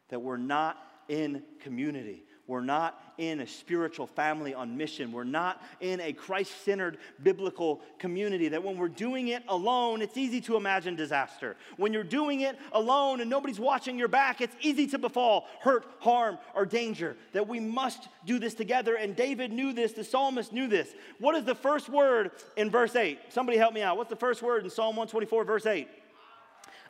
That 0.09 0.21
we're 0.21 0.37
not 0.37 0.79
in 1.09 1.43
community. 1.61 2.25
We're 2.47 2.61
not 2.61 3.01
in 3.17 3.41
a 3.41 3.47
spiritual 3.47 4.07
family 4.07 4.53
on 4.53 4.77
mission. 4.77 5.13
We're 5.13 5.25
not 5.25 5.63
in 5.81 6.01
a 6.01 6.13
Christ 6.13 6.53
centered 6.65 6.99
biblical 7.23 7.81
community. 7.99 8.49
That 8.49 8.63
when 8.63 8.77
we're 8.77 8.89
doing 8.89 9.29
it 9.29 9.43
alone, 9.49 10.03
it's 10.03 10.19
easy 10.19 10.43
to 10.43 10.57
imagine 10.57 10.95
disaster. 10.95 11.57
When 11.79 11.95
you're 11.95 12.05
doing 12.05 12.43
it 12.43 12.59
alone 12.73 13.23
and 13.23 13.31
nobody's 13.31 13.59
watching 13.59 13.99
your 13.99 14.09
back, 14.09 14.43
it's 14.43 14.55
easy 14.61 14.87
to 14.89 14.99
befall 14.99 15.47
hurt, 15.61 15.87
harm, 16.01 16.37
or 16.55 16.67
danger. 16.67 17.17
That 17.33 17.49
we 17.49 17.61
must 17.61 18.09
do 18.27 18.39
this 18.39 18.53
together. 18.53 18.97
And 18.97 19.17
David 19.17 19.51
knew 19.51 19.73
this, 19.73 19.93
the 19.93 20.05
psalmist 20.05 20.53
knew 20.53 20.69
this. 20.69 20.93
What 21.19 21.35
is 21.37 21.45
the 21.45 21.55
first 21.55 21.89
word 21.89 22.33
in 22.57 22.71
verse 22.71 22.95
8? 22.95 23.19
Somebody 23.31 23.57
help 23.57 23.73
me 23.73 23.81
out. 23.81 23.97
What's 23.97 24.11
the 24.11 24.17
first 24.17 24.43
word 24.43 24.65
in 24.65 24.71
Psalm 24.71 24.97
124, 24.97 25.45
verse 25.45 25.65
8? 25.65 25.89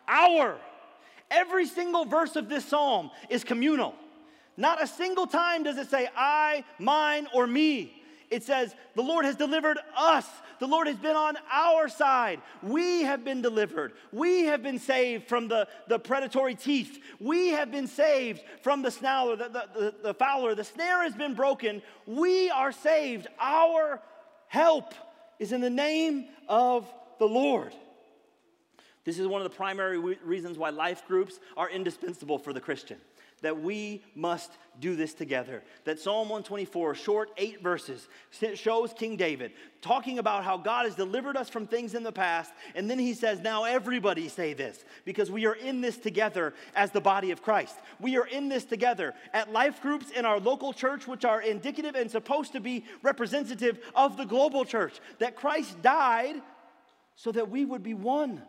Our. 0.09 0.57
Every 1.31 1.67
single 1.67 2.05
verse 2.05 2.37
of 2.37 2.49
this 2.49 2.65
psalm 2.65 3.11
is 3.29 3.45
communal. 3.45 3.95
Not 4.57 4.83
a 4.83 4.87
single 4.87 5.27
time 5.27 5.63
does 5.63 5.79
it 5.79 5.91
say 5.91 6.09
I, 6.17 6.65
mine, 6.79 7.27
or 7.35 7.47
me. 7.47 8.03
It 8.31 8.43
says, 8.43 8.75
The 8.95 9.03
Lord 9.03 9.25
has 9.25 9.37
delivered 9.37 9.79
us. 9.97 10.27
The 10.61 10.67
Lord 10.67 10.87
has 10.87 10.97
been 10.97 11.17
on 11.17 11.37
our 11.53 11.89
side. 11.89 12.41
We 12.63 13.03
have 13.03 13.25
been 13.25 13.43
delivered. 13.43 13.93
We 14.13 14.45
have 14.45 14.63
been 14.63 14.79
saved 14.79 15.29
from 15.29 15.49
the, 15.49 15.69
the 15.89 15.99
predatory 15.99 16.55
teeth. 16.55 16.99
We 17.21 17.49
have 17.49 17.71
been 17.71 17.87
saved 17.87 18.43
from 18.63 18.83
the 18.83 18.91
snarler, 18.91 19.37
the, 19.39 19.49
the, 19.49 19.69
the, 19.75 19.95
the 20.03 20.15
fowler. 20.15 20.55
The 20.55 20.65
snare 20.65 21.03
has 21.03 21.15
been 21.15 21.35
broken. 21.35 21.83
We 22.07 22.51
are 22.51 22.73
saved. 22.73 23.27
Our 23.41 24.01
help 24.49 24.95
is 25.39 25.53
in 25.53 25.61
the 25.61 25.71
name 25.71 26.27
of 26.49 26.87
the 27.19 27.27
Lord. 27.27 27.75
This 29.05 29.19
is 29.19 29.27
one 29.27 29.43
of 29.43 29.51
the 29.51 29.57
primary 29.57 29.99
reasons 29.99 30.57
why 30.57 30.71
life 30.71 31.07
groups 31.07 31.39
are 31.57 31.69
indispensable 31.69 32.39
for 32.39 32.53
the 32.53 32.61
Christian 32.61 32.99
that 33.43 33.61
we 33.61 34.03
must 34.15 34.53
do 34.81 34.97
this 34.97 35.15
together. 35.15 35.63
That 35.85 36.01
Psalm 36.01 36.29
124, 36.29 36.95
short 36.95 37.31
eight 37.37 37.63
verses, 37.63 38.09
shows 38.55 38.93
King 38.93 39.17
David 39.17 39.53
talking 39.81 40.19
about 40.19 40.45
how 40.45 40.57
God 40.57 40.87
has 40.87 40.95
delivered 40.95 41.37
us 41.37 41.49
from 41.49 41.67
things 41.67 41.95
in 41.95 42.03
the 42.03 42.13
past. 42.13 42.53
And 42.75 42.91
then 42.91 42.99
he 42.99 43.15
says, 43.15 43.41
Now 43.41 43.65
everybody 43.65 44.29
say 44.29 44.55
this, 44.55 44.85
because 45.05 45.31
we 45.31 45.47
are 45.47 45.55
in 45.55 45.81
this 45.81 45.97
together 45.97 46.55
as 46.75 46.91
the 46.91 47.01
body 47.01 47.31
of 47.31 47.43
Christ. 47.43 47.77
We 48.01 48.17
are 48.17 48.27
in 48.27 48.49
this 48.49 48.65
together 48.65 49.15
at 49.33 49.53
life 49.53 49.81
groups 49.81 50.11
in 50.11 50.25
our 50.25 50.41
local 50.41 50.73
church, 50.73 51.07
which 51.07 51.25
are 51.25 51.41
indicative 51.41 51.95
and 51.95 52.11
supposed 52.11 52.53
to 52.53 52.61
be 52.61 52.85
representative 53.03 53.79
of 53.95 54.17
the 54.17 54.25
global 54.25 54.65
church. 54.65 55.01
That 55.19 55.37
Christ 55.37 55.81
died 55.83 56.37
so 57.17 57.31
that 57.33 57.51
we 57.51 57.65
would 57.65 57.83
be 57.83 57.95
one. 57.95 58.43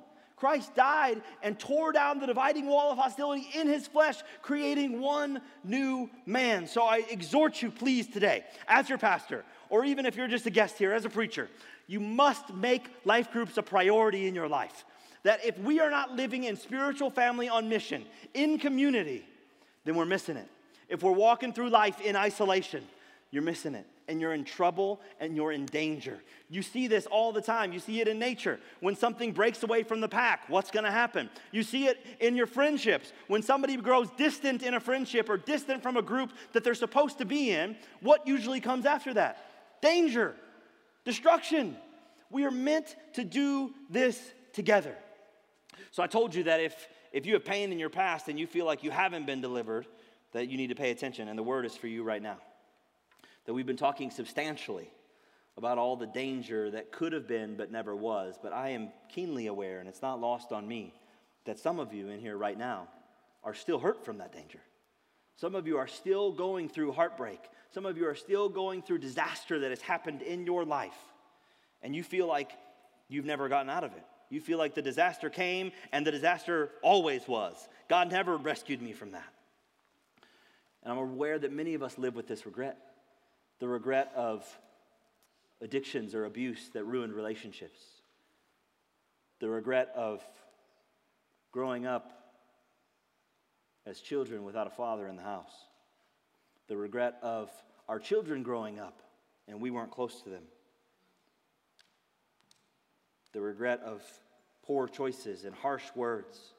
Christ 0.46 0.76
died 0.76 1.24
and 1.42 1.58
tore 1.58 1.92
down 1.92 2.20
the 2.20 2.28
dividing 2.28 2.68
wall 2.68 2.92
of 2.92 3.00
hostility 3.00 3.50
in 3.56 3.68
his 3.68 3.88
flesh, 3.88 4.18
creating 4.44 5.02
one 5.02 5.42
new 5.64 6.08
man. 6.28 6.68
So 6.68 6.84
I 6.84 6.98
exhort 7.10 7.64
you, 7.64 7.72
please, 7.72 8.06
today, 8.06 8.44
as 8.68 8.88
your 8.88 9.00
pastor, 9.00 9.44
or 9.72 9.86
even 9.86 10.06
if 10.06 10.16
you're 10.16 10.28
just 10.28 10.46
a 10.46 10.52
guest 10.52 10.78
here, 10.78 10.94
as 10.94 11.04
a 11.04 11.10
preacher, 11.10 11.50
you 11.88 12.00
must 12.00 12.54
make 12.54 12.86
life 13.06 13.32
groups 13.32 13.58
a 13.58 13.64
priority 13.64 14.28
in 14.28 14.36
your 14.36 14.48
life. 14.48 14.86
That 15.24 15.44
if 15.44 15.58
we 15.58 15.80
are 15.80 15.90
not 15.90 16.16
living 16.16 16.44
in 16.44 16.58
spiritual 16.58 17.10
family 17.10 17.50
on 17.50 17.68
mission, 17.68 18.06
in 18.36 18.60
community, 18.60 19.26
then 19.84 19.96
we're 19.96 20.06
missing 20.06 20.38
it. 20.38 20.48
If 20.90 21.02
we're 21.02 21.12
walking 21.12 21.54
through 21.54 21.72
life 21.72 22.00
in 22.02 22.16
isolation, 22.16 22.84
you're 23.32 23.42
missing 23.42 23.74
it 23.74 23.88
and 24.08 24.22
you're 24.22 24.34
in 24.34 24.44
trouble 24.44 25.02
and 25.20 25.36
you're 25.36 25.52
in 25.52 25.66
danger. 25.66 26.20
You 26.50 26.62
see 26.62 26.88
this 26.88 27.06
all 27.06 27.32
the 27.32 27.42
time. 27.42 27.74
You 27.74 27.80
see 27.80 28.02
it 28.02 28.08
in 28.08 28.20
nature. 28.20 28.60
When 28.80 28.96
something 28.96 29.32
breaks 29.32 29.64
away 29.64 29.84
from 29.84 30.02
the 30.02 30.08
pack, 30.08 30.48
what's 30.48 30.72
going 30.72 30.86
to 30.86 30.92
happen? 30.92 31.30
You 31.52 31.64
see 31.64 31.88
it 31.88 32.06
in 32.20 32.36
your 32.36 32.46
friendships. 32.46 33.12
When 33.28 33.42
somebody 33.42 33.76
grows 33.78 34.10
distant 34.12 34.64
in 34.64 34.76
a 34.76 34.80
friendship 34.80 35.30
or 35.30 35.38
distant 35.38 35.82
from 35.82 35.98
a 35.98 36.02
group 36.02 36.32
that 36.54 36.64
they're 36.64 36.74
supposed 36.76 37.18
to 37.18 37.26
be 37.26 37.52
in, 37.52 37.76
what 38.02 38.28
usually 38.28 38.60
comes 38.60 38.86
after 38.86 39.14
that? 39.16 39.82
Danger, 39.82 40.36
destruction. 41.04 41.76
We 42.30 42.46
are 42.46 42.52
meant 42.52 42.96
to 43.14 43.24
do 43.24 43.74
this 43.90 44.22
together. 44.54 44.96
So 45.92 46.04
I 46.04 46.08
told 46.08 46.36
you 46.36 46.44
that 46.44 46.60
if 46.60 46.88
if 47.12 47.26
you 47.26 47.34
have 47.36 47.46
pain 47.46 47.72
in 47.72 47.80
your 47.80 47.90
past 47.90 48.28
and 48.28 48.38
you 48.38 48.46
feel 48.46 48.66
like 48.66 48.84
you 48.84 48.92
haven't 48.92 49.26
been 49.26 49.40
delivered, 49.40 49.88
that 50.34 50.50
you 50.50 50.58
need 50.58 50.68
to 50.68 50.76
pay 50.76 50.92
attention 50.92 51.30
and 51.30 51.40
the 51.40 51.44
word 51.44 51.66
is 51.66 51.78
for 51.78 51.88
you 51.88 52.04
right 52.04 52.22
now 52.22 52.38
that 53.46 53.54
we've 53.54 53.66
been 53.66 53.78
talking 53.78 54.12
substantially 54.12 54.90
about 55.58 55.78
all 55.78 55.96
the 55.96 56.08
danger 56.08 56.70
that 56.72 56.92
could 56.92 57.14
have 57.14 57.28
been 57.28 57.56
but 57.56 57.72
never 57.72 57.96
was. 57.96 58.36
But 58.42 58.54
I 58.54 58.70
am 58.70 58.90
keenly 59.10 59.48
aware, 59.48 59.80
and 59.80 59.88
it's 59.88 60.02
not 60.02 60.20
lost 60.20 60.52
on 60.52 60.68
me, 60.68 60.94
that 61.46 61.60
some 61.60 61.80
of 61.80 61.94
you 61.94 62.10
in 62.10 62.20
here 62.20 62.38
right 62.38 62.58
now 62.58 62.88
are 63.44 63.54
still 63.54 63.80
hurt 63.80 64.04
from 64.04 64.18
that 64.18 64.34
danger. 64.34 64.60
Some 65.38 65.56
of 65.56 65.68
you 65.68 65.78
are 65.78 65.88
still 65.88 66.32
going 66.32 66.70
through 66.70 66.94
heartbreak. 66.94 67.40
Some 67.72 67.86
of 67.86 67.98
you 67.98 68.08
are 68.08 68.16
still 68.16 68.50
going 68.50 68.82
through 68.82 69.00
disaster 69.00 69.60
that 69.60 69.70
has 69.70 69.82
happened 69.82 70.22
in 70.22 70.46
your 70.46 70.66
life. 70.66 70.98
And 71.82 71.96
you 71.96 72.04
feel 72.04 72.28
like 72.28 72.52
you've 73.10 73.26
never 73.26 73.48
gotten 73.50 73.70
out 73.70 73.84
of 73.84 73.92
it. 73.92 74.04
You 74.30 74.42
feel 74.42 74.58
like 74.58 74.74
the 74.74 74.82
disaster 74.82 75.30
came 75.30 75.72
and 75.92 76.06
the 76.06 76.12
disaster 76.12 76.72
always 76.82 77.28
was. 77.28 77.68
God 77.90 78.12
never 78.12 78.38
rescued 78.38 78.82
me 78.82 78.94
from 78.94 79.12
that. 79.12 79.28
And 80.84 80.92
I'm 80.92 80.98
aware 80.98 81.38
that 81.38 81.52
many 81.52 81.74
of 81.74 81.84
us 81.84 81.98
live 81.98 82.16
with 82.16 82.28
this 82.28 82.46
regret 82.46 82.78
the 83.60 83.68
regret 83.68 84.12
of 84.16 84.46
addictions 85.62 86.14
or 86.14 86.26
abuse 86.26 86.70
that 86.74 86.84
ruined 86.84 87.14
relationships, 87.14 87.80
the 89.40 89.50
regret 89.50 89.92
of 89.96 90.22
growing 91.52 91.86
up 91.86 92.12
as 93.86 94.00
children 94.00 94.44
without 94.44 94.68
a 94.68 94.72
father 94.72 95.08
in 95.08 95.16
the 95.16 95.24
house, 95.24 95.54
the 96.68 96.76
regret 96.76 97.18
of 97.22 97.50
our 97.88 98.00
children 98.00 98.44
growing 98.44 98.80
up 98.80 99.02
and 99.48 99.62
we 99.62 99.70
weren't 99.70 99.92
close 99.92 100.22
to 100.22 100.30
them, 100.30 100.44
the 103.32 103.42
regret 103.42 103.82
of 103.86 104.02
poor 104.64 104.88
choices 104.88 105.46
and 105.46 105.54
harsh 105.54 105.84
words, 105.96 106.55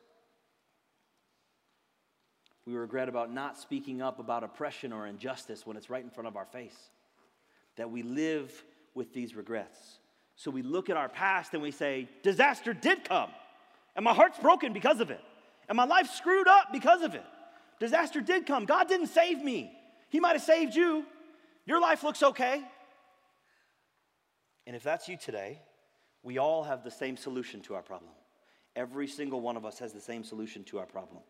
We 2.66 2.74
regret 2.74 3.08
about 3.08 3.32
not 3.32 3.56
speaking 3.56 4.02
up 4.02 4.18
about 4.18 4.42
oppression 4.42 4.92
or 4.92 5.06
injustice 5.06 5.64
when 5.64 5.76
it's 5.76 5.88
right 5.88 6.02
in 6.02 6.10
front 6.10 6.26
of 6.26 6.36
our 6.36 6.46
face. 6.46 6.76
That 7.76 7.90
we 7.90 8.02
live 8.02 8.52
with 8.94 9.12
these 9.14 9.36
regrets. 9.36 9.98
So 10.34 10.50
we 10.50 10.62
look 10.62 10.90
at 10.90 10.96
our 10.96 11.08
past 11.08 11.54
and 11.54 11.62
we 11.62 11.70
say, 11.70 12.08
disaster 12.22 12.74
did 12.74 13.04
come, 13.04 13.30
and 13.94 14.04
my 14.04 14.12
heart's 14.12 14.38
broken 14.38 14.72
because 14.72 15.00
of 15.00 15.10
it, 15.10 15.20
and 15.68 15.76
my 15.76 15.84
life 15.84 16.10
screwed 16.10 16.48
up 16.48 16.72
because 16.72 17.02
of 17.02 17.14
it. 17.14 17.24
Disaster 17.78 18.20
did 18.20 18.46
come. 18.46 18.64
God 18.66 18.88
didn't 18.88 19.08
save 19.08 19.42
me. 19.42 19.72
He 20.08 20.20
might 20.20 20.32
have 20.32 20.42
saved 20.42 20.74
you. 20.74 21.04
Your 21.66 21.80
life 21.80 22.02
looks 22.02 22.22
okay. 22.22 22.62
And 24.66 24.74
if 24.74 24.82
that's 24.82 25.08
you 25.08 25.16
today, 25.16 25.60
we 26.22 26.38
all 26.38 26.64
have 26.64 26.82
the 26.82 26.90
same 26.90 27.16
solution 27.16 27.60
to 27.62 27.74
our 27.74 27.82
problem. 27.82 28.10
Every 28.74 29.06
single 29.06 29.40
one 29.40 29.56
of 29.56 29.64
us 29.64 29.78
has 29.78 29.92
the 29.92 30.00
same 30.00 30.24
solution 30.24 30.64
to 30.64 30.78
our 30.78 30.86
problem. 30.86 31.22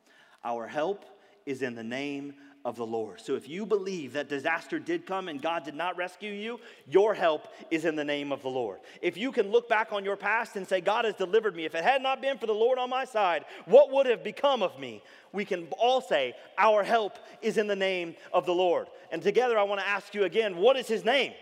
Our 0.45 0.67
help 0.67 1.05
is 1.47 1.63
in 1.63 1.75
the 1.75 1.85
name 1.85 2.35
of 2.67 2.75
the 2.75 2.85
Lord. 2.85 3.21
So 3.21 3.37
if 3.37 3.49
you 3.49 3.65
believe 3.65 4.15
that 4.15 4.29
disaster 4.29 4.81
did 4.81 5.07
come 5.07 5.29
and 5.29 5.41
God 5.41 5.65
did 5.65 5.77
not 5.77 5.97
rescue 5.97 6.33
you, 6.33 6.59
your 6.89 7.15
help 7.15 7.47
is 7.71 7.85
in 7.85 7.95
the 7.95 8.05
name 8.05 8.33
of 8.33 8.43
the 8.43 8.49
Lord. 8.49 8.81
If 9.01 9.17
you 9.17 9.31
can 9.31 9.53
look 9.53 9.69
back 9.69 9.93
on 9.93 10.05
your 10.05 10.17
past 10.17 10.57
and 10.57 10.67
say, 10.67 10.81
God 10.81 11.05
has 11.05 11.15
delivered 11.15 11.55
me, 11.55 11.65
if 11.65 11.77
it 11.77 11.85
had 11.85 12.03
not 12.03 12.21
been 12.21 12.39
for 12.39 12.47
the 12.47 12.53
Lord 12.53 12.81
on 12.81 12.91
my 12.91 13.05
side, 13.05 13.45
what 13.67 13.93
would 13.93 14.07
have 14.07 14.25
become 14.25 14.65
of 14.65 14.81
me? 14.81 15.01
We 15.33 15.45
can 15.45 15.69
all 15.79 16.01
say, 16.01 16.35
Our 16.59 16.83
help 16.83 17.19
is 17.41 17.57
in 17.57 17.69
the 17.69 17.77
name 17.77 18.17
of 18.33 18.47
the 18.47 18.55
Lord. 18.55 18.89
And 19.13 19.23
together, 19.23 19.57
I 19.57 19.63
want 19.63 19.81
to 19.81 19.87
ask 19.87 20.13
you 20.13 20.25
again, 20.25 20.57
what 20.57 20.77
is 20.77 20.89
his 20.89 21.05
name? 21.05 21.35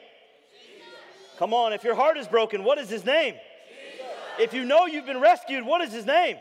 Come 1.38 1.54
on, 1.54 1.72
if 1.72 1.84
your 1.84 1.94
heart 1.94 2.18
is 2.18 2.28
broken, 2.28 2.64
what 2.64 2.76
is 2.76 2.90
his 2.90 3.04
name? 3.04 3.34
Jesus. 3.34 4.06
If 4.38 4.52
you 4.52 4.64
know 4.64 4.84
you've 4.86 5.06
been 5.06 5.20
rescued, 5.20 5.64
what 5.64 5.80
is 5.80 5.92
his 5.92 6.04
name? 6.04 6.36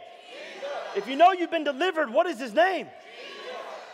If 0.96 1.08
you 1.08 1.16
know 1.16 1.32
you've 1.32 1.50
been 1.50 1.64
delivered, 1.64 2.12
what 2.12 2.28
is 2.28 2.40
his 2.40 2.54
name? 2.54 2.88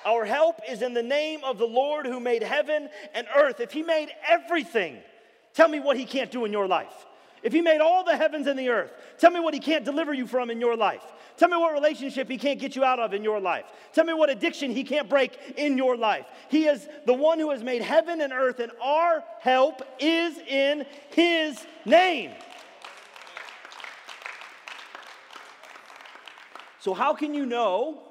Our 0.05 0.25
help 0.25 0.61
is 0.67 0.81
in 0.81 0.93
the 0.93 1.03
name 1.03 1.43
of 1.43 1.57
the 1.57 1.67
Lord 1.67 2.05
who 2.05 2.19
made 2.19 2.43
heaven 2.43 2.89
and 3.13 3.27
earth. 3.35 3.59
If 3.59 3.71
He 3.71 3.83
made 3.83 4.09
everything, 4.27 4.97
tell 5.53 5.67
me 5.67 5.79
what 5.79 5.97
He 5.97 6.05
can't 6.05 6.31
do 6.31 6.45
in 6.45 6.51
your 6.51 6.67
life. 6.67 7.05
If 7.43 7.53
He 7.53 7.61
made 7.61 7.79
all 7.79 8.03
the 8.03 8.17
heavens 8.17 8.47
and 8.47 8.57
the 8.57 8.69
earth, 8.69 8.91
tell 9.17 9.31
me 9.31 9.39
what 9.39 9.53
He 9.53 9.59
can't 9.59 9.85
deliver 9.85 10.13
you 10.13 10.27
from 10.27 10.49
in 10.49 10.59
your 10.59 10.75
life. 10.75 11.03
Tell 11.37 11.49
me 11.49 11.57
what 11.57 11.73
relationship 11.73 12.29
He 12.29 12.37
can't 12.37 12.59
get 12.59 12.75
you 12.75 12.83
out 12.83 12.99
of 12.99 13.13
in 13.13 13.23
your 13.23 13.39
life. 13.39 13.65
Tell 13.93 14.05
me 14.05 14.13
what 14.13 14.29
addiction 14.29 14.71
He 14.71 14.83
can't 14.83 15.09
break 15.09 15.37
in 15.57 15.77
your 15.77 15.95
life. 15.95 16.25
He 16.49 16.65
is 16.65 16.87
the 17.05 17.13
one 17.13 17.39
who 17.39 17.51
has 17.51 17.63
made 17.63 17.81
heaven 17.81 18.21
and 18.21 18.33
earth, 18.33 18.59
and 18.59 18.71
our 18.81 19.23
help 19.39 19.81
is 19.99 20.37
in 20.37 20.85
His 21.11 21.65
name. 21.85 22.31
So, 26.81 26.93
how 26.93 27.13
can 27.13 27.33
you 27.33 27.45
know 27.45 28.01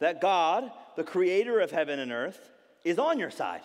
that 0.00 0.20
God 0.20 0.70
the 0.96 1.04
creator 1.04 1.60
of 1.60 1.70
heaven 1.70 1.98
and 1.98 2.12
earth, 2.12 2.50
is 2.84 2.98
on 2.98 3.18
your 3.18 3.30
side. 3.30 3.62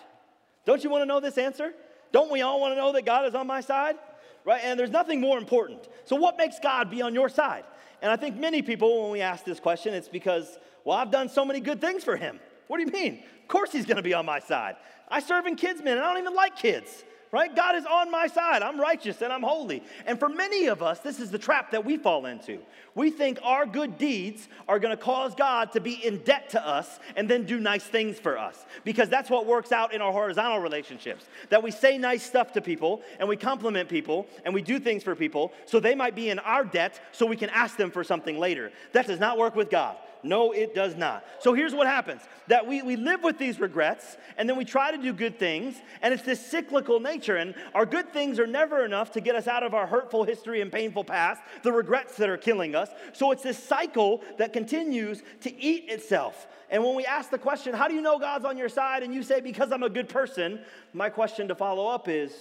Don't 0.64 0.82
you 0.84 0.90
want 0.90 1.02
to 1.02 1.06
know 1.06 1.20
this 1.20 1.38
answer? 1.38 1.72
Don't 2.12 2.30
we 2.30 2.42
all 2.42 2.60
want 2.60 2.72
to 2.72 2.76
know 2.76 2.92
that 2.92 3.04
God 3.04 3.26
is 3.26 3.34
on 3.34 3.46
my 3.46 3.60
side? 3.60 3.96
Right? 4.44 4.60
And 4.64 4.78
there's 4.78 4.90
nothing 4.90 5.20
more 5.20 5.38
important. 5.38 5.88
So, 6.04 6.16
what 6.16 6.36
makes 6.36 6.58
God 6.58 6.90
be 6.90 7.02
on 7.02 7.14
your 7.14 7.28
side? 7.28 7.64
And 8.00 8.10
I 8.10 8.16
think 8.16 8.36
many 8.36 8.62
people, 8.62 9.02
when 9.02 9.12
we 9.12 9.20
ask 9.20 9.44
this 9.44 9.60
question, 9.60 9.94
it's 9.94 10.08
because, 10.08 10.58
well, 10.84 10.96
I've 10.96 11.12
done 11.12 11.28
so 11.28 11.44
many 11.44 11.60
good 11.60 11.80
things 11.80 12.02
for 12.02 12.16
him. 12.16 12.40
What 12.66 12.78
do 12.78 12.84
you 12.84 12.90
mean? 12.90 13.22
Of 13.40 13.48
course, 13.48 13.70
he's 13.70 13.86
going 13.86 13.98
to 13.98 14.02
be 14.02 14.14
on 14.14 14.26
my 14.26 14.40
side. 14.40 14.76
I 15.08 15.20
serve 15.20 15.46
in 15.46 15.54
kids' 15.54 15.82
men, 15.82 15.96
and 15.96 16.04
I 16.04 16.12
don't 16.12 16.22
even 16.22 16.34
like 16.34 16.56
kids 16.56 17.04
right? 17.32 17.56
God 17.56 17.76
is 17.76 17.86
on 17.86 18.10
my 18.10 18.26
side. 18.26 18.62
I'm 18.62 18.78
righteous 18.78 19.22
and 19.22 19.32
I'm 19.32 19.42
holy. 19.42 19.82
And 20.06 20.18
for 20.18 20.28
many 20.28 20.66
of 20.66 20.82
us, 20.82 21.00
this 21.00 21.18
is 21.18 21.30
the 21.30 21.38
trap 21.38 21.70
that 21.70 21.82
we 21.84 21.96
fall 21.96 22.26
into. 22.26 22.58
We 22.94 23.10
think 23.10 23.38
our 23.42 23.64
good 23.64 23.96
deeds 23.96 24.48
are 24.68 24.78
going 24.78 24.94
to 24.94 25.02
cause 25.02 25.34
God 25.34 25.72
to 25.72 25.80
be 25.80 25.94
in 25.94 26.18
debt 26.18 26.50
to 26.50 26.64
us 26.64 27.00
and 27.16 27.28
then 27.28 27.44
do 27.46 27.58
nice 27.58 27.84
things 27.84 28.18
for 28.18 28.36
us 28.36 28.66
because 28.84 29.08
that's 29.08 29.30
what 29.30 29.46
works 29.46 29.72
out 29.72 29.94
in 29.94 30.02
our 30.02 30.12
horizontal 30.12 30.58
relationships. 30.58 31.24
That 31.48 31.62
we 31.62 31.70
say 31.70 31.96
nice 31.96 32.22
stuff 32.22 32.52
to 32.52 32.60
people 32.60 33.00
and 33.18 33.26
we 33.26 33.38
compliment 33.38 33.88
people 33.88 34.26
and 34.44 34.52
we 34.52 34.60
do 34.60 34.78
things 34.78 35.02
for 35.02 35.16
people 35.16 35.52
so 35.64 35.80
they 35.80 35.94
might 35.94 36.14
be 36.14 36.28
in 36.28 36.38
our 36.38 36.64
debt 36.64 37.00
so 37.12 37.24
we 37.24 37.36
can 37.36 37.48
ask 37.48 37.78
them 37.78 37.90
for 37.90 38.04
something 38.04 38.38
later. 38.38 38.72
That 38.92 39.06
does 39.06 39.18
not 39.20 39.38
work 39.38 39.56
with 39.56 39.70
God. 39.70 39.96
No, 40.24 40.52
it 40.52 40.74
does 40.74 40.94
not. 40.94 41.24
So 41.40 41.52
here's 41.52 41.74
what 41.74 41.86
happens 41.86 42.22
that 42.48 42.66
we, 42.66 42.82
we 42.82 42.96
live 42.96 43.22
with 43.22 43.38
these 43.38 43.58
regrets 43.58 44.16
and 44.36 44.48
then 44.48 44.56
we 44.56 44.64
try 44.64 44.90
to 44.90 44.98
do 44.98 45.12
good 45.12 45.38
things, 45.38 45.76
and 46.00 46.12
it's 46.12 46.22
this 46.22 46.44
cyclical 46.44 47.00
nature. 47.00 47.36
And 47.36 47.54
our 47.74 47.86
good 47.86 48.12
things 48.12 48.38
are 48.38 48.46
never 48.46 48.84
enough 48.84 49.12
to 49.12 49.20
get 49.20 49.34
us 49.34 49.46
out 49.46 49.62
of 49.62 49.74
our 49.74 49.86
hurtful 49.86 50.24
history 50.24 50.60
and 50.60 50.70
painful 50.70 51.04
past, 51.04 51.42
the 51.62 51.72
regrets 51.72 52.16
that 52.16 52.28
are 52.28 52.36
killing 52.36 52.74
us. 52.74 52.88
So 53.12 53.32
it's 53.32 53.42
this 53.42 53.62
cycle 53.62 54.22
that 54.38 54.52
continues 54.52 55.22
to 55.42 55.62
eat 55.62 55.86
itself. 55.88 56.46
And 56.70 56.82
when 56.82 56.94
we 56.94 57.04
ask 57.04 57.30
the 57.30 57.38
question, 57.38 57.74
how 57.74 57.88
do 57.88 57.94
you 57.94 58.00
know 58.00 58.18
God's 58.18 58.44
on 58.44 58.56
your 58.56 58.68
side? 58.68 59.02
And 59.02 59.12
you 59.14 59.22
say, 59.22 59.40
because 59.40 59.72
I'm 59.72 59.82
a 59.82 59.90
good 59.90 60.08
person, 60.08 60.60
my 60.92 61.10
question 61.10 61.48
to 61.48 61.54
follow 61.54 61.86
up 61.86 62.08
is, 62.08 62.32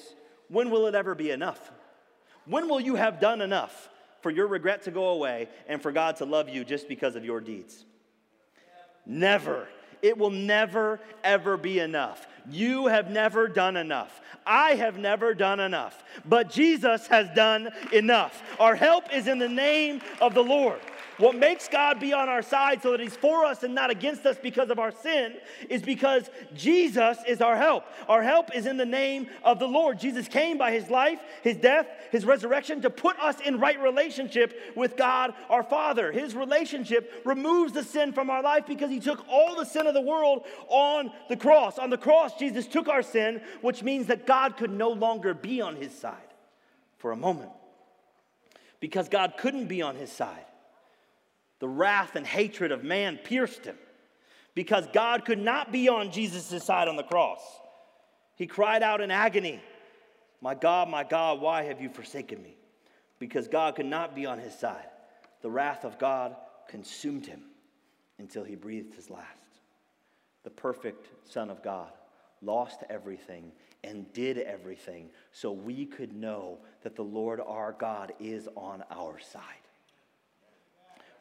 when 0.48 0.70
will 0.70 0.88
it 0.88 0.96
ever 0.96 1.16
be 1.16 1.32
enough? 1.32 1.72
When 2.46 2.68
will 2.68 2.80
you 2.80 2.96
have 2.96 3.20
done 3.20 3.42
enough? 3.42 3.90
For 4.22 4.30
your 4.30 4.48
regret 4.48 4.84
to 4.84 4.92
go 4.92 5.10
away 5.10 5.50
and 5.68 5.82
for 5.82 5.92
God 5.92 6.18
to 6.18 6.26
love 6.26 6.50
you 6.50 6.64
just 6.64 6.88
because 6.88 7.16
of 7.16 7.26
your 7.26 7.42
deeds. 7.42 7.86
Never. 9.06 9.68
It 10.02 10.18
will 10.18 10.32
never, 10.32 11.00
ever 11.24 11.58
be 11.58 11.80
enough. 11.80 12.28
You 12.50 12.88
have 12.88 13.12
never 13.12 13.48
done 13.48 13.78
enough. 13.78 14.22
I 14.46 14.72
have 14.72 14.98
never 14.98 15.34
done 15.34 15.60
enough. 15.60 16.04
But 16.26 16.50
Jesus 16.50 17.06
has 17.08 17.30
done 17.36 17.70
enough. 17.92 18.42
Our 18.60 18.76
help 18.76 19.14
is 19.14 19.28
in 19.28 19.38
the 19.38 19.50
name 19.50 20.02
of 20.20 20.34
the 20.34 20.44
Lord. 20.44 20.80
What 21.22 21.36
makes 21.36 21.68
God 21.68 22.00
be 22.00 22.14
on 22.14 22.30
our 22.30 22.42
side 22.42 22.82
so 22.82 22.92
that 22.92 23.00
He's 23.00 23.16
for 23.16 23.46
us 23.46 23.62
and 23.62 23.76
not 23.76 23.92
against 23.92 24.26
us 24.26 24.38
because 24.42 24.72
of 24.72 24.80
our 24.80 24.92
sin 24.92 25.36
is 25.70 25.84
because 25.84 26.30
Jesus 26.56 27.18
is 27.28 27.42
our 27.42 27.56
help. 27.56 27.86
Our 28.10 28.24
help 28.24 28.56
is 28.56 28.66
in 28.66 28.78
the 28.78 28.86
name 28.86 29.28
of 29.44 29.60
the 29.60 29.68
Lord. 29.68 30.00
Jesus 30.00 30.28
came 30.28 30.58
by 30.58 30.72
His 30.72 30.90
life, 30.90 31.20
His 31.44 31.58
death, 31.58 31.88
His 32.12 32.26
resurrection 32.26 32.82
to 32.82 32.90
put 32.90 33.20
us 33.20 33.40
in 33.40 33.60
right 33.60 33.80
relationship 33.80 34.60
with 34.76 34.98
God 34.98 35.34
our 35.50 35.64
Father. 35.64 36.12
His 36.12 36.36
relationship 36.36 37.22
removes 37.24 37.74
the 37.74 37.84
sin 37.84 38.14
from 38.14 38.32
our 38.32 38.42
life 38.42 38.66
because 38.68 38.90
He 38.90 39.00
took 39.00 39.24
all 39.30 39.56
the 39.56 39.66
sin 39.66 39.86
of 39.86 39.94
the 39.94 40.02
world 40.02 40.46
on 40.68 41.12
the 41.30 41.38
cross. 41.38 41.78
On 41.78 41.92
the 41.92 41.98
cross, 41.98 42.34
Jesus 42.40 42.66
took 42.66 42.88
our 42.88 43.04
sin, 43.04 43.42
which 43.62 43.84
means 43.84 44.08
that 44.08 44.26
God 44.26 44.58
could 44.58 44.72
no 44.72 44.90
longer 44.90 45.36
be 45.36 45.62
on 45.62 45.76
His 45.76 45.94
side 45.94 46.18
for 46.98 47.12
a 47.12 47.18
moment 47.18 47.52
because 48.82 49.08
God 49.08 49.36
couldn't 49.38 49.68
be 49.68 49.82
on 49.82 49.96
his 49.96 50.12
side 50.12 50.46
the 51.62 51.70
wrath 51.70 52.16
and 52.16 52.26
hatred 52.26 52.72
of 52.72 52.84
man 52.84 53.18
pierced 53.18 53.66
him 53.66 53.78
because 54.56 54.88
God 54.92 55.26
could 55.26 55.40
not 55.40 55.72
be 55.72 55.88
on 55.88 56.12
Jesus' 56.12 56.64
side 56.64 56.88
on 56.88 56.96
the 56.96 57.04
cross. 57.04 57.40
He 58.36 58.48
cried 58.48 58.82
out 58.82 59.00
in 59.00 59.12
agony, 59.12 59.62
My 60.42 60.56
God, 60.56 60.90
my 60.90 61.04
God, 61.04 61.40
why 61.40 61.64
have 61.64 61.80
you 61.80 61.88
forsaken 61.88 62.42
me? 62.42 62.58
Because 63.20 63.48
God 63.48 63.76
could 63.76 63.86
not 63.86 64.16
be 64.16 64.26
on 64.26 64.40
his 64.40 64.58
side. 64.58 64.88
The 65.44 65.52
wrath 65.52 65.86
of 65.86 66.00
God 66.00 66.36
consumed 66.68 67.28
him 67.28 67.44
until 68.18 68.44
he 68.44 68.56
breathed 68.56 68.96
his 68.96 69.12
last. 69.12 69.28
The 70.44 70.50
perfect 70.50 71.10
Son 71.30 71.52
of 71.52 71.62
God 71.62 71.92
lost 72.42 72.82
everything 72.90 73.52
and 73.84 74.12
did 74.14 74.40
everything 74.40 75.12
so 75.32 75.52
we 75.52 75.86
could 75.86 76.14
know 76.14 76.58
that 76.82 76.96
the 76.96 77.04
Lord 77.04 77.40
our 77.40 77.74
God 77.74 78.14
is 78.20 78.50
on 78.56 78.84
our 78.90 79.20
side. 79.20 79.44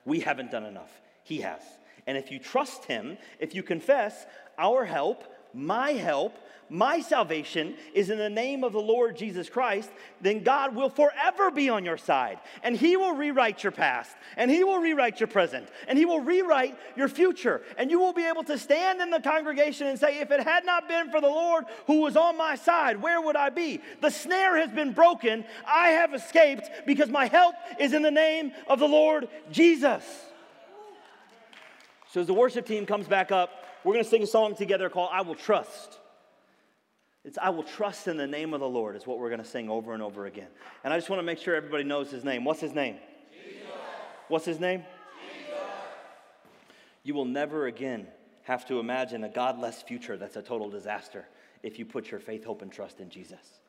We 0.04 0.20
haven't 0.20 0.50
done 0.50 0.64
enough. 0.64 1.00
He 1.24 1.40
has. 1.40 1.62
And 2.06 2.16
if 2.16 2.30
you 2.30 2.38
trust 2.38 2.84
Him, 2.86 3.18
if 3.38 3.54
you 3.54 3.62
confess, 3.62 4.26
our 4.58 4.84
help, 4.84 5.24
my 5.52 5.92
help, 5.92 6.36
my 6.70 7.00
salvation 7.00 7.74
is 7.92 8.10
in 8.10 8.18
the 8.18 8.30
name 8.30 8.62
of 8.62 8.72
the 8.72 8.80
Lord 8.80 9.16
Jesus 9.16 9.50
Christ, 9.50 9.90
then 10.20 10.44
God 10.44 10.76
will 10.76 10.88
forever 10.88 11.50
be 11.50 11.68
on 11.68 11.84
your 11.84 11.96
side. 11.96 12.38
And 12.62 12.76
He 12.76 12.96
will 12.96 13.12
rewrite 13.12 13.64
your 13.64 13.72
past, 13.72 14.16
and 14.36 14.48
He 14.50 14.62
will 14.62 14.78
rewrite 14.78 15.18
your 15.18 15.26
present, 15.26 15.68
and 15.88 15.98
He 15.98 16.06
will 16.06 16.20
rewrite 16.20 16.78
your 16.96 17.08
future. 17.08 17.62
And 17.76 17.90
you 17.90 17.98
will 17.98 18.12
be 18.12 18.24
able 18.24 18.44
to 18.44 18.56
stand 18.56 19.00
in 19.00 19.10
the 19.10 19.20
congregation 19.20 19.88
and 19.88 19.98
say, 19.98 20.20
If 20.20 20.30
it 20.30 20.44
had 20.44 20.64
not 20.64 20.88
been 20.88 21.10
for 21.10 21.20
the 21.20 21.26
Lord 21.26 21.64
who 21.88 22.02
was 22.02 22.16
on 22.16 22.38
my 22.38 22.54
side, 22.54 23.02
where 23.02 23.20
would 23.20 23.36
I 23.36 23.50
be? 23.50 23.80
The 24.00 24.10
snare 24.10 24.56
has 24.56 24.70
been 24.70 24.92
broken. 24.92 25.44
I 25.66 25.88
have 25.88 26.14
escaped 26.14 26.70
because 26.86 27.08
my 27.08 27.26
help 27.26 27.56
is 27.80 27.92
in 27.92 28.02
the 28.02 28.12
name 28.12 28.52
of 28.68 28.78
the 28.78 28.88
Lord 28.88 29.28
Jesus. 29.50 30.04
So 32.12 32.20
as 32.20 32.26
the 32.26 32.34
worship 32.34 32.66
team 32.66 32.86
comes 32.86 33.06
back 33.06 33.30
up, 33.30 33.59
we're 33.84 33.94
going 33.94 34.04
to 34.04 34.10
sing 34.10 34.22
a 34.22 34.26
song 34.26 34.54
together 34.54 34.88
called 34.90 35.10
I 35.12 35.22
Will 35.22 35.34
Trust. 35.34 35.98
It's 37.24 37.38
I 37.38 37.50
will 37.50 37.62
trust 37.62 38.08
in 38.08 38.16
the 38.16 38.26
name 38.26 38.54
of 38.54 38.60
the 38.60 38.68
Lord, 38.68 38.96
is 38.96 39.06
what 39.06 39.18
we're 39.18 39.28
going 39.28 39.42
to 39.42 39.48
sing 39.48 39.68
over 39.68 39.92
and 39.92 40.02
over 40.02 40.26
again. 40.26 40.48
And 40.84 40.92
I 40.92 40.96
just 40.96 41.10
want 41.10 41.20
to 41.20 41.24
make 41.24 41.38
sure 41.38 41.54
everybody 41.54 41.84
knows 41.84 42.10
his 42.10 42.24
name. 42.24 42.44
What's 42.44 42.60
his 42.60 42.72
name? 42.72 42.96
Jesus. 43.32 43.68
What's 44.28 44.46
his 44.46 44.58
name? 44.58 44.84
Jesus. 45.28 45.58
You 47.02 47.14
will 47.14 47.26
never 47.26 47.66
again 47.66 48.06
have 48.44 48.66
to 48.68 48.80
imagine 48.80 49.24
a 49.24 49.28
godless 49.28 49.82
future 49.82 50.16
that's 50.16 50.36
a 50.36 50.42
total 50.42 50.70
disaster 50.70 51.26
if 51.62 51.78
you 51.78 51.84
put 51.84 52.10
your 52.10 52.20
faith, 52.20 52.44
hope, 52.44 52.62
and 52.62 52.72
trust 52.72 53.00
in 53.00 53.10
Jesus. 53.10 53.60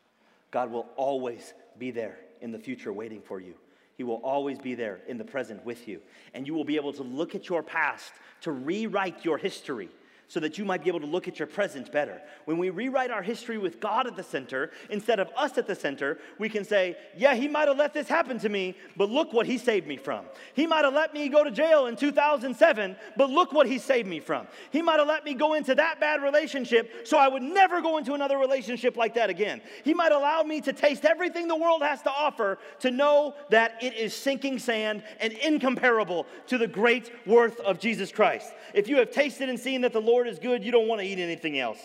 God 0.49 0.71
will 0.71 0.87
always 0.95 1.53
be 1.77 1.91
there 1.91 2.17
in 2.39 2.51
the 2.51 2.59
future 2.59 2.93
waiting 2.93 3.21
for 3.21 3.39
you. 3.41 3.55
He 3.97 4.03
will 4.03 4.21
always 4.23 4.57
be 4.59 4.75
there 4.75 5.01
in 5.07 5.17
the 5.17 5.23
present 5.25 5.63
with 5.65 5.87
you. 5.87 5.99
And 6.33 6.47
you 6.47 6.53
will 6.53 6.63
be 6.63 6.77
able 6.77 6.93
to 6.93 7.03
look 7.03 7.35
at 7.35 7.49
your 7.49 7.61
past 7.61 8.13
to 8.41 8.51
rewrite 8.51 9.25
your 9.25 9.37
history 9.37 9.89
so 10.31 10.39
that 10.39 10.57
you 10.57 10.63
might 10.63 10.81
be 10.81 10.89
able 10.89 11.01
to 11.01 11.05
look 11.05 11.27
at 11.27 11.39
your 11.39 11.47
present 11.47 11.91
better. 11.91 12.21
When 12.45 12.57
we 12.57 12.69
rewrite 12.69 13.11
our 13.11 13.21
history 13.21 13.57
with 13.57 13.81
God 13.81 14.07
at 14.07 14.15
the 14.15 14.23
center, 14.23 14.71
instead 14.89 15.19
of 15.19 15.29
us 15.35 15.57
at 15.57 15.67
the 15.67 15.75
center, 15.75 16.19
we 16.39 16.47
can 16.47 16.63
say, 16.63 16.95
Yeah, 17.17 17.35
He 17.35 17.49
might 17.49 17.67
have 17.67 17.75
let 17.75 17.93
this 17.93 18.07
happen 18.07 18.39
to 18.39 18.47
me, 18.47 18.77
but 18.95 19.09
look 19.09 19.33
what 19.33 19.45
He 19.45 19.57
saved 19.57 19.87
me 19.87 19.97
from. 19.97 20.23
He 20.53 20.65
might 20.65 20.85
have 20.85 20.93
let 20.93 21.13
me 21.13 21.27
go 21.27 21.43
to 21.43 21.51
jail 21.51 21.87
in 21.87 21.97
2007, 21.97 22.95
but 23.17 23.29
look 23.29 23.51
what 23.51 23.67
He 23.67 23.77
saved 23.77 24.07
me 24.07 24.21
from. 24.21 24.47
He 24.71 24.81
might 24.81 24.99
have 24.99 25.07
let 25.09 25.25
me 25.25 25.33
go 25.33 25.55
into 25.55 25.75
that 25.75 25.99
bad 25.99 26.23
relationship 26.23 27.05
so 27.05 27.17
I 27.17 27.27
would 27.27 27.43
never 27.43 27.81
go 27.81 27.97
into 27.97 28.13
another 28.13 28.37
relationship 28.37 28.95
like 28.95 29.15
that 29.15 29.29
again. 29.29 29.59
He 29.83 29.93
might 29.93 30.13
allow 30.13 30.43
me 30.43 30.61
to 30.61 30.71
taste 30.71 31.03
everything 31.03 31.49
the 31.49 31.57
world 31.57 31.81
has 31.81 32.01
to 32.03 32.09
offer 32.09 32.57
to 32.79 32.89
know 32.89 33.35
that 33.49 33.83
it 33.83 33.95
is 33.95 34.15
sinking 34.15 34.59
sand 34.59 35.03
and 35.19 35.33
incomparable 35.33 36.25
to 36.47 36.57
the 36.57 36.67
great 36.67 37.11
worth 37.25 37.59
of 37.59 37.79
Jesus 37.81 38.13
Christ. 38.13 38.53
If 38.73 38.87
you 38.87 38.95
have 38.95 39.11
tasted 39.11 39.49
and 39.49 39.59
seen 39.59 39.81
that 39.81 39.91
the 39.91 39.99
Lord 39.99 40.20
Lord 40.21 40.29
is 40.31 40.37
good, 40.37 40.63
you 40.63 40.71
don't 40.71 40.87
want 40.87 41.01
to 41.01 41.07
eat 41.07 41.17
anything 41.17 41.57
else. 41.57 41.79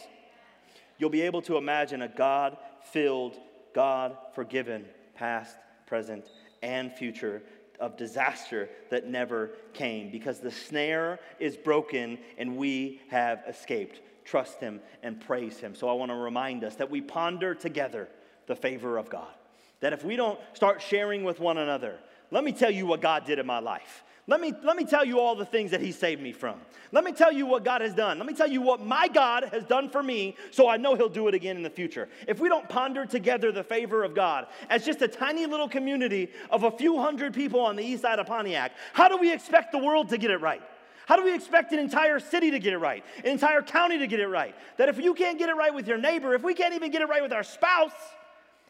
You'll 0.98 1.08
be 1.08 1.22
able 1.22 1.40
to 1.40 1.56
imagine 1.56 2.02
a 2.02 2.08
God 2.08 2.58
filled, 2.92 3.34
God 3.74 4.14
forgiven, 4.34 4.84
past, 5.14 5.56
present, 5.86 6.28
and 6.62 6.92
future 6.92 7.42
of 7.80 7.96
disaster 7.96 8.68
that 8.90 9.06
never 9.06 9.52
came 9.72 10.10
because 10.10 10.40
the 10.40 10.50
snare 10.50 11.18
is 11.40 11.56
broken 11.56 12.18
and 12.36 12.58
we 12.58 13.00
have 13.08 13.42
escaped. 13.48 14.02
Trust 14.26 14.60
Him 14.60 14.80
and 15.02 15.18
praise 15.18 15.56
Him. 15.56 15.74
So 15.74 15.88
I 15.88 15.94
want 15.94 16.10
to 16.10 16.16
remind 16.16 16.62
us 16.62 16.74
that 16.74 16.90
we 16.90 17.00
ponder 17.00 17.54
together 17.54 18.06
the 18.48 18.54
favor 18.54 18.98
of 18.98 19.08
God. 19.08 19.32
That 19.80 19.94
if 19.94 20.04
we 20.04 20.14
don't 20.14 20.38
start 20.52 20.82
sharing 20.82 21.24
with 21.24 21.40
one 21.40 21.56
another, 21.56 21.98
let 22.30 22.44
me 22.44 22.52
tell 22.52 22.70
you 22.70 22.84
what 22.84 23.00
God 23.00 23.24
did 23.24 23.38
in 23.38 23.46
my 23.46 23.60
life. 23.60 24.04
Let 24.28 24.40
me, 24.40 24.52
let 24.64 24.76
me 24.76 24.84
tell 24.84 25.04
you 25.04 25.20
all 25.20 25.36
the 25.36 25.44
things 25.44 25.70
that 25.70 25.80
He 25.80 25.92
saved 25.92 26.20
me 26.20 26.32
from. 26.32 26.60
Let 26.90 27.04
me 27.04 27.12
tell 27.12 27.30
you 27.30 27.46
what 27.46 27.64
God 27.64 27.80
has 27.80 27.94
done. 27.94 28.18
Let 28.18 28.26
me 28.26 28.34
tell 28.34 28.48
you 28.48 28.60
what 28.60 28.84
my 28.84 29.06
God 29.06 29.44
has 29.52 29.64
done 29.64 29.88
for 29.88 30.02
me 30.02 30.36
so 30.50 30.68
I 30.68 30.76
know 30.76 30.96
He'll 30.96 31.08
do 31.08 31.28
it 31.28 31.34
again 31.34 31.56
in 31.56 31.62
the 31.62 31.70
future. 31.70 32.08
If 32.26 32.40
we 32.40 32.48
don't 32.48 32.68
ponder 32.68 33.06
together 33.06 33.52
the 33.52 33.62
favor 33.62 34.02
of 34.02 34.16
God 34.16 34.48
as 34.68 34.84
just 34.84 35.00
a 35.02 35.08
tiny 35.08 35.46
little 35.46 35.68
community 35.68 36.28
of 36.50 36.64
a 36.64 36.72
few 36.72 36.98
hundred 36.98 37.34
people 37.34 37.60
on 37.60 37.76
the 37.76 37.84
east 37.84 38.02
side 38.02 38.18
of 38.18 38.26
Pontiac, 38.26 38.72
how 38.92 39.08
do 39.08 39.16
we 39.16 39.32
expect 39.32 39.70
the 39.70 39.78
world 39.78 40.08
to 40.08 40.18
get 40.18 40.32
it 40.32 40.40
right? 40.40 40.62
How 41.06 41.14
do 41.14 41.22
we 41.22 41.32
expect 41.32 41.72
an 41.72 41.78
entire 41.78 42.18
city 42.18 42.50
to 42.50 42.58
get 42.58 42.72
it 42.72 42.78
right, 42.78 43.04
an 43.18 43.30
entire 43.30 43.62
county 43.62 43.96
to 43.98 44.08
get 44.08 44.18
it 44.18 44.26
right? 44.26 44.56
That 44.76 44.88
if 44.88 44.98
you 44.98 45.14
can't 45.14 45.38
get 45.38 45.48
it 45.48 45.54
right 45.54 45.72
with 45.72 45.86
your 45.86 45.98
neighbor, 45.98 46.34
if 46.34 46.42
we 46.42 46.52
can't 46.52 46.74
even 46.74 46.90
get 46.90 47.00
it 47.00 47.08
right 47.08 47.22
with 47.22 47.32
our 47.32 47.44
spouse, 47.44 47.92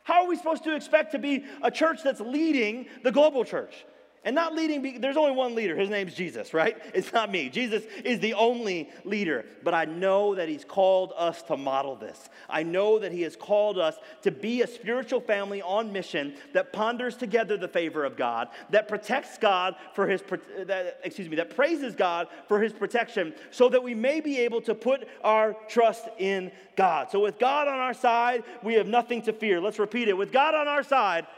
how 0.03 0.23
are 0.25 0.29
we 0.29 0.37
supposed 0.37 0.65
to 0.65 0.77
expect 0.77 1.13
to 1.13 1.19
be 1.19 1.47
a 1.63 1.71
church 1.71 2.03
that's 2.05 2.21
leading 2.21 2.89
the 3.03 3.11
global 3.11 3.43
church? 3.43 3.87
And 4.27 4.35
not 4.35 4.57
leading, 4.57 5.01
there's 5.01 5.17
only 5.17 5.31
one 5.31 5.55
leader. 5.55 5.77
His 5.77 5.89
name's 5.89 6.13
Jesus, 6.13 6.53
right? 6.53 6.77
It's 6.93 7.13
not 7.13 7.31
me. 7.31 7.49
Jesus 7.49 7.85
is 8.05 8.19
the 8.19 8.35
only 8.35 8.91
leader. 9.05 9.47
But 9.63 9.73
I 9.73 9.85
know 9.85 10.35
that 10.35 10.49
He's 10.49 10.65
called 10.65 11.13
us 11.17 11.43
to 11.43 11.57
model 11.57 11.95
this. 11.95 12.29
I 12.51 12.65
know 12.65 12.99
that 12.99 13.13
He 13.13 13.23
has 13.23 13.37
called 13.37 13.79
us 13.79 13.95
to 14.23 14.33
be 14.33 14.63
a 14.63 14.67
spiritual 14.67 15.21
family 15.21 15.63
on 15.63 15.93
mission 15.93 16.35
that 16.55 16.73
ponders 16.73 17.17
together 17.17 17.57
the 17.57 17.69
favor 17.69 18.05
of 18.05 18.17
God, 18.17 18.49
that 18.71 18.89
protects 18.89 19.39
God 19.39 19.77
for 19.95 20.09
His, 20.09 20.25
that, 20.65 20.99
excuse 21.05 21.29
me, 21.29 21.37
that 21.37 21.55
praises 21.55 21.95
God 21.95 22.27
for 22.49 22.61
His 22.61 22.73
protection, 22.73 23.33
so 23.53 23.69
that 23.69 23.85
we 23.85 23.95
may 23.95 24.21
be 24.21 24.41
able 24.41 24.61
to 24.63 24.75
put 24.75 25.07
our 25.23 25.55
trust 25.69 26.09
in 26.19 26.51
God. 26.75 27.13
So 27.13 27.21
with 27.21 27.39
God 27.39 27.69
on 27.69 27.79
our 27.79 27.95
side, 27.95 28.43
we 28.65 28.75
have 28.75 28.89
nothing 28.89 29.23
to 29.23 29.33
fear. 29.33 29.61
Let's 29.61 29.79
repeat 29.79 30.09
it. 30.09 30.17
With 30.17 30.33
God 30.33 30.57
on 30.57 30.67
our 30.67 30.83
side, 30.83 31.29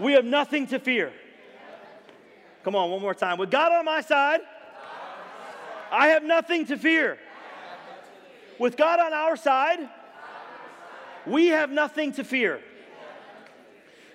we 0.00 0.14
have 0.14 0.24
nothing 0.24 0.66
to 0.66 0.80
fear. 0.80 1.12
Come 2.68 2.76
on, 2.76 2.90
one 2.90 3.00
more 3.00 3.14
time. 3.14 3.38
With 3.38 3.50
God 3.50 3.72
on 3.72 3.86
my 3.86 4.02
side, 4.02 4.40
I 5.90 6.08
have 6.08 6.22
nothing 6.22 6.66
to 6.66 6.76
fear. 6.76 7.18
With 8.58 8.76
God 8.76 9.00
on 9.00 9.14
our 9.14 9.36
side, 9.36 9.88
we 11.26 11.46
have 11.46 11.70
nothing 11.70 12.12
to 12.12 12.24
fear. 12.24 12.60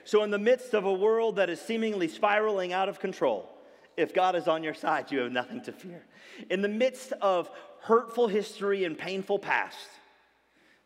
So, 0.03 0.21
in 0.21 0.29
the 0.29 0.37
midst 0.37 0.75
of 0.75 0.85
a 0.85 0.93
world 0.93 1.37
that 1.37 1.49
is 1.49 1.59
seemingly 1.59 2.07
spiraling 2.07 2.73
out 2.73 2.89
of 2.89 2.99
control, 2.99 3.49
if 3.97 4.13
God 4.13 4.35
is 4.35 4.47
on 4.47 4.61
your 4.61 4.75
side, 4.75 5.11
you 5.11 5.17
have 5.21 5.31
nothing 5.31 5.63
to 5.63 5.71
fear. 5.71 6.05
In 6.51 6.61
the 6.61 6.69
midst 6.69 7.11
of 7.13 7.49
hurtful 7.81 8.27
history 8.27 8.83
and 8.83 8.95
painful 8.95 9.39
past, 9.39 9.89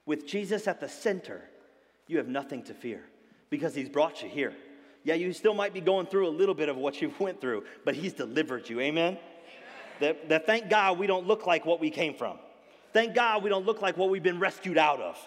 with 0.05 0.25
Jesus 0.25 0.69
at 0.69 0.79
the 0.79 0.87
center, 0.87 1.41
you 2.07 2.17
have 2.17 2.29
nothing 2.29 2.63
to 2.63 2.73
fear 2.73 3.03
because 3.49 3.75
He's 3.75 3.89
brought 3.89 4.23
you 4.23 4.29
here. 4.29 4.53
Yeah, 5.03 5.15
you 5.15 5.31
still 5.33 5.53
might 5.53 5.73
be 5.73 5.81
going 5.81 6.07
through 6.07 6.27
a 6.27 6.29
little 6.29 6.55
bit 6.55 6.69
of 6.69 6.77
what 6.77 7.01
you 7.01 7.13
went 7.19 7.39
through, 7.41 7.65
but 7.85 7.95
He's 7.95 8.13
delivered 8.13 8.69
you. 8.69 8.79
Amen? 8.79 9.13
Amen. 9.13 9.19
That, 9.99 10.29
that 10.29 10.45
thank 10.45 10.69
God 10.69 10.99
we 10.99 11.07
don't 11.07 11.27
look 11.27 11.47
like 11.47 11.65
what 11.65 11.79
we 11.79 11.89
came 11.89 12.13
from. 12.13 12.37
Thank 12.93 13.15
God 13.15 13.43
we 13.43 13.49
don't 13.49 13.65
look 13.65 13.81
like 13.81 13.97
what 13.97 14.09
we've 14.09 14.23
been 14.23 14.39
rescued 14.39 14.77
out 14.77 14.99
of. 14.99 15.17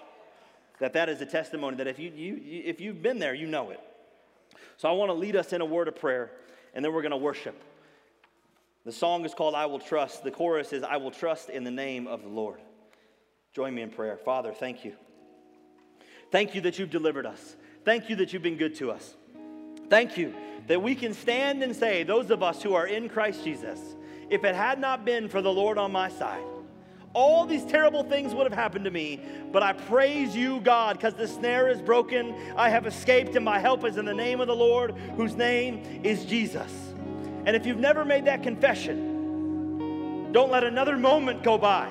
That 0.80 0.94
that 0.94 1.08
is 1.08 1.20
a 1.20 1.26
testimony 1.26 1.76
that 1.76 1.86
if, 1.86 1.98
you, 1.98 2.10
you, 2.10 2.62
if 2.64 2.80
you've 2.80 3.02
been 3.02 3.18
there, 3.18 3.34
you 3.34 3.46
know 3.46 3.70
it. 3.70 3.80
So 4.76 4.88
I 4.88 4.92
want 4.92 5.10
to 5.10 5.14
lead 5.14 5.36
us 5.36 5.52
in 5.52 5.60
a 5.60 5.64
word 5.64 5.88
of 5.88 5.96
prayer, 5.96 6.30
and 6.74 6.84
then 6.84 6.92
we're 6.92 7.02
going 7.02 7.10
to 7.10 7.18
worship. 7.18 7.62
The 8.84 8.92
song 8.92 9.26
is 9.26 9.34
called 9.34 9.54
I 9.54 9.66
Will 9.66 9.78
Trust. 9.78 10.24
The 10.24 10.30
chorus 10.30 10.72
is 10.72 10.82
I 10.82 10.96
will 10.96 11.10
trust 11.10 11.50
in 11.50 11.64
the 11.64 11.70
name 11.70 12.06
of 12.06 12.22
the 12.22 12.28
Lord. 12.28 12.60
Join 13.52 13.74
me 13.74 13.82
in 13.82 13.90
prayer. 13.90 14.16
Father, 14.16 14.54
thank 14.54 14.84
you. 14.84 14.94
Thank 16.30 16.54
you 16.54 16.62
that 16.62 16.78
you've 16.78 16.90
delivered 16.90 17.26
us. 17.26 17.56
Thank 17.84 18.08
you 18.08 18.16
that 18.16 18.32
you've 18.32 18.42
been 18.42 18.56
good 18.56 18.74
to 18.76 18.90
us. 18.90 19.14
Thank 19.90 20.16
you 20.16 20.32
that 20.68 20.80
we 20.80 20.94
can 20.94 21.12
stand 21.12 21.64
and 21.64 21.74
say, 21.74 22.04
those 22.04 22.30
of 22.30 22.44
us 22.44 22.62
who 22.62 22.74
are 22.74 22.86
in 22.86 23.08
Christ 23.08 23.42
Jesus, 23.42 23.80
if 24.30 24.44
it 24.44 24.54
had 24.54 24.78
not 24.78 25.04
been 25.04 25.28
for 25.28 25.42
the 25.42 25.52
Lord 25.52 25.76
on 25.78 25.90
my 25.90 26.08
side, 26.08 26.44
all 27.12 27.44
these 27.44 27.64
terrible 27.64 28.04
things 28.04 28.32
would 28.32 28.44
have 28.44 28.56
happened 28.56 28.84
to 28.84 28.92
me, 28.92 29.20
but 29.50 29.64
I 29.64 29.72
praise 29.72 30.36
you, 30.36 30.60
God, 30.60 30.96
because 30.96 31.14
the 31.14 31.26
snare 31.26 31.66
is 31.68 31.82
broken. 31.82 32.32
I 32.56 32.68
have 32.68 32.86
escaped, 32.86 33.34
and 33.34 33.44
my 33.44 33.58
help 33.58 33.84
is 33.84 33.96
in 33.96 34.04
the 34.04 34.14
name 34.14 34.40
of 34.40 34.46
the 34.46 34.54
Lord, 34.54 34.92
whose 35.16 35.34
name 35.34 36.02
is 36.04 36.24
Jesus. 36.24 36.72
And 37.44 37.56
if 37.56 37.66
you've 37.66 37.78
never 37.78 38.04
made 38.04 38.26
that 38.26 38.44
confession, 38.44 40.30
don't 40.30 40.52
let 40.52 40.62
another 40.62 40.96
moment 40.96 41.42
go 41.42 41.58
by 41.58 41.88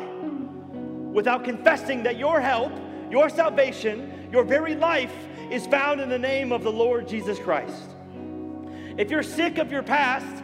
without 1.12 1.44
confessing 1.44 2.04
that 2.04 2.18
your 2.18 2.40
help, 2.40 2.72
your 3.12 3.30
salvation, 3.30 4.30
your 4.32 4.46
very 4.46 4.76
life 4.76 5.14
is 5.52 5.66
found 5.68 6.00
in 6.02 6.10
the 6.10 6.20
name 6.20 6.52
of 6.52 6.64
the 6.64 6.72
Lord 6.72 7.08
Jesus 7.08 7.40
Christ. 7.40 7.84
If 8.98 9.10
you're 9.10 9.24
sick 9.24 9.58
of 9.58 9.72
your 9.72 9.84
past 9.84 10.44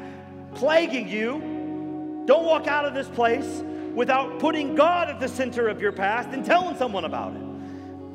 plaguing 0.56 1.08
you, 1.08 2.24
don't 2.26 2.46
walk 2.46 2.68
out 2.68 2.86
of 2.86 2.94
this 2.94 3.08
place 3.10 3.64
without 3.94 4.40
putting 4.40 4.76
God 4.76 5.10
at 5.10 5.20
the 5.20 5.28
center 5.28 5.68
of 5.68 5.82
your 5.82 5.92
past 5.92 6.30
and 6.30 6.46
telling 6.46 6.76
someone 6.78 7.06
about 7.06 7.36
it. 7.36 7.42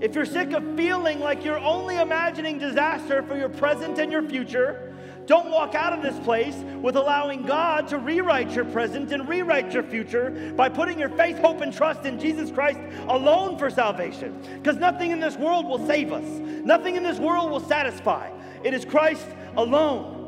If 0.05 0.14
you're 0.14 0.24
sick 0.24 0.53
of 0.53 0.64
feeling 0.76 1.20
like 1.20 1.45
you're 1.45 1.59
only 1.59 1.97
imagining 1.97 2.59
disaster 2.59 3.22
for 3.22 3.36
your 3.36 3.51
present 3.51 3.99
and 3.99 4.11
your 4.11 4.22
future, 4.22 4.89
don't 5.26 5.50
walk 5.50 5.74
out 5.74 5.92
of 5.92 6.02
this 6.02 6.18
place 6.24 6.56
with 6.82 6.96
allowing 6.96 7.42
God 7.42 7.86
to 7.88 7.98
rewrite 7.98 8.50
your 8.52 8.64
present 8.64 9.12
and 9.12 9.28
rewrite 9.28 9.72
your 9.72 9.82
future 9.82 10.52
by 10.56 10.68
putting 10.68 10.98
your 10.98 11.10
faith, 11.10 11.38
hope, 11.38 11.60
and 11.60 11.72
trust 11.72 12.04
in 12.04 12.18
Jesus 12.18 12.50
Christ 12.50 12.80
alone 13.08 13.58
for 13.58 13.70
salvation. 13.70 14.40
Because 14.54 14.76
nothing 14.76 15.10
in 15.10 15.20
this 15.20 15.36
world 15.36 15.66
will 15.66 15.86
save 15.86 16.12
us, 16.12 16.24
nothing 16.24 16.96
in 16.96 17.02
this 17.02 17.18
world 17.18 17.50
will 17.50 17.60
satisfy. 17.60 18.30
It 18.64 18.74
is 18.74 18.84
Christ 18.84 19.26
alone. 19.56 20.18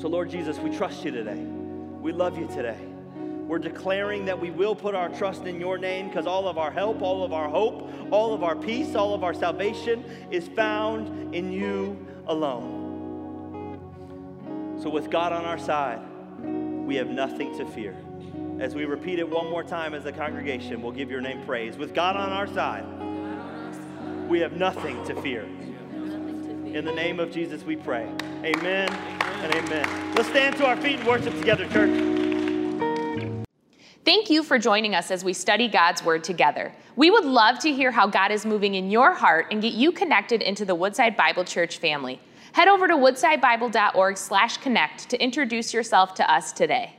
So, 0.00 0.08
Lord 0.08 0.30
Jesus, 0.30 0.58
we 0.58 0.76
trust 0.76 1.04
you 1.04 1.10
today. 1.10 1.40
We 2.00 2.12
love 2.12 2.38
you 2.38 2.46
today. 2.48 2.78
We're 3.46 3.58
declaring 3.58 4.24
that 4.24 4.40
we 4.40 4.50
will 4.50 4.74
put 4.74 4.94
our 4.94 5.10
trust 5.10 5.44
in 5.44 5.60
your 5.60 5.76
name 5.76 6.08
because 6.08 6.26
all 6.26 6.48
of 6.48 6.56
our 6.56 6.70
help, 6.70 7.02
all 7.02 7.24
of 7.24 7.32
our 7.32 7.48
hope, 7.48 7.90
all 8.10 8.32
of 8.32 8.42
our 8.42 8.56
peace, 8.56 8.94
all 8.94 9.14
of 9.14 9.22
our 9.22 9.34
salvation 9.34 10.04
is 10.30 10.48
found 10.48 11.34
in 11.34 11.52
you 11.52 12.06
alone. 12.26 12.73
So, 14.80 14.90
with 14.90 15.10
God 15.10 15.32
on 15.32 15.44
our 15.44 15.58
side, 15.58 16.00
we 16.86 16.96
have 16.96 17.08
nothing 17.08 17.56
to 17.58 17.64
fear. 17.64 17.96
As 18.60 18.74
we 18.74 18.84
repeat 18.84 19.18
it 19.18 19.28
one 19.28 19.50
more 19.50 19.64
time 19.64 19.94
as 19.94 20.04
a 20.06 20.12
congregation, 20.12 20.82
we'll 20.82 20.92
give 20.92 21.10
your 21.10 21.20
name 21.20 21.44
praise. 21.44 21.76
With 21.76 21.94
God 21.94 22.16
on 22.16 22.30
our 22.30 22.46
side, 22.46 22.84
we 24.28 24.40
have 24.40 24.52
nothing 24.52 25.04
to 25.06 25.20
fear. 25.22 25.42
In 25.42 26.84
the 26.84 26.92
name 26.92 27.20
of 27.20 27.30
Jesus, 27.30 27.62
we 27.62 27.76
pray. 27.76 28.10
Amen 28.44 28.92
and 28.92 29.54
amen. 29.54 30.14
Let's 30.14 30.28
stand 30.28 30.56
to 30.56 30.66
our 30.66 30.76
feet 30.76 30.98
and 30.98 31.06
worship 31.06 31.34
together, 31.38 31.68
church. 31.68 32.14
Thank 34.04 34.28
you 34.28 34.42
for 34.42 34.58
joining 34.58 34.94
us 34.94 35.10
as 35.10 35.24
we 35.24 35.32
study 35.32 35.66
God's 35.66 36.04
Word 36.04 36.24
together. 36.24 36.74
We 36.94 37.10
would 37.10 37.24
love 37.24 37.58
to 37.60 37.72
hear 37.72 37.90
how 37.90 38.06
God 38.06 38.32
is 38.32 38.44
moving 38.44 38.74
in 38.74 38.90
your 38.90 39.14
heart 39.14 39.46
and 39.50 39.62
get 39.62 39.72
you 39.72 39.92
connected 39.92 40.42
into 40.42 40.64
the 40.64 40.74
Woodside 40.74 41.16
Bible 41.16 41.44
Church 41.44 41.78
family. 41.78 42.20
Head 42.54 42.68
over 42.68 42.86
to 42.86 42.94
woodsidebible.org/connect 42.94 45.10
to 45.10 45.20
introduce 45.20 45.74
yourself 45.74 46.14
to 46.14 46.32
us 46.32 46.52
today. 46.52 46.94